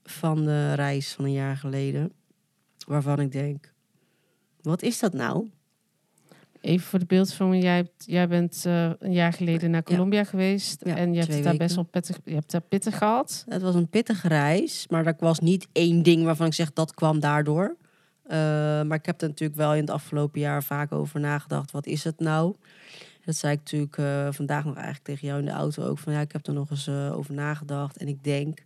van 0.04 0.46
de 0.46 0.74
reis 0.74 1.14
van 1.14 1.26
een 1.26 1.32
jaar 1.32 1.58
geleden. 1.58 2.14
Waarvan 2.88 3.20
ik 3.20 3.32
denk, 3.32 3.74
wat 4.62 4.82
is 4.82 5.00
dat 5.00 5.14
nou? 5.14 5.50
Even 6.68 6.88
voor 6.88 7.00
de 7.00 7.06
beeldvorming, 7.06 7.64
jij, 7.64 7.76
hebt, 7.76 8.04
jij 8.06 8.28
bent 8.28 8.64
uh, 8.68 8.90
een 9.00 9.14
jaar 9.14 9.34
geleden 9.34 9.72
naar 9.72 9.84
Colombia 9.84 10.24
geweest 10.24 10.86
Ja, 10.86 10.96
en 10.96 11.14
je 11.14 11.20
hebt 11.20 11.32
daar 11.32 11.42
weken. 11.42 11.58
best 11.58 11.76
wel 11.76 11.84
pittig, 11.84 12.20
je 12.26 12.34
hebt 12.34 12.52
daar 12.52 12.62
pittig 12.62 12.98
gehad. 12.98 13.46
Het 13.50 13.62
was 13.62 13.76
een 13.76 13.88
pittige 13.90 14.28
reis, 14.28 14.88
maar 14.90 15.06
er 15.06 15.16
was 15.20 15.40
niet 15.40 15.68
één 15.72 16.04
ding 16.04 16.24
waarvan 16.24 16.48
ik 16.48 16.54
zeg 16.54 16.74
dat 16.74 16.94
kwam 16.94 17.20
daardoor. 17.20 17.76
Uh, 18.26 18.32
maar 18.82 18.94
ik 18.98 19.06
heb 19.06 19.22
er 19.22 19.28
natuurlijk 19.28 19.60
wel 19.60 19.74
in 19.74 19.82
het 19.82 19.90
afgelopen 19.90 20.40
jaar 20.40 20.64
vaak 20.64 20.92
over 20.92 21.20
nagedacht. 21.20 21.72
Wat 21.72 21.86
is 21.86 22.04
het 22.04 22.20
nou? 22.20 22.56
Dat 23.26 23.36
zei 23.36 23.54
ik 23.54 23.60
natuurlijk 23.60 23.98
uh, 23.98 24.28
vandaag 24.32 24.66
nog 24.66 24.76
eigenlijk 24.76 25.06
tegen 25.06 25.28
jou 25.28 25.40
in 25.40 25.46
de 25.46 25.52
auto 25.52 25.84
ook. 25.84 26.00
Van 26.00 26.14
ja, 26.14 26.20
ik 26.20 26.32
heb 26.32 26.48
er 26.48 26.54
nog 26.54 26.70
eens 26.70 26.90
over 26.90 27.34
nagedacht. 27.34 27.98
En 27.98 28.08
ik 28.08 28.24
denk, 28.24 28.64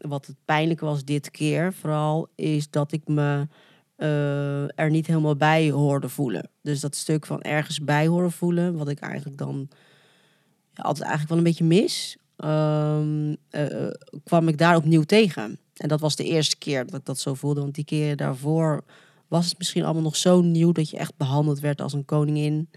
wat 0.00 0.26
het 0.26 0.36
pijnlijke 0.44 0.84
was 0.84 1.04
dit 1.04 1.30
keer 1.30 1.72
vooral, 1.72 2.28
is 2.34 2.70
dat 2.70 2.92
ik 2.92 3.08
me 3.08 3.46
uh, 3.98 4.78
er 4.78 4.90
niet 4.90 5.06
helemaal 5.06 5.36
bij 5.36 5.70
hoorde 5.70 6.08
voelen. 6.08 6.50
Dus 6.62 6.80
dat 6.80 6.96
stuk 6.96 7.26
van 7.26 7.42
ergens 7.42 7.80
bij 7.80 8.06
horen 8.06 8.32
voelen, 8.32 8.76
wat 8.76 8.88
ik 8.88 8.98
eigenlijk 8.98 9.38
dan 9.38 9.68
altijd 10.74 11.08
eigenlijk 11.08 11.28
wel 11.28 11.38
een 11.38 11.44
beetje 11.44 11.64
mis, 11.64 12.16
um, 12.36 13.36
uh, 13.50 13.90
kwam 14.24 14.48
ik 14.48 14.58
daar 14.58 14.76
opnieuw 14.76 15.02
tegen. 15.02 15.58
En 15.76 15.88
dat 15.88 16.00
was 16.00 16.16
de 16.16 16.24
eerste 16.24 16.58
keer 16.58 16.86
dat 16.86 17.00
ik 17.00 17.04
dat 17.04 17.18
zo 17.18 17.34
voelde. 17.34 17.60
Want 17.60 17.74
die 17.74 17.84
keer 17.84 18.16
daarvoor 18.16 18.84
was 19.28 19.48
het 19.48 19.58
misschien 19.58 19.84
allemaal 19.84 20.02
nog 20.02 20.16
zo 20.16 20.40
nieuw 20.40 20.72
dat 20.72 20.90
je 20.90 20.98
echt 20.98 21.16
behandeld 21.16 21.60
werd 21.60 21.80
als 21.80 21.92
een 21.92 22.04
koningin. 22.04 22.70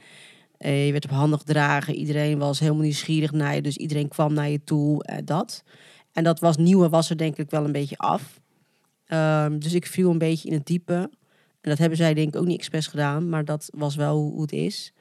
Je 0.58 0.90
werd 0.92 1.06
op 1.06 1.12
handen 1.12 1.40
gedragen. 1.40 1.96
Iedereen 1.96 2.38
was 2.38 2.60
helemaal 2.60 2.82
nieuwsgierig 2.82 3.32
naar 3.32 3.56
je. 3.56 3.62
Dus 3.62 3.78
iedereen 3.78 4.08
kwam 4.08 4.34
naar 4.34 4.50
je 4.50 4.64
toe. 4.64 5.22
Dat. 5.24 5.64
En 6.12 6.24
dat 6.24 6.40
was 6.40 6.58
nieuwe 6.58 6.90
was 6.90 7.10
er 7.10 7.18
denk 7.18 7.38
ik 7.38 7.50
wel 7.50 7.66
een 7.66 7.72
beetje 7.72 7.98
af. 7.98 8.40
Um, 9.14 9.60
dus 9.60 9.74
ik 9.74 9.86
viel 9.86 10.10
een 10.10 10.18
beetje 10.18 10.48
in 10.48 10.54
het 10.54 10.66
diepe. 10.66 11.10
En 11.62 11.70
dat 11.70 11.78
hebben 11.78 11.98
zij 11.98 12.14
denk 12.14 12.28
ik 12.28 12.42
ook 12.42 12.48
niet 12.48 12.58
expres 12.58 12.88
gedaan. 12.88 13.30
Maar 13.30 13.46
dat 13.46 13.70
was 13.76 13.96
wel 13.96 14.18
hoe 14.18 14.42
het 14.42 14.52
is. 14.52 14.94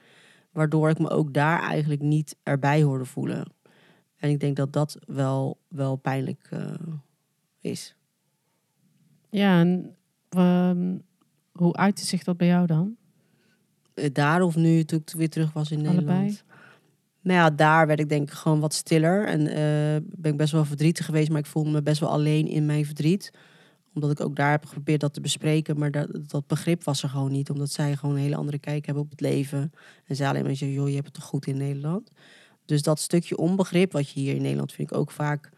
Waardoor 0.51 0.89
ik 0.89 0.99
me 0.99 1.09
ook 1.09 1.33
daar 1.33 1.61
eigenlijk 1.61 2.01
niet 2.01 2.35
erbij 2.43 2.81
hoorde 2.83 3.05
voelen. 3.05 3.53
En 4.17 4.29
ik 4.29 4.39
denk 4.39 4.55
dat 4.55 4.73
dat 4.73 4.97
wel, 5.07 5.59
wel 5.67 5.95
pijnlijk 5.95 6.49
uh, 6.53 6.73
is. 7.59 7.95
Ja, 9.29 9.59
en 9.59 9.95
um, 10.37 11.01
hoe 11.51 11.75
uitte 11.75 12.05
zich 12.05 12.23
dat 12.23 12.37
bij 12.37 12.47
jou 12.47 12.65
dan? 12.65 12.95
Daar 14.11 14.41
of 14.41 14.55
nu 14.55 14.83
toen 14.83 14.99
ik 14.99 15.13
weer 15.15 15.29
terug 15.29 15.53
was 15.53 15.71
in 15.71 15.81
Nederland? 15.81 16.07
Allebei? 16.07 16.37
Nou 17.21 17.39
ja, 17.39 17.49
daar 17.49 17.87
werd 17.87 17.99
ik 17.99 18.09
denk 18.09 18.29
ik 18.29 18.33
gewoon 18.33 18.59
wat 18.59 18.73
stiller. 18.73 19.27
En 19.27 19.41
uh, 19.41 20.09
ben 20.19 20.31
ik 20.31 20.37
best 20.37 20.51
wel 20.51 20.65
verdrietig 20.65 21.05
geweest, 21.05 21.29
maar 21.29 21.39
ik 21.39 21.45
voelde 21.45 21.69
me 21.69 21.81
best 21.81 21.99
wel 21.99 22.09
alleen 22.09 22.47
in 22.47 22.65
mijn 22.65 22.85
verdriet. 22.85 23.31
Omdat 23.93 24.11
ik 24.11 24.19
ook 24.19 24.35
daar 24.35 24.51
heb 24.51 24.65
geprobeerd 24.65 24.99
dat 24.99 25.13
te 25.13 25.21
bespreken. 25.21 25.77
Maar 25.77 25.91
dat, 25.91 26.29
dat 26.29 26.47
begrip 26.47 26.83
was 26.83 27.03
er 27.03 27.09
gewoon 27.09 27.31
niet. 27.31 27.49
Omdat 27.49 27.71
zij 27.71 27.95
gewoon 27.95 28.15
een 28.15 28.21
hele 28.21 28.35
andere 28.35 28.59
kijk 28.59 28.85
hebben 28.85 29.03
op 29.03 29.09
het 29.09 29.21
leven. 29.21 29.71
En 30.05 30.15
zij 30.15 30.27
alleen 30.27 30.43
maar 30.43 30.55
zeggen, 30.55 30.77
joh, 30.77 30.87
je 30.87 30.93
hebt 30.93 31.05
het 31.05 31.15
toch 31.15 31.23
goed 31.23 31.47
in 31.47 31.57
Nederland. 31.57 32.11
Dus 32.65 32.81
dat 32.81 32.99
stukje 32.99 33.37
onbegrip 33.37 33.91
wat 33.91 34.09
je 34.09 34.19
hier 34.19 34.35
in 34.35 34.41
Nederland 34.41 34.73
vind 34.73 34.91
ik 34.91 34.97
ook 34.97 35.11
vaak 35.11 35.49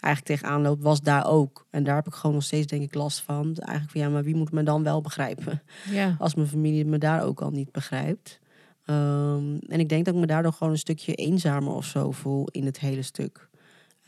eigenlijk 0.00 0.40
tegenaan 0.40 0.62
loopt, 0.62 0.82
was 0.82 1.00
daar 1.00 1.26
ook. 1.26 1.66
En 1.70 1.84
daar 1.84 1.94
heb 1.94 2.06
ik 2.06 2.14
gewoon 2.14 2.34
nog 2.34 2.44
steeds 2.44 2.66
denk 2.66 2.82
ik 2.82 2.94
last 2.94 3.20
van. 3.20 3.56
Eigenlijk 3.56 3.90
van 3.90 4.00
ja, 4.00 4.08
maar 4.08 4.24
wie 4.24 4.34
moet 4.34 4.52
me 4.52 4.62
dan 4.62 4.82
wel 4.82 5.00
begrijpen? 5.00 5.62
Ja. 5.90 6.16
Als 6.18 6.34
mijn 6.34 6.48
familie 6.48 6.84
me 6.84 6.98
daar 6.98 7.22
ook 7.22 7.40
al 7.40 7.50
niet 7.50 7.72
begrijpt. 7.72 8.40
Um, 8.86 9.58
en 9.58 9.80
ik 9.80 9.88
denk 9.88 10.04
dat 10.04 10.14
ik 10.14 10.20
me 10.20 10.26
daardoor 10.26 10.52
gewoon 10.52 10.72
een 10.72 10.78
stukje 10.78 11.14
eenzamer 11.14 11.72
of 11.72 11.84
zo 11.84 12.10
voel 12.10 12.48
in 12.50 12.64
het 12.64 12.80
hele 12.80 13.02
stuk. 13.02 13.48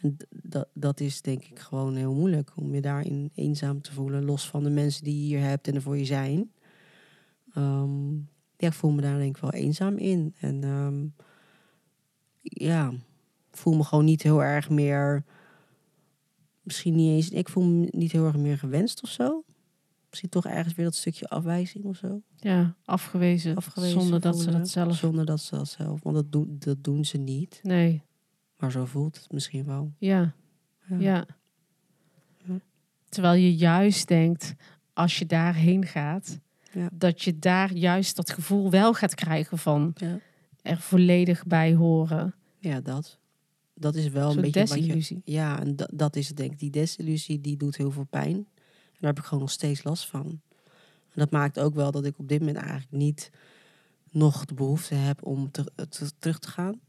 En 0.02 0.16
dat, 0.30 0.68
dat 0.74 1.00
is 1.00 1.22
denk 1.22 1.44
ik 1.44 1.58
gewoon 1.58 1.96
heel 1.96 2.14
moeilijk 2.14 2.52
om 2.56 2.74
je 2.74 2.80
daarin 2.80 3.30
eenzaam 3.34 3.80
te 3.80 3.92
voelen, 3.92 4.24
los 4.24 4.48
van 4.48 4.62
de 4.62 4.70
mensen 4.70 5.04
die 5.04 5.14
je 5.14 5.26
hier 5.26 5.40
hebt 5.40 5.68
en 5.68 5.74
er 5.74 5.82
voor 5.82 5.98
je 5.98 6.04
zijn. 6.04 6.52
Um, 7.56 8.28
ja, 8.56 8.66
ik 8.68 8.72
voel 8.72 8.90
me 8.90 9.02
daar 9.02 9.18
denk 9.18 9.36
ik 9.36 9.42
wel 9.42 9.52
eenzaam 9.52 9.96
in. 9.96 10.34
En 10.40 10.64
um, 10.64 11.14
ja, 12.40 12.92
voel 13.50 13.74
me 13.74 13.84
gewoon 13.84 14.04
niet 14.04 14.22
heel 14.22 14.42
erg 14.42 14.70
meer 14.70 15.24
misschien 16.62 16.94
niet 16.94 17.10
eens. 17.10 17.30
Ik 17.30 17.48
voel 17.48 17.64
me 17.64 17.88
niet 17.90 18.12
heel 18.12 18.26
erg 18.26 18.36
meer 18.36 18.58
gewenst 18.58 19.02
of 19.02 19.08
zo. 19.08 19.44
Misschien 20.08 20.30
toch 20.30 20.46
ergens 20.46 20.74
weer 20.74 20.84
dat 20.84 20.94
stukje 20.94 21.28
afwijzing 21.28 21.84
of 21.84 21.96
zo. 21.96 22.22
Ja, 22.36 22.76
afgewezen. 22.84 23.56
afgewezen 23.56 24.00
zonder 24.00 24.20
dat 24.20 24.40
ze 24.40 24.50
dat 24.50 24.68
zelf. 24.68 24.96
Zonder 24.96 25.24
dat 25.24 25.40
ze 25.40 25.56
dat 25.56 25.68
zelf. 25.68 26.02
Want 26.02 26.16
dat 26.16 26.32
doen, 26.32 26.56
dat 26.58 26.84
doen 26.84 27.04
ze 27.04 27.18
niet. 27.18 27.60
Nee. 27.62 28.02
Maar 28.62 28.70
zo 28.70 28.84
voelt 28.84 29.16
het 29.16 29.32
misschien 29.32 29.64
wel. 29.64 29.92
Ja. 29.98 30.34
Ja. 30.88 30.96
Ja. 32.44 32.60
Terwijl 33.08 33.40
je 33.42 33.54
juist 33.56 34.08
denkt, 34.08 34.54
als 34.92 35.18
je 35.18 35.26
daarheen 35.26 35.86
gaat, 35.86 36.38
Ja. 36.72 36.88
dat 36.92 37.22
je 37.22 37.38
daar 37.38 37.72
juist 37.72 38.16
dat 38.16 38.30
gevoel 38.30 38.70
wel 38.70 38.94
gaat 38.94 39.14
krijgen 39.14 39.58
van 39.58 39.92
Ja, 39.96 40.18
er 40.62 40.78
volledig 40.80 41.46
bij 41.46 41.74
horen. 41.74 42.34
ja 42.58 42.80
dat. 42.80 43.18
Dat 43.74 43.94
is 43.94 44.08
wel 44.08 44.30
een 44.30 44.40
beetje 44.40 44.60
wat 44.60 44.68
je... 44.74 44.76
desillusie. 44.80 45.20
Ja, 45.24 45.60
en 45.60 45.76
dat, 45.76 45.90
dat 45.94 46.16
is 46.16 46.28
het 46.28 46.36
denk 46.36 46.52
ik. 46.52 46.58
Die 46.58 46.70
desillusie 46.70 47.40
die 47.40 47.56
doet 47.56 47.76
heel 47.76 47.90
veel 47.90 48.06
pijn. 48.10 48.34
En 48.36 48.46
daar 49.00 49.10
heb 49.10 49.18
ik 49.18 49.24
gewoon 49.24 49.40
nog 49.42 49.50
steeds 49.52 49.82
last 49.84 50.06
van. 50.06 50.26
En 51.10 51.20
dat 51.20 51.30
maakt 51.30 51.60
ook 51.60 51.74
wel 51.74 51.90
dat 51.90 52.04
ik 52.04 52.18
op 52.18 52.28
dit 52.28 52.38
moment 52.38 52.56
eigenlijk 52.58 52.90
niet 52.92 53.30
nog 54.10 54.44
de 54.44 54.54
behoefte 54.54 54.94
heb 54.94 55.26
om 55.26 55.50
te, 55.50 55.64
te- 55.88 56.12
terug 56.18 56.38
te 56.38 56.48
gaan. 56.48 56.80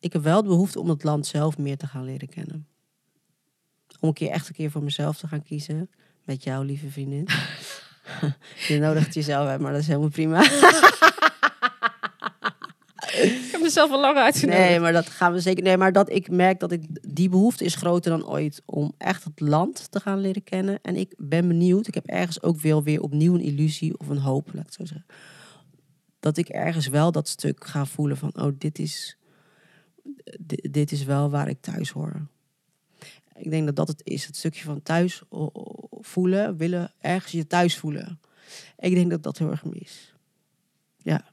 Ik 0.00 0.12
heb 0.12 0.22
wel 0.22 0.42
de 0.42 0.48
behoefte 0.48 0.80
om 0.80 0.88
het 0.88 1.04
land 1.04 1.26
zelf 1.26 1.58
meer 1.58 1.76
te 1.76 1.86
gaan 1.86 2.04
leren 2.04 2.28
kennen. 2.28 2.66
Om 4.00 4.08
een 4.08 4.14
keer 4.14 4.30
echt 4.30 4.48
een 4.48 4.54
keer 4.54 4.70
voor 4.70 4.82
mezelf 4.82 5.18
te 5.18 5.28
gaan 5.28 5.42
kiezen. 5.42 5.90
Met 6.24 6.44
jou, 6.44 6.64
lieve 6.64 6.90
vriendin. 6.90 7.28
je 8.68 8.78
nodigt 8.78 9.14
jezelf 9.14 9.46
uit, 9.46 9.60
maar 9.60 9.72
dat 9.72 9.80
is 9.80 9.86
helemaal 9.86 10.08
prima. 10.08 10.42
Ik 13.22 13.48
heb 13.50 13.60
mezelf 13.60 13.90
al 13.90 14.00
lang 14.00 14.16
uitgenodigd. 14.16 14.68
Nee, 14.68 14.80
maar 14.80 14.92
dat 14.92 15.06
gaan 15.06 15.32
we 15.32 15.40
zeker. 15.40 15.62
Nee, 15.62 15.76
maar 15.76 15.92
dat 15.92 16.10
ik 16.10 16.30
merk 16.30 16.60
dat 16.60 16.72
ik 16.72 16.84
die 17.14 17.28
behoefte 17.28 17.64
is 17.64 17.74
groter 17.74 18.10
dan 18.10 18.28
ooit 18.28 18.62
om 18.64 18.94
echt 18.98 19.24
het 19.24 19.40
land 19.40 19.90
te 19.90 20.00
gaan 20.00 20.18
leren 20.20 20.44
kennen. 20.44 20.78
En 20.82 20.96
ik 20.96 21.14
ben 21.16 21.48
benieuwd. 21.48 21.86
Ik 21.86 21.94
heb 21.94 22.06
ergens 22.06 22.42
ook 22.42 22.60
wel 22.60 22.82
weer 22.82 23.00
opnieuw 23.00 23.34
een 23.34 23.40
illusie 23.40 23.98
of 23.98 24.08
een 24.08 24.18
hoop, 24.18 24.46
laat 24.46 24.56
ik 24.56 24.64
het 24.64 24.74
zo 24.74 24.84
zeggen. 24.84 25.06
Dat 26.20 26.36
ik 26.36 26.48
ergens 26.48 26.86
wel 26.86 27.12
dat 27.12 27.28
stuk 27.28 27.66
ga 27.66 27.86
voelen 27.86 28.16
van, 28.16 28.30
oh, 28.34 28.52
dit 28.58 28.78
is, 28.78 29.16
dit 30.70 30.92
is 30.92 31.04
wel 31.04 31.30
waar 31.30 31.48
ik 31.48 31.60
thuis 31.60 31.90
hoor. 31.90 32.26
Ik 33.36 33.50
denk 33.50 33.66
dat 33.66 33.76
dat 33.76 33.88
het 33.88 34.00
is, 34.04 34.26
het 34.26 34.36
stukje 34.36 34.64
van 34.64 34.82
thuis 34.82 35.22
voelen, 35.90 36.56
willen 36.56 36.92
ergens 36.98 37.32
je 37.32 37.46
thuis 37.46 37.78
voelen. 37.78 38.20
Ik 38.78 38.94
denk 38.94 39.10
dat 39.10 39.22
dat 39.22 39.38
heel 39.38 39.50
erg 39.50 39.64
mis. 39.64 40.14
Ja. 40.96 41.24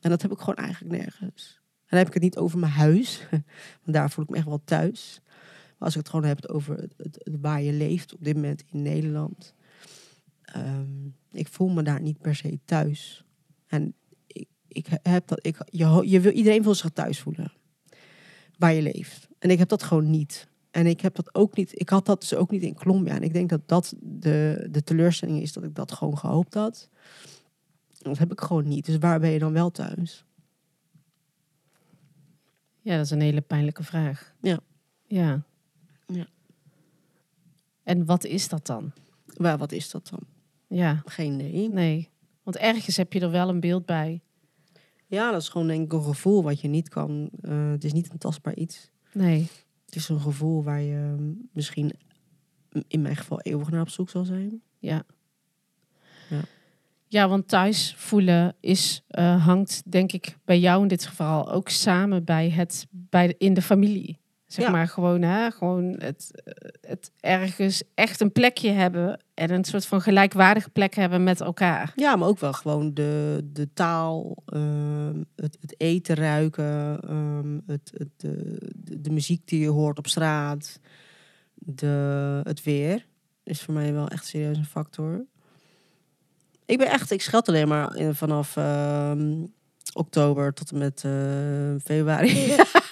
En 0.00 0.10
dat 0.10 0.22
heb 0.22 0.32
ik 0.32 0.38
gewoon 0.38 0.54
eigenlijk 0.54 1.02
nergens. 1.02 1.60
En 1.60 1.86
dan 1.88 1.98
heb 1.98 2.06
ik 2.06 2.14
het 2.14 2.22
niet 2.22 2.36
over 2.36 2.58
mijn 2.58 2.72
huis. 2.72 3.26
Want 3.82 3.96
daar 3.96 4.10
voel 4.10 4.24
ik 4.24 4.30
me 4.30 4.36
echt 4.36 4.46
wel 4.46 4.64
thuis. 4.64 5.20
Maar 5.24 5.88
als 5.88 5.96
ik 5.96 5.98
het 5.98 6.08
gewoon 6.08 6.24
heb 6.24 6.46
over 6.46 6.88
het, 6.96 7.28
waar 7.40 7.62
je 7.62 7.72
leeft 7.72 8.14
op 8.14 8.24
dit 8.24 8.34
moment 8.34 8.64
in 8.70 8.82
Nederland. 8.82 9.54
ehm, 10.42 11.08
ik 11.32 11.48
voel 11.48 11.68
me 11.68 11.82
daar 11.82 12.00
niet 12.00 12.20
per 12.20 12.34
se 12.34 12.58
thuis. 12.64 13.24
En 13.66 13.94
ik, 14.26 14.48
ik 14.68 14.86
heb 15.02 15.26
dat. 15.26 15.46
Ik, 15.46 15.56
je 15.70 16.20
wil, 16.20 16.32
iedereen 16.32 16.62
wil 16.62 16.74
zich 16.74 16.90
thuis 16.90 17.20
voelen. 17.20 17.52
Waar 18.60 18.72
je 18.72 18.82
leeft. 18.82 19.28
En 19.38 19.50
ik 19.50 19.58
heb 19.58 19.68
dat 19.68 19.82
gewoon 19.82 20.10
niet. 20.10 20.48
En 20.70 20.86
ik 20.86 21.00
heb 21.00 21.14
dat 21.14 21.34
ook 21.34 21.56
niet. 21.56 21.80
Ik 21.80 21.88
had 21.88 22.06
dat 22.06 22.20
dus 22.20 22.34
ook 22.34 22.50
niet 22.50 22.62
in 22.62 22.74
Colombia. 22.74 23.14
En 23.14 23.22
ik 23.22 23.32
denk 23.32 23.48
dat 23.48 23.60
dat 23.68 23.94
de, 24.00 24.68
de 24.70 24.82
teleurstelling 24.82 25.40
is 25.40 25.52
dat 25.52 25.64
ik 25.64 25.74
dat 25.74 25.92
gewoon 25.92 26.18
gehoopt 26.18 26.54
had. 26.54 26.88
Dat 27.98 28.18
heb 28.18 28.32
ik 28.32 28.40
gewoon 28.40 28.68
niet. 28.68 28.86
Dus 28.86 28.98
waar 28.98 29.20
ben 29.20 29.30
je 29.30 29.38
dan 29.38 29.52
wel 29.52 29.70
thuis? 29.70 30.24
Ja, 32.80 32.96
dat 32.96 33.04
is 33.04 33.10
een 33.10 33.20
hele 33.20 33.40
pijnlijke 33.40 33.82
vraag. 33.82 34.34
Ja. 34.40 34.58
Ja. 35.06 35.42
Ja. 36.06 36.26
En 37.82 38.04
wat 38.04 38.24
is 38.24 38.48
dat 38.48 38.66
dan? 38.66 38.92
Waar, 39.26 39.58
wat 39.58 39.72
is 39.72 39.90
dat 39.90 40.08
dan? 40.08 40.20
Ja, 40.66 41.02
Geen 41.04 41.40
idee. 41.40 41.68
nee. 41.68 42.08
Want 42.42 42.56
ergens 42.56 42.96
heb 42.96 43.12
je 43.12 43.20
er 43.20 43.30
wel 43.30 43.48
een 43.48 43.60
beeld 43.60 43.86
bij. 43.86 44.20
Ja, 45.10 45.30
dat 45.30 45.40
is 45.42 45.48
gewoon 45.48 45.66
denk 45.66 45.84
ik 45.84 45.92
een 45.92 46.02
gevoel 46.04 46.42
wat 46.42 46.60
je 46.60 46.68
niet 46.68 46.88
kan. 46.88 47.30
eh, 47.40 47.70
het 47.70 47.84
is 47.84 47.92
niet 47.92 48.10
een 48.12 48.18
tastbaar 48.18 48.54
iets. 48.54 48.90
Nee. 49.12 49.48
Het 49.86 49.96
is 49.96 50.08
een 50.08 50.20
gevoel 50.20 50.62
waar 50.62 50.80
je 50.80 51.16
misschien 51.52 51.92
in 52.88 53.02
mijn 53.02 53.16
geval 53.16 53.40
eeuwig 53.40 53.70
naar 53.70 53.80
op 53.80 53.88
zoek 53.88 54.10
zal 54.10 54.24
zijn. 54.24 54.62
Ja. 54.78 55.02
Ja. 56.28 56.40
Ja, 57.06 57.28
want 57.28 57.48
thuis 57.48 57.94
voelen 57.96 58.54
is, 58.60 59.02
eh, 59.08 59.46
hangt, 59.46 59.82
denk 59.92 60.12
ik, 60.12 60.36
bij 60.44 60.58
jou 60.60 60.82
in 60.82 60.88
dit 60.88 61.06
geval 61.06 61.50
ook 61.52 61.68
samen 61.68 62.24
bij 62.24 62.50
het, 62.50 62.86
bij 62.90 63.26
de, 63.26 63.34
in 63.38 63.54
de 63.54 63.62
familie. 63.62 64.18
Zeg 64.52 64.64
Ja. 64.64 64.70
maar 64.70 64.88
gewoon, 64.88 65.22
hè, 65.22 65.50
gewoon 65.50 65.94
het, 65.98 66.42
het 66.80 67.10
ergens 67.20 67.82
echt 67.94 68.20
een 68.20 68.32
plekje 68.32 68.70
hebben 68.70 69.20
en 69.34 69.50
een 69.50 69.64
soort 69.64 69.86
van 69.86 70.00
gelijkwaardige 70.00 70.70
plek 70.70 70.94
hebben 70.94 71.22
met 71.22 71.40
elkaar. 71.40 71.92
Ja, 71.96 72.16
maar 72.16 72.28
ook 72.28 72.38
wel 72.38 72.52
gewoon 72.52 72.94
de, 72.94 73.40
de 73.52 73.72
taal, 73.72 74.42
ehm, 74.46 75.22
het, 75.36 75.56
het 75.60 75.74
eten 75.76 76.14
ruiken, 76.16 77.00
ehm, 77.08 77.58
het, 77.66 77.92
het, 77.94 78.08
de, 78.16 78.58
de, 79.00 79.10
muziek 79.10 79.48
die 79.48 79.60
je 79.60 79.68
hoort 79.68 79.98
op 79.98 80.06
straat. 80.06 80.80
de, 81.54 82.40
het 82.42 82.62
weer 82.62 83.06
is 83.42 83.60
voor 83.62 83.74
mij 83.74 83.92
wel 83.92 84.08
echt 84.08 84.26
serieus 84.26 84.56
een 84.56 84.64
factor. 84.64 85.24
Ik 86.66 86.78
ben 86.78 86.90
echt, 86.90 87.10
ik 87.10 87.22
scheld 87.22 87.48
alleen 87.48 87.68
maar 87.68 87.96
in, 87.96 88.14
vanaf 88.14 88.56
ehm, 88.56 89.44
oktober 89.94 90.52
tot 90.52 90.70
en 90.70 90.78
met 90.78 91.04
eh, 91.04 91.84
februari. 91.84 92.56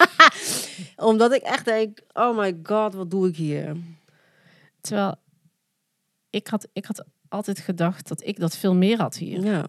Omdat 0.95 1.33
ik 1.33 1.41
echt 1.41 1.65
denk, 1.65 1.99
oh 2.13 2.37
my 2.37 2.59
god, 2.63 2.93
wat 2.93 3.11
doe 3.11 3.27
ik 3.27 3.35
hier? 3.35 3.75
Terwijl 4.81 5.15
ik 6.29 6.47
had, 6.47 6.67
ik 6.73 6.85
had 6.85 7.05
altijd 7.29 7.59
gedacht 7.59 8.07
dat 8.07 8.25
ik 8.25 8.39
dat 8.39 8.57
veel 8.57 8.75
meer 8.75 8.97
had 8.97 9.17
hier. 9.17 9.43
Ja. 9.43 9.67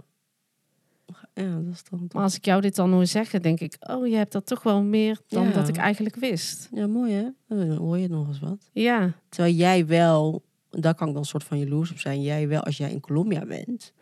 Ja, 1.34 1.54
dat 1.60 1.72
is 1.72 1.82
dan... 1.90 2.08
Maar 2.12 2.22
als 2.22 2.36
ik 2.36 2.44
jou 2.44 2.60
dit 2.60 2.74
dan 2.74 2.92
hoor 2.92 3.06
zeggen, 3.06 3.42
denk 3.42 3.60
ik, 3.60 3.76
oh, 3.80 4.06
je 4.06 4.16
hebt 4.16 4.32
dat 4.32 4.46
toch 4.46 4.62
wel 4.62 4.82
meer 4.82 5.20
dan 5.28 5.44
Ja. 5.46 5.52
dat 5.52 5.68
ik 5.68 5.76
eigenlijk 5.76 6.16
wist. 6.16 6.68
Ja, 6.72 6.86
mooi 6.86 7.12
hè? 7.12 7.28
Dan 7.48 7.76
hoor 7.76 7.98
je 7.98 8.08
nog 8.08 8.28
eens 8.28 8.40
wat. 8.40 8.70
Ja, 8.72 9.12
Terwijl 9.28 9.54
jij 9.54 9.86
wel, 9.86 10.42
daar 10.70 10.94
kan 10.94 11.06
ik 11.06 11.12
dan 11.12 11.22
een 11.22 11.28
soort 11.28 11.44
van 11.44 11.58
jaloers 11.58 11.90
op 11.90 11.98
zijn. 11.98 12.22
Jij 12.22 12.48
wel, 12.48 12.62
als 12.62 12.76
jij 12.76 12.90
in 12.90 13.00
Colombia 13.00 13.44
bent, 13.46 13.92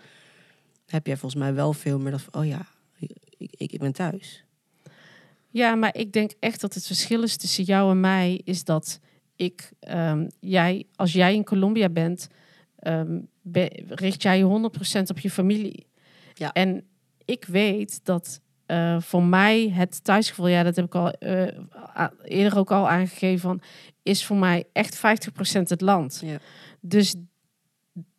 heb 0.87 1.07
jij 1.07 1.17
volgens 1.17 1.41
mij 1.41 1.55
wel 1.55 1.73
veel 1.73 1.99
meer 1.99 2.11
dat 2.11 2.23
van, 2.23 2.41
oh 2.41 2.47
ja, 2.47 2.67
ik, 2.99 3.11
ik, 3.51 3.73
ik 3.73 3.79
ben 3.79 3.93
thuis. 3.93 4.45
Ja, 5.51 5.75
maar 5.75 5.97
ik 5.97 6.13
denk 6.13 6.33
echt 6.41 6.61
dat 6.61 6.75
het 6.75 6.87
verschil 6.87 7.23
is 7.23 7.37
tussen 7.37 7.65
jou 7.65 7.91
en 7.91 8.01
mij, 8.01 8.41
is 8.45 8.65
dat 8.65 9.01
ik, 9.37 9.73
ehm, 9.81 10.29
jij, 10.41 10.87
als 10.95 11.13
jij 11.13 11.35
in 11.35 11.45
Colombia 11.45 11.89
bent, 11.89 12.29
ehm, 12.79 13.21
be- 13.43 13.83
richt 13.89 14.23
jij 14.23 14.39
je 14.39 14.45
100% 14.45 15.11
op 15.11 15.19
je 15.19 15.31
familie. 15.31 15.87
Ja. 16.35 16.53
En 16.53 16.85
ik 17.25 17.45
weet 17.45 18.01
dat 18.05 18.41
eh, 18.67 19.01
voor 19.01 19.23
mij 19.23 19.69
het 19.71 20.05
thuisgevoel, 20.05 20.47
ja, 20.47 20.63
dat 20.63 20.77
heb 20.77 20.85
ik 20.85 20.95
al 20.95 21.11
eh, 21.11 21.55
eerder 22.25 22.59
ook 22.59 22.71
al 22.71 22.89
aangegeven, 22.89 23.41
van, 23.41 23.61
is 24.03 24.25
voor 24.25 24.37
mij 24.37 24.65
echt 24.73 24.97
50% 24.97 25.69
het 25.69 25.81
land. 25.81 26.23
Ja. 26.25 26.39
Dus 26.81 27.15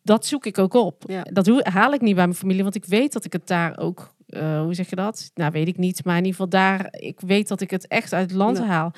dat 0.02 0.26
zoek 0.26 0.46
ik 0.46 0.58
ook 0.58 0.74
op. 0.74 1.04
Ja. 1.06 1.22
Dat 1.22 1.64
haal 1.64 1.92
ik 1.92 2.00
niet 2.00 2.14
bij 2.14 2.24
mijn 2.24 2.38
familie, 2.38 2.62
want 2.62 2.74
ik 2.74 2.84
weet 2.84 3.12
dat 3.12 3.24
ik 3.24 3.32
het 3.32 3.46
daar 3.46 3.78
ook, 3.78 4.14
eh, 4.30 4.60
hoe 4.62 4.74
zeg 4.74 4.90
je 4.90 4.96
dat? 4.96 5.30
Nou, 5.34 5.52
weet 5.52 5.68
ik 5.68 5.76
niet, 5.78 6.04
maar 6.04 6.16
in 6.16 6.24
ieder 6.24 6.40
geval 6.40 6.48
daar, 6.60 6.88
ik 6.90 7.20
weet 7.20 7.48
dat 7.48 7.60
ik 7.60 7.70
het 7.70 7.86
echt 7.86 8.12
uit 8.12 8.30
het 8.30 8.38
land 8.38 8.56
Ja. 8.58 8.64
haal. 8.64 8.92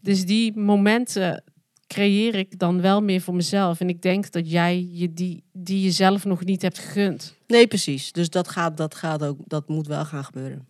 Dus 0.00 0.24
die 0.26 0.56
momenten 0.56 1.44
creëer 1.86 2.34
ik 2.34 2.58
dan 2.58 2.80
wel 2.80 3.02
meer 3.02 3.20
voor 3.20 3.34
mezelf. 3.34 3.80
En 3.80 3.88
ik 3.88 4.02
denk 4.02 4.30
dat 4.30 4.50
jij 4.50 4.88
je 4.90 5.12
die, 5.12 5.44
die 5.52 5.82
jezelf 5.82 6.24
nog 6.24 6.44
niet 6.44 6.62
hebt 6.62 6.78
gegund. 6.78 7.34
Nee, 7.46 7.66
precies. 7.66 8.12
Dus 8.12 8.30
dat 8.30 8.48
gaat, 8.48 8.76
dat 8.76 8.94
gaat 8.94 9.22
ook, 9.24 9.38
dat 9.44 9.68
moet 9.68 9.86
wel 9.86 10.04
gaan 10.04 10.24
gebeuren. 10.24 10.68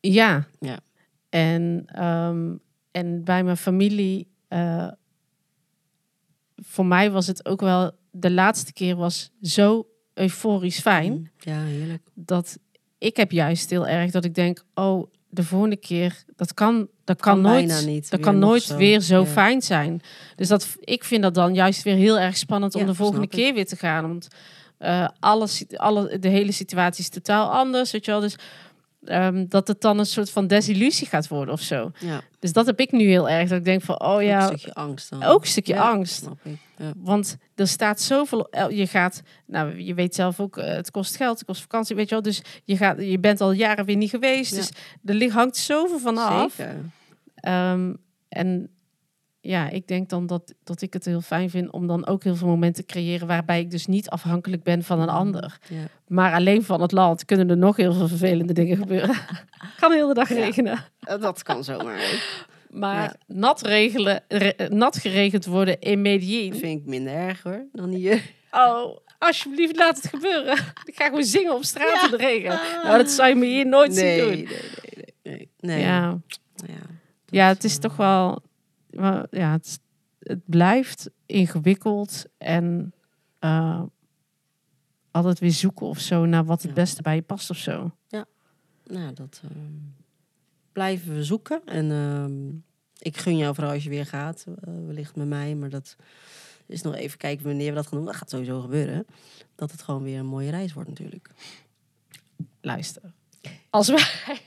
Ja. 0.00 0.46
Ja. 0.60 0.78
En, 1.28 1.82
ehm, 1.86 2.54
en 2.90 3.24
bij 3.24 3.44
mijn 3.44 3.56
familie, 3.56 4.28
eh, 4.48 4.88
voor 6.56 6.86
mij 6.86 7.10
was 7.10 7.26
het 7.26 7.44
ook 7.46 7.60
wel, 7.60 7.90
de 8.10 8.30
laatste 8.30 8.72
keer 8.72 8.96
was 8.96 9.30
zo 9.42 9.86
euforisch 10.14 10.80
fijn. 10.80 11.12
Mm, 11.12 11.30
Ja, 11.38 11.62
heerlijk. 11.62 12.02
dat 12.14 12.58
ik 13.00 13.16
heb 13.16 13.30
juist 13.32 13.70
heel 13.70 13.86
erg 13.86 14.10
dat 14.10 14.24
ik 14.24 14.34
denk, 14.34 14.64
oh, 14.74 15.06
de 15.28 15.42
volgende 15.44 15.76
keer, 15.76 16.24
dat 16.36 16.54
kan, 16.54 16.88
dat 17.04 17.20
kan, 17.20 17.42
Kan 17.42 17.52
nooit, 17.52 17.86
niet 17.86 18.02
dat 18.10 18.10
weer 18.10 18.20
kan 18.20 18.38
nooit 18.38 18.62
zo. 18.62 18.76
weer 18.76 19.00
zo 19.00 19.20
Ja. 19.20 19.26
fijn 19.26 19.62
zijn. 19.62 20.00
Dus 20.36 20.48
dat, 20.48 20.66
ik 20.80 21.04
vind 21.04 21.22
dat 21.22 21.34
dan 21.34 21.54
juist 21.54 21.82
weer 21.82 21.94
heel 21.96 22.18
erg 22.18 22.36
spannend 22.36 22.74
om 22.74 22.80
Ja, 22.80 22.86
de 22.86 22.94
volgende 22.94 23.24
ik. 23.24 23.30
keer 23.30 23.54
weer 23.54 23.66
te 23.66 23.76
gaan. 23.76 24.08
Want 24.08 24.28
eh, 24.78 25.08
alles, 25.20 25.64
alle, 25.76 26.18
de 26.18 26.28
hele 26.28 26.52
situatie 26.52 27.02
is 27.02 27.08
totaal 27.10 27.50
anders, 27.50 27.90
weet 27.90 28.04
je 28.04 28.10
wel. 28.10 28.20
Dus 28.20 28.36
ehm, 29.04 29.44
dat 29.48 29.68
het 29.68 29.80
dan 29.80 29.98
een 29.98 30.06
soort 30.06 30.30
van 30.30 30.46
desillusie 30.46 31.06
gaat 31.06 31.28
worden 31.28 31.54
of 31.54 31.60
zo. 31.60 31.90
Ja, 31.98 32.20
Dus 32.38 32.52
dat 32.52 32.66
heb 32.66 32.80
ik 32.80 32.92
nu 32.92 33.04
heel 33.08 33.28
erg. 33.28 33.48
Dat 33.48 33.58
ik 33.58 33.64
denk 33.64 33.82
van, 33.82 34.00
oh 34.00 34.12
ook 34.14 34.22
ja, 34.22 34.40
een 34.40 34.46
stukje 34.58 34.74
angst 34.74 35.10
dan. 35.10 35.22
ook 35.22 35.40
een 35.40 35.46
stukje 35.46 35.74
Ja, 35.74 35.90
angst. 35.90 36.14
Snap 36.22 36.38
ik. 36.42 36.56
Ja. 36.76 36.92
Want 36.96 37.36
er 37.54 37.68
staat 37.68 38.00
zoveel. 38.00 38.48
Je 38.70 38.86
gaat, 38.86 39.22
nou, 39.46 39.82
je 39.82 39.94
weet 39.94 40.14
zelf 40.14 40.40
ook, 40.40 40.56
eh, 40.56 40.74
het 40.74 40.90
kost 40.90 41.16
geld, 41.16 41.38
het 41.38 41.46
kost 41.46 41.60
vakantie, 41.60 41.96
weet 41.96 42.08
je 42.08 42.14
wel. 42.14 42.22
Dus 42.24 42.42
je, 42.64 42.76
gaat, 42.76 42.98
je 42.98 43.18
bent 43.18 43.40
al 43.40 43.52
jaren 43.52 43.84
weer 43.84 43.96
niet 43.96 44.10
geweest. 44.10 44.54
Dus 44.54 44.70
er 45.04 45.32
hangt 45.32 45.56
zoveel 45.56 45.98
van 45.98 46.18
af. 46.18 46.54
Zeker. 46.54 46.74
Ehm, 47.34 47.94
en 48.28 48.70
ja, 49.40 49.68
ik 49.68 49.86
denk 49.86 50.08
dan 50.08 50.26
dat, 50.26 50.54
dat 50.64 50.82
ik 50.82 50.92
het 50.92 51.04
heel 51.04 51.20
fijn 51.20 51.50
vind 51.50 51.70
om 51.70 51.86
dan 51.86 52.06
ook 52.06 52.24
heel 52.24 52.36
veel 52.36 52.48
momenten 52.48 52.86
te 52.86 52.92
creëren 52.92 53.26
waarbij 53.26 53.60
ik 53.60 53.70
dus 53.70 53.86
niet 53.86 54.08
afhankelijk 54.10 54.62
ben 54.62 54.82
van 54.82 55.00
een 55.00 55.08
ander. 55.08 55.58
Ja. 55.68 55.76
Maar 56.08 56.32
alleen 56.34 56.62
van 56.64 56.80
het 56.80 56.92
land 56.92 57.24
kunnen 57.24 57.50
er 57.50 57.56
nog 57.56 57.76
heel 57.76 57.92
veel 57.92 58.08
vervelende 58.08 58.52
dingen 58.52 58.76
gebeuren. 58.76 59.16
kan 59.80 59.92
heel 59.92 60.08
de 60.08 60.14
dag 60.14 60.28
regenen. 60.28 60.78
Eh, 61.00 61.20
Dat 61.20 61.42
kan 61.42 61.64
zomaar. 61.64 62.22
Maar 62.70 63.02
Ja. 63.02 63.34
nat, 63.34 63.62
regelen, 63.62 64.22
re- 64.28 64.68
nat 64.68 64.96
geregend 64.98 65.44
worden 65.46 65.80
in 65.80 66.02
Medellin. 66.02 66.54
Vind 66.54 66.80
ik 66.80 66.86
minder 66.86 67.12
erg 67.14 67.42
hoor, 67.42 67.64
dan 67.72 67.88
hier. 67.90 68.22
Oh, 68.50 68.96
alsjeblieft, 69.18 69.76
laat 69.76 69.96
het 69.96 70.06
gebeuren. 70.06 70.52
Ik 70.84 70.94
ga 70.96 71.04
gewoon 71.04 71.24
zingen 71.24 71.54
op 71.54 71.64
straat 71.64 72.04
in 72.04 72.10
de 72.10 72.16
regen. 72.16 72.58
Nou, 72.84 72.96
dat 72.96 73.10
zou 73.10 73.28
je 73.28 73.34
me 73.34 73.46
hier 73.46 73.66
nooit 73.66 73.92
nee, 73.94 74.18
zien 74.20 74.28
nee, 74.28 74.36
doen. 74.36 74.44
nee, 74.44 75.14
nee, 75.22 75.34
nee. 75.36 75.50
nee. 75.76 75.80
Ja. 75.80 76.18
Ja. 76.66 76.74
ja, 77.26 77.46
het 77.48 77.64
is 77.64 77.78
toch 77.78 77.96
wel... 77.96 78.42
Ja, 78.90 79.26
het, 79.30 79.80
het 80.18 80.40
blijft 80.44 81.10
ingewikkeld 81.26 82.24
en 82.38 82.94
eh, 83.38 83.82
altijd 85.10 85.38
weer 85.38 85.52
zoeken 85.52 85.86
of 85.86 85.98
zo 85.98 86.24
naar 86.26 86.44
wat 86.44 86.60
het 86.62 86.70
Ja. 86.70 86.76
beste 86.76 87.02
bij 87.02 87.14
je 87.14 87.22
past 87.22 87.50
of 87.50 87.56
zo. 87.56 87.94
Nou, 88.84 89.12
dat 89.14 89.40
ehm, 89.44 89.72
blijven 90.72 91.14
we 91.14 91.24
zoeken. 91.24 91.62
En 91.64 91.90
ehm, 91.90 92.48
ik 92.98 93.16
gun 93.16 93.36
jou 93.36 93.54
vooral 93.54 93.72
als 93.72 93.84
je 93.84 93.90
weer 93.90 94.06
gaat, 94.06 94.46
eh, 94.46 94.74
wellicht 94.86 95.16
met 95.16 95.28
mij. 95.28 95.54
Maar 95.54 95.68
dat 95.68 95.96
is 96.66 96.82
nog 96.82 96.94
even 96.94 97.18
kijken 97.18 97.46
wanneer 97.46 97.68
we 97.68 97.74
dat 97.74 97.86
gaan 97.86 97.96
doen. 97.98 98.06
Dat 98.06 98.16
gaat 98.16 98.30
sowieso 98.30 98.60
gebeuren. 98.60 99.06
Dat 99.54 99.70
het 99.70 99.82
gewoon 99.82 100.02
weer 100.02 100.18
een 100.18 100.26
mooie 100.26 100.50
reis 100.50 100.72
wordt 100.72 100.88
natuurlijk. 100.88 101.30
Luister. 102.60 103.12
Als 103.70 103.88
wij, 103.88 104.40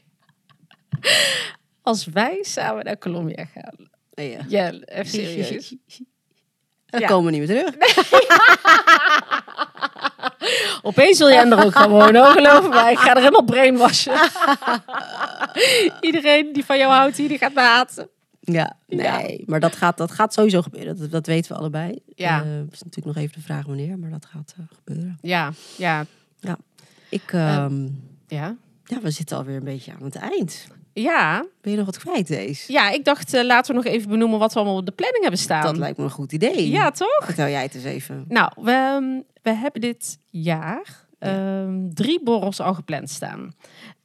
als 1.82 2.06
wij 2.06 2.44
samen 2.44 2.86
naar 2.86 2.98
Colombia 2.98 3.46
gaan. 3.46 3.90
Nee, 4.14 4.32
ja. 4.32 4.40
Ja, 4.48 4.72
even 4.72 5.06
serieus. 5.06 5.76
Dan 6.86 7.02
Ja. 7.02 7.08
komen 7.08 7.32
we 7.32 7.38
niet 7.40 7.48
meer 7.50 7.64
terug. 7.64 7.76
Opeens 10.82 11.18
wil 11.18 11.30
jij 11.30 11.46
er 11.50 11.66
ook 11.66 11.72
gaan 11.72 11.90
wonen, 11.90 12.22
hoor, 12.24 12.32
geloof 12.32 12.70
me. 12.70 12.92
Ik 12.92 12.98
ga 12.98 13.10
er 13.10 13.18
helemaal 13.18 13.44
brainwashen. 13.44 14.14
Iedereen 16.02 16.54
die 16.54 16.66
van 16.66 16.78
jou 16.78 16.92
houdt 16.92 17.18
hier, 17.18 17.28
die 17.28 17.38
gaat 17.38 17.54
me 17.54 17.60
haten. 17.62 18.10
Ja, 18.40 18.76
Ja. 18.88 19.18
nee. 19.18 19.44
Maar 19.46 19.60
dat 19.60 19.76
gaat, 19.76 19.98
dat 19.98 20.12
gaat 20.12 20.34
sowieso 20.34 20.62
gebeuren. 20.62 20.98
Dat, 21.00 21.12
dat 21.12 21.26
weten 21.28 21.52
we 21.52 21.58
allebei. 21.58 22.00
Ja. 22.06 22.42
Eh, 22.44 22.60
is 22.72 22.84
natuurlijk 22.84 23.16
nog 23.16 23.16
even 23.16 23.34
de 23.34 23.42
vraag 23.46 23.66
wanneer, 23.66 24.00
maar 24.00 24.10
dat 24.10 24.26
gaat 24.26 24.54
eh, 24.58 24.64
gebeuren. 24.84 25.18
Ja, 25.22 25.52
ja, 25.78 26.06
Ik, 27.10 27.34
ehm, 27.34 27.88
ja. 28.28 28.56
ja, 28.84 29.00
we 29.02 29.12
zitten 29.12 29.38
alweer 29.38 29.56
een 29.56 29.64
beetje 29.64 29.92
aan 29.94 30.04
het 30.04 30.16
eind. 30.16 30.68
Ja, 30.94 31.46
Ben 31.62 31.72
je 31.72 31.78
nog 31.78 31.86
wat 31.86 31.98
kwijt, 31.98 32.28
deze? 32.28 32.72
ja 32.72 32.90
ik 32.90 33.06
dacht, 33.06 33.34
eh, 33.34 33.44
laten 33.44 33.76
we 33.76 33.82
nog 33.84 33.94
even 33.94 34.10
benoemen 34.10 34.40
wat 34.40 34.54
we 34.54 34.60
allemaal 34.60 34.78
op 34.78 34.86
de 34.86 34.92
planning 34.92 35.22
hebben 35.22 35.42
staan. 35.42 35.64
Dat 35.64 35.78
lijkt 35.78 35.98
me 35.98 36.04
een 36.04 36.10
goed 36.10 36.32
idee. 36.32 36.70
Ja, 36.70 36.92
toch? 36.92 37.22
Vertel 37.24 37.48
jij 37.48 37.62
het 37.62 37.76
eens 37.76 37.84
even. 37.84 38.26
Nou, 38.28 38.52
we, 38.62 38.72
ehm, 38.72 39.22
we 39.42 39.54
hebben 39.54 39.82
dit 39.82 40.18
jaar 40.30 41.02
ehm, 41.20 41.90
drie 41.94 42.24
borrels 42.24 42.60
al 42.60 42.74
gepland 42.74 43.10
staan. 43.10 43.54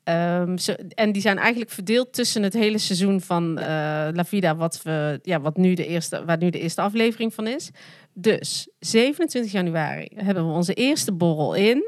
Ehm, 0.05 0.57
zo, 0.57 0.75
en 0.95 1.13
die 1.13 1.23
zijn 1.23 1.39
eigenlijk 1.39 1.71
verdeeld 1.71 2.13
tussen 2.13 2.43
het 2.43 2.53
hele 2.53 2.79
seizoen 2.79 3.21
van 3.21 3.59
eh, 3.59 3.67
La 4.13 4.25
Vida, 4.25 4.57
wat 4.57 4.83
we, 4.83 5.19
ja, 5.23 5.41
wat 5.41 5.57
nu 5.57 5.75
de 5.75 5.87
eerste, 5.87 6.25
waar 6.25 6.39
nu 6.39 6.51
de 6.51 6.61
eerste 6.61 6.81
aflevering 6.81 7.35
van 7.35 7.47
is. 7.47 7.71
Dus 8.13 8.69
27 8.79 9.53
januari 9.53 10.09
hebben 10.15 10.47
we 10.47 10.53
onze 10.53 10.75
eerste 10.75 11.13
borrel 11.13 11.55
in 11.55 11.83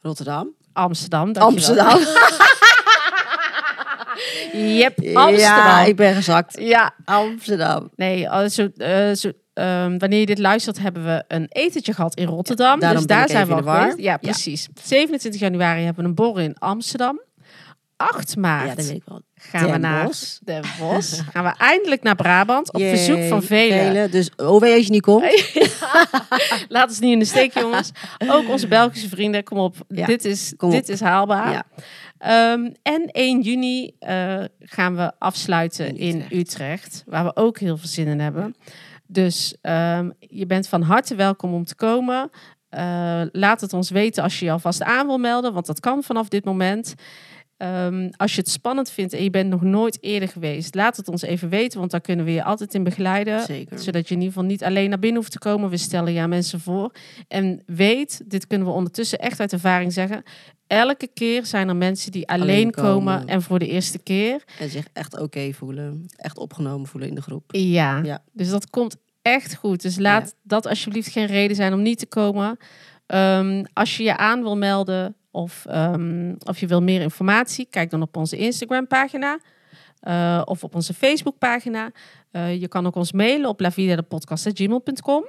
Rotterdam. 0.00 0.54
Amsterdam. 0.72 1.32
dankjewel. 1.32 1.78
Amsterdam. 1.84 2.14
Yep, 4.56 4.92
Ja, 5.02 5.20
Amsterdam. 5.26 5.84
ik 5.86 5.96
ben 5.96 6.14
gezakt. 6.14 6.58
Ja, 6.60 6.94
Amsterdam. 7.04 7.90
Nee, 7.96 8.28
zo, 8.48 8.68
eh, 8.76 9.12
zo, 9.12 9.30
ehm, 9.54 9.98
wanneer 9.98 10.20
je 10.20 10.26
dit 10.26 10.38
luistert, 10.38 10.78
hebben 10.78 11.04
we 11.04 11.24
een 11.28 11.46
etentje 11.48 11.92
gehad 11.94 12.14
in 12.14 12.26
Rotterdam. 12.26 12.80
dus 12.80 13.06
daar 13.06 13.28
zijn 13.28 13.46
we 13.46 13.54
al 13.54 13.62
geweest. 13.62 13.98
Ja, 13.98 14.16
precies. 14.16 14.68
27 14.82 15.40
januari 15.40 15.84
hebben 15.84 16.02
we 16.02 16.08
een 16.08 16.14
borrel 16.14 16.38
in 16.38 16.56
Amsterdam. 16.58 17.20
8 17.96 18.36
maart 18.36 18.68
Ja, 18.68 18.74
dat 18.74 18.86
weet 18.86 18.94
ik 18.96 19.02
wel. 19.06 19.20
gaan 19.34 19.70
we 19.70 19.76
naar 19.78 20.04
Bosch. 20.04 20.38
Den 20.42 20.62
Bosch. 20.80 21.20
gaan 21.32 21.44
we 21.44 21.54
eindelijk 21.58 22.02
naar 22.02 22.14
Brabant 22.14 22.72
op 22.72 22.80
verzoek 22.80 23.22
van 23.28 23.42
velen. 23.42 24.10
Dus 24.10 24.30
OW 24.36 24.62
als 24.64 24.84
je 24.84 24.90
niet 24.90 25.02
komt. 25.02 25.24
Laat 26.68 26.88
ons 26.88 26.98
niet 26.98 27.12
in 27.12 27.18
de 27.18 27.24
steek, 27.24 27.58
jongens. 27.58 27.90
Ook 28.28 28.48
onze 28.48 28.68
Belgische 28.68 29.08
vrienden, 29.08 29.44
kom 29.44 29.58
op. 29.58 29.76
Ja, 29.88 30.06
dit 30.06 30.24
is, 30.24 30.48
dit 30.48 30.62
op. 30.62 30.72
is 30.88 31.00
haalbaar. 31.00 31.66
Ehm, 32.24 32.70
en 32.82 33.08
1 33.12 33.40
juni 33.40 33.96
eh, 33.98 34.44
gaan 34.58 34.96
we 34.96 35.12
afsluiten 35.18 35.86
In 35.86 35.96
in 35.96 36.16
Utrecht. 36.16 36.32
Utrecht. 36.32 37.04
waar 37.06 37.24
we 37.24 37.36
ook 37.36 37.58
heel 37.58 37.76
veel 37.76 37.88
zin 37.88 38.06
in 38.06 38.20
hebben. 38.20 38.54
Dus 39.06 39.56
ehm, 39.60 40.10
je 40.18 40.46
bent 40.46 40.68
van 40.68 40.82
harte 40.82 41.14
welkom 41.14 41.54
om 41.54 41.64
te 41.64 41.74
komen. 41.74 42.30
Eh, 42.68 43.22
laat 43.32 43.60
het 43.60 43.72
ons 43.72 43.90
weten 43.90 44.22
als 44.22 44.38
je 44.38 44.44
je 44.44 44.50
alvast 44.50 44.82
aan 44.82 45.06
wil 45.06 45.18
melden, 45.18 45.52
want 45.52 45.66
dat 45.66 45.80
kan 45.80 46.02
vanaf 46.02 46.28
dit 46.28 46.44
moment. 46.44 46.94
Ehm, 47.64 48.10
als 48.16 48.34
je 48.34 48.40
het 48.40 48.50
spannend 48.50 48.90
vindt 48.90 49.12
en 49.12 49.22
je 49.22 49.30
bent 49.30 49.50
nog 49.50 49.62
nooit 49.62 49.98
eerder 50.00 50.28
geweest, 50.28 50.74
laat 50.74 50.96
het 50.96 51.08
ons 51.08 51.22
even 51.22 51.48
weten, 51.48 51.78
want 51.78 51.90
daar 51.90 52.00
kunnen 52.00 52.24
we 52.24 52.32
je 52.32 52.44
altijd 52.44 52.74
in 52.74 52.82
begeleiden. 52.84 53.40
Zeker. 53.40 53.78
Zodat 53.78 54.08
je 54.08 54.14
in 54.14 54.20
ieder 54.20 54.34
geval 54.34 54.48
niet 54.48 54.64
alleen 54.64 54.88
naar 54.88 54.98
binnen 54.98 55.18
hoeft 55.20 55.32
te 55.32 55.38
komen. 55.38 55.70
We 55.70 55.76
stellen 55.76 56.12
ja 56.12 56.26
mensen 56.26 56.60
voor. 56.60 56.92
En 57.28 57.62
weet, 57.66 58.22
dit 58.26 58.46
kunnen 58.46 58.66
we 58.66 58.72
ondertussen 58.72 59.18
echt 59.18 59.40
uit 59.40 59.52
ervaring 59.52 59.92
zeggen. 59.92 60.22
Elke 60.66 61.08
keer 61.14 61.46
zijn 61.46 61.68
er 61.68 61.76
mensen 61.76 62.12
die 62.12 62.28
alleen, 62.28 62.42
Alleen 62.42 62.70
komen. 62.70 62.92
komen. 63.18 63.26
en 63.28 63.42
voor 63.42 63.58
de 63.58 63.68
eerste 63.68 63.98
keer. 63.98 64.44
En 64.58 64.70
zich 64.70 64.86
echt 64.92 65.18
oké 65.20 65.52
voelen. 65.52 66.06
Echt 66.16 66.38
opgenomen 66.38 66.86
voelen 66.86 67.08
in 67.08 67.14
de 67.14 67.22
groep. 67.22 67.44
Ja. 67.46 68.00
Ja. 68.02 68.22
Dus 68.32 68.48
dat 68.50 68.70
komt 68.70 68.96
echt 69.22 69.54
goed. 69.54 69.82
Dus 69.82 69.98
laat 69.98 70.26
Ja. 70.26 70.32
dat 70.42 70.66
alsjeblieft 70.66 71.12
geen 71.12 71.26
reden 71.26 71.56
zijn 71.56 71.72
om 71.72 71.82
niet 71.82 71.98
te 71.98 72.06
komen. 72.06 72.56
Ehm, 73.06 73.64
als 73.72 73.96
je 73.96 74.02
je 74.02 74.16
aan 74.16 74.42
wil 74.42 74.56
melden 74.56 75.16
of, 75.34 75.64
ehm, 75.68 76.34
of 76.44 76.58
je 76.58 76.66
wil 76.66 76.82
meer 76.82 77.00
informatie, 77.00 77.66
kijk 77.70 77.90
dan 77.90 78.02
op 78.02 78.16
onze 78.16 78.36
Instagram 78.36 78.86
pagina. 78.86 79.38
eh, 80.00 80.42
of 80.44 80.64
op 80.64 80.74
onze 80.74 80.94
Facebook 80.94 81.38
pagina. 81.38 81.90
Eh, 82.30 82.60
je 82.60 82.68
kan 82.68 82.86
ook 82.86 82.94
ons 82.94 83.12
mailen 83.12 83.48
op 83.48 83.60
lavidadepodcast.gmail.com. 83.60 85.24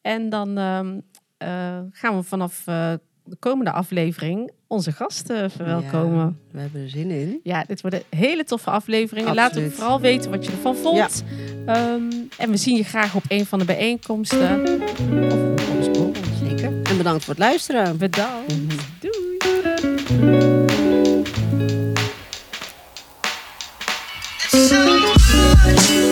En 0.00 0.28
dan 0.28 0.58
ehm, 0.58 0.98
eh, 1.36 1.78
gaan 1.90 2.16
we 2.16 2.22
vanaf 2.22 2.62
de 3.24 3.36
komende 3.38 3.72
aflevering 3.72 4.50
onze 4.66 4.92
gasten 4.92 5.50
verwelkomen. 5.50 6.24
Ja, 6.48 6.52
we 6.52 6.60
hebben 6.60 6.82
er 6.82 6.88
zin 6.88 7.10
in. 7.10 7.40
Ja, 7.42 7.64
dit 7.64 7.80
worden 7.80 8.02
hele 8.08 8.44
toffe 8.44 8.70
afleveringen. 8.70 9.34
Laat 9.34 9.58
ook 9.58 9.70
vooral 9.72 10.00
weten 10.00 10.30
wat 10.30 10.44
je 10.46 10.52
ervan 10.52 10.76
vond. 10.76 11.24
Ehm, 11.66 12.02
en 12.38 12.50
we 12.50 12.56
zien 12.56 12.76
je 12.76 12.84
graag 12.84 13.14
op 13.14 13.24
een 13.28 13.46
van 13.46 13.58
de 13.58 13.64
bijeenkomsten. 13.64 14.62
Of 14.62 15.50
op 15.50 15.76
ons 15.76 15.90
borrel. 15.90 16.12
Zeker. 16.48 16.82
En 16.82 16.96
bedankt 16.96 17.24
voor 17.24 17.34
het 17.34 17.42
luisteren. 17.42 17.98
Bedankt. 17.98 18.89
So 24.50 26.09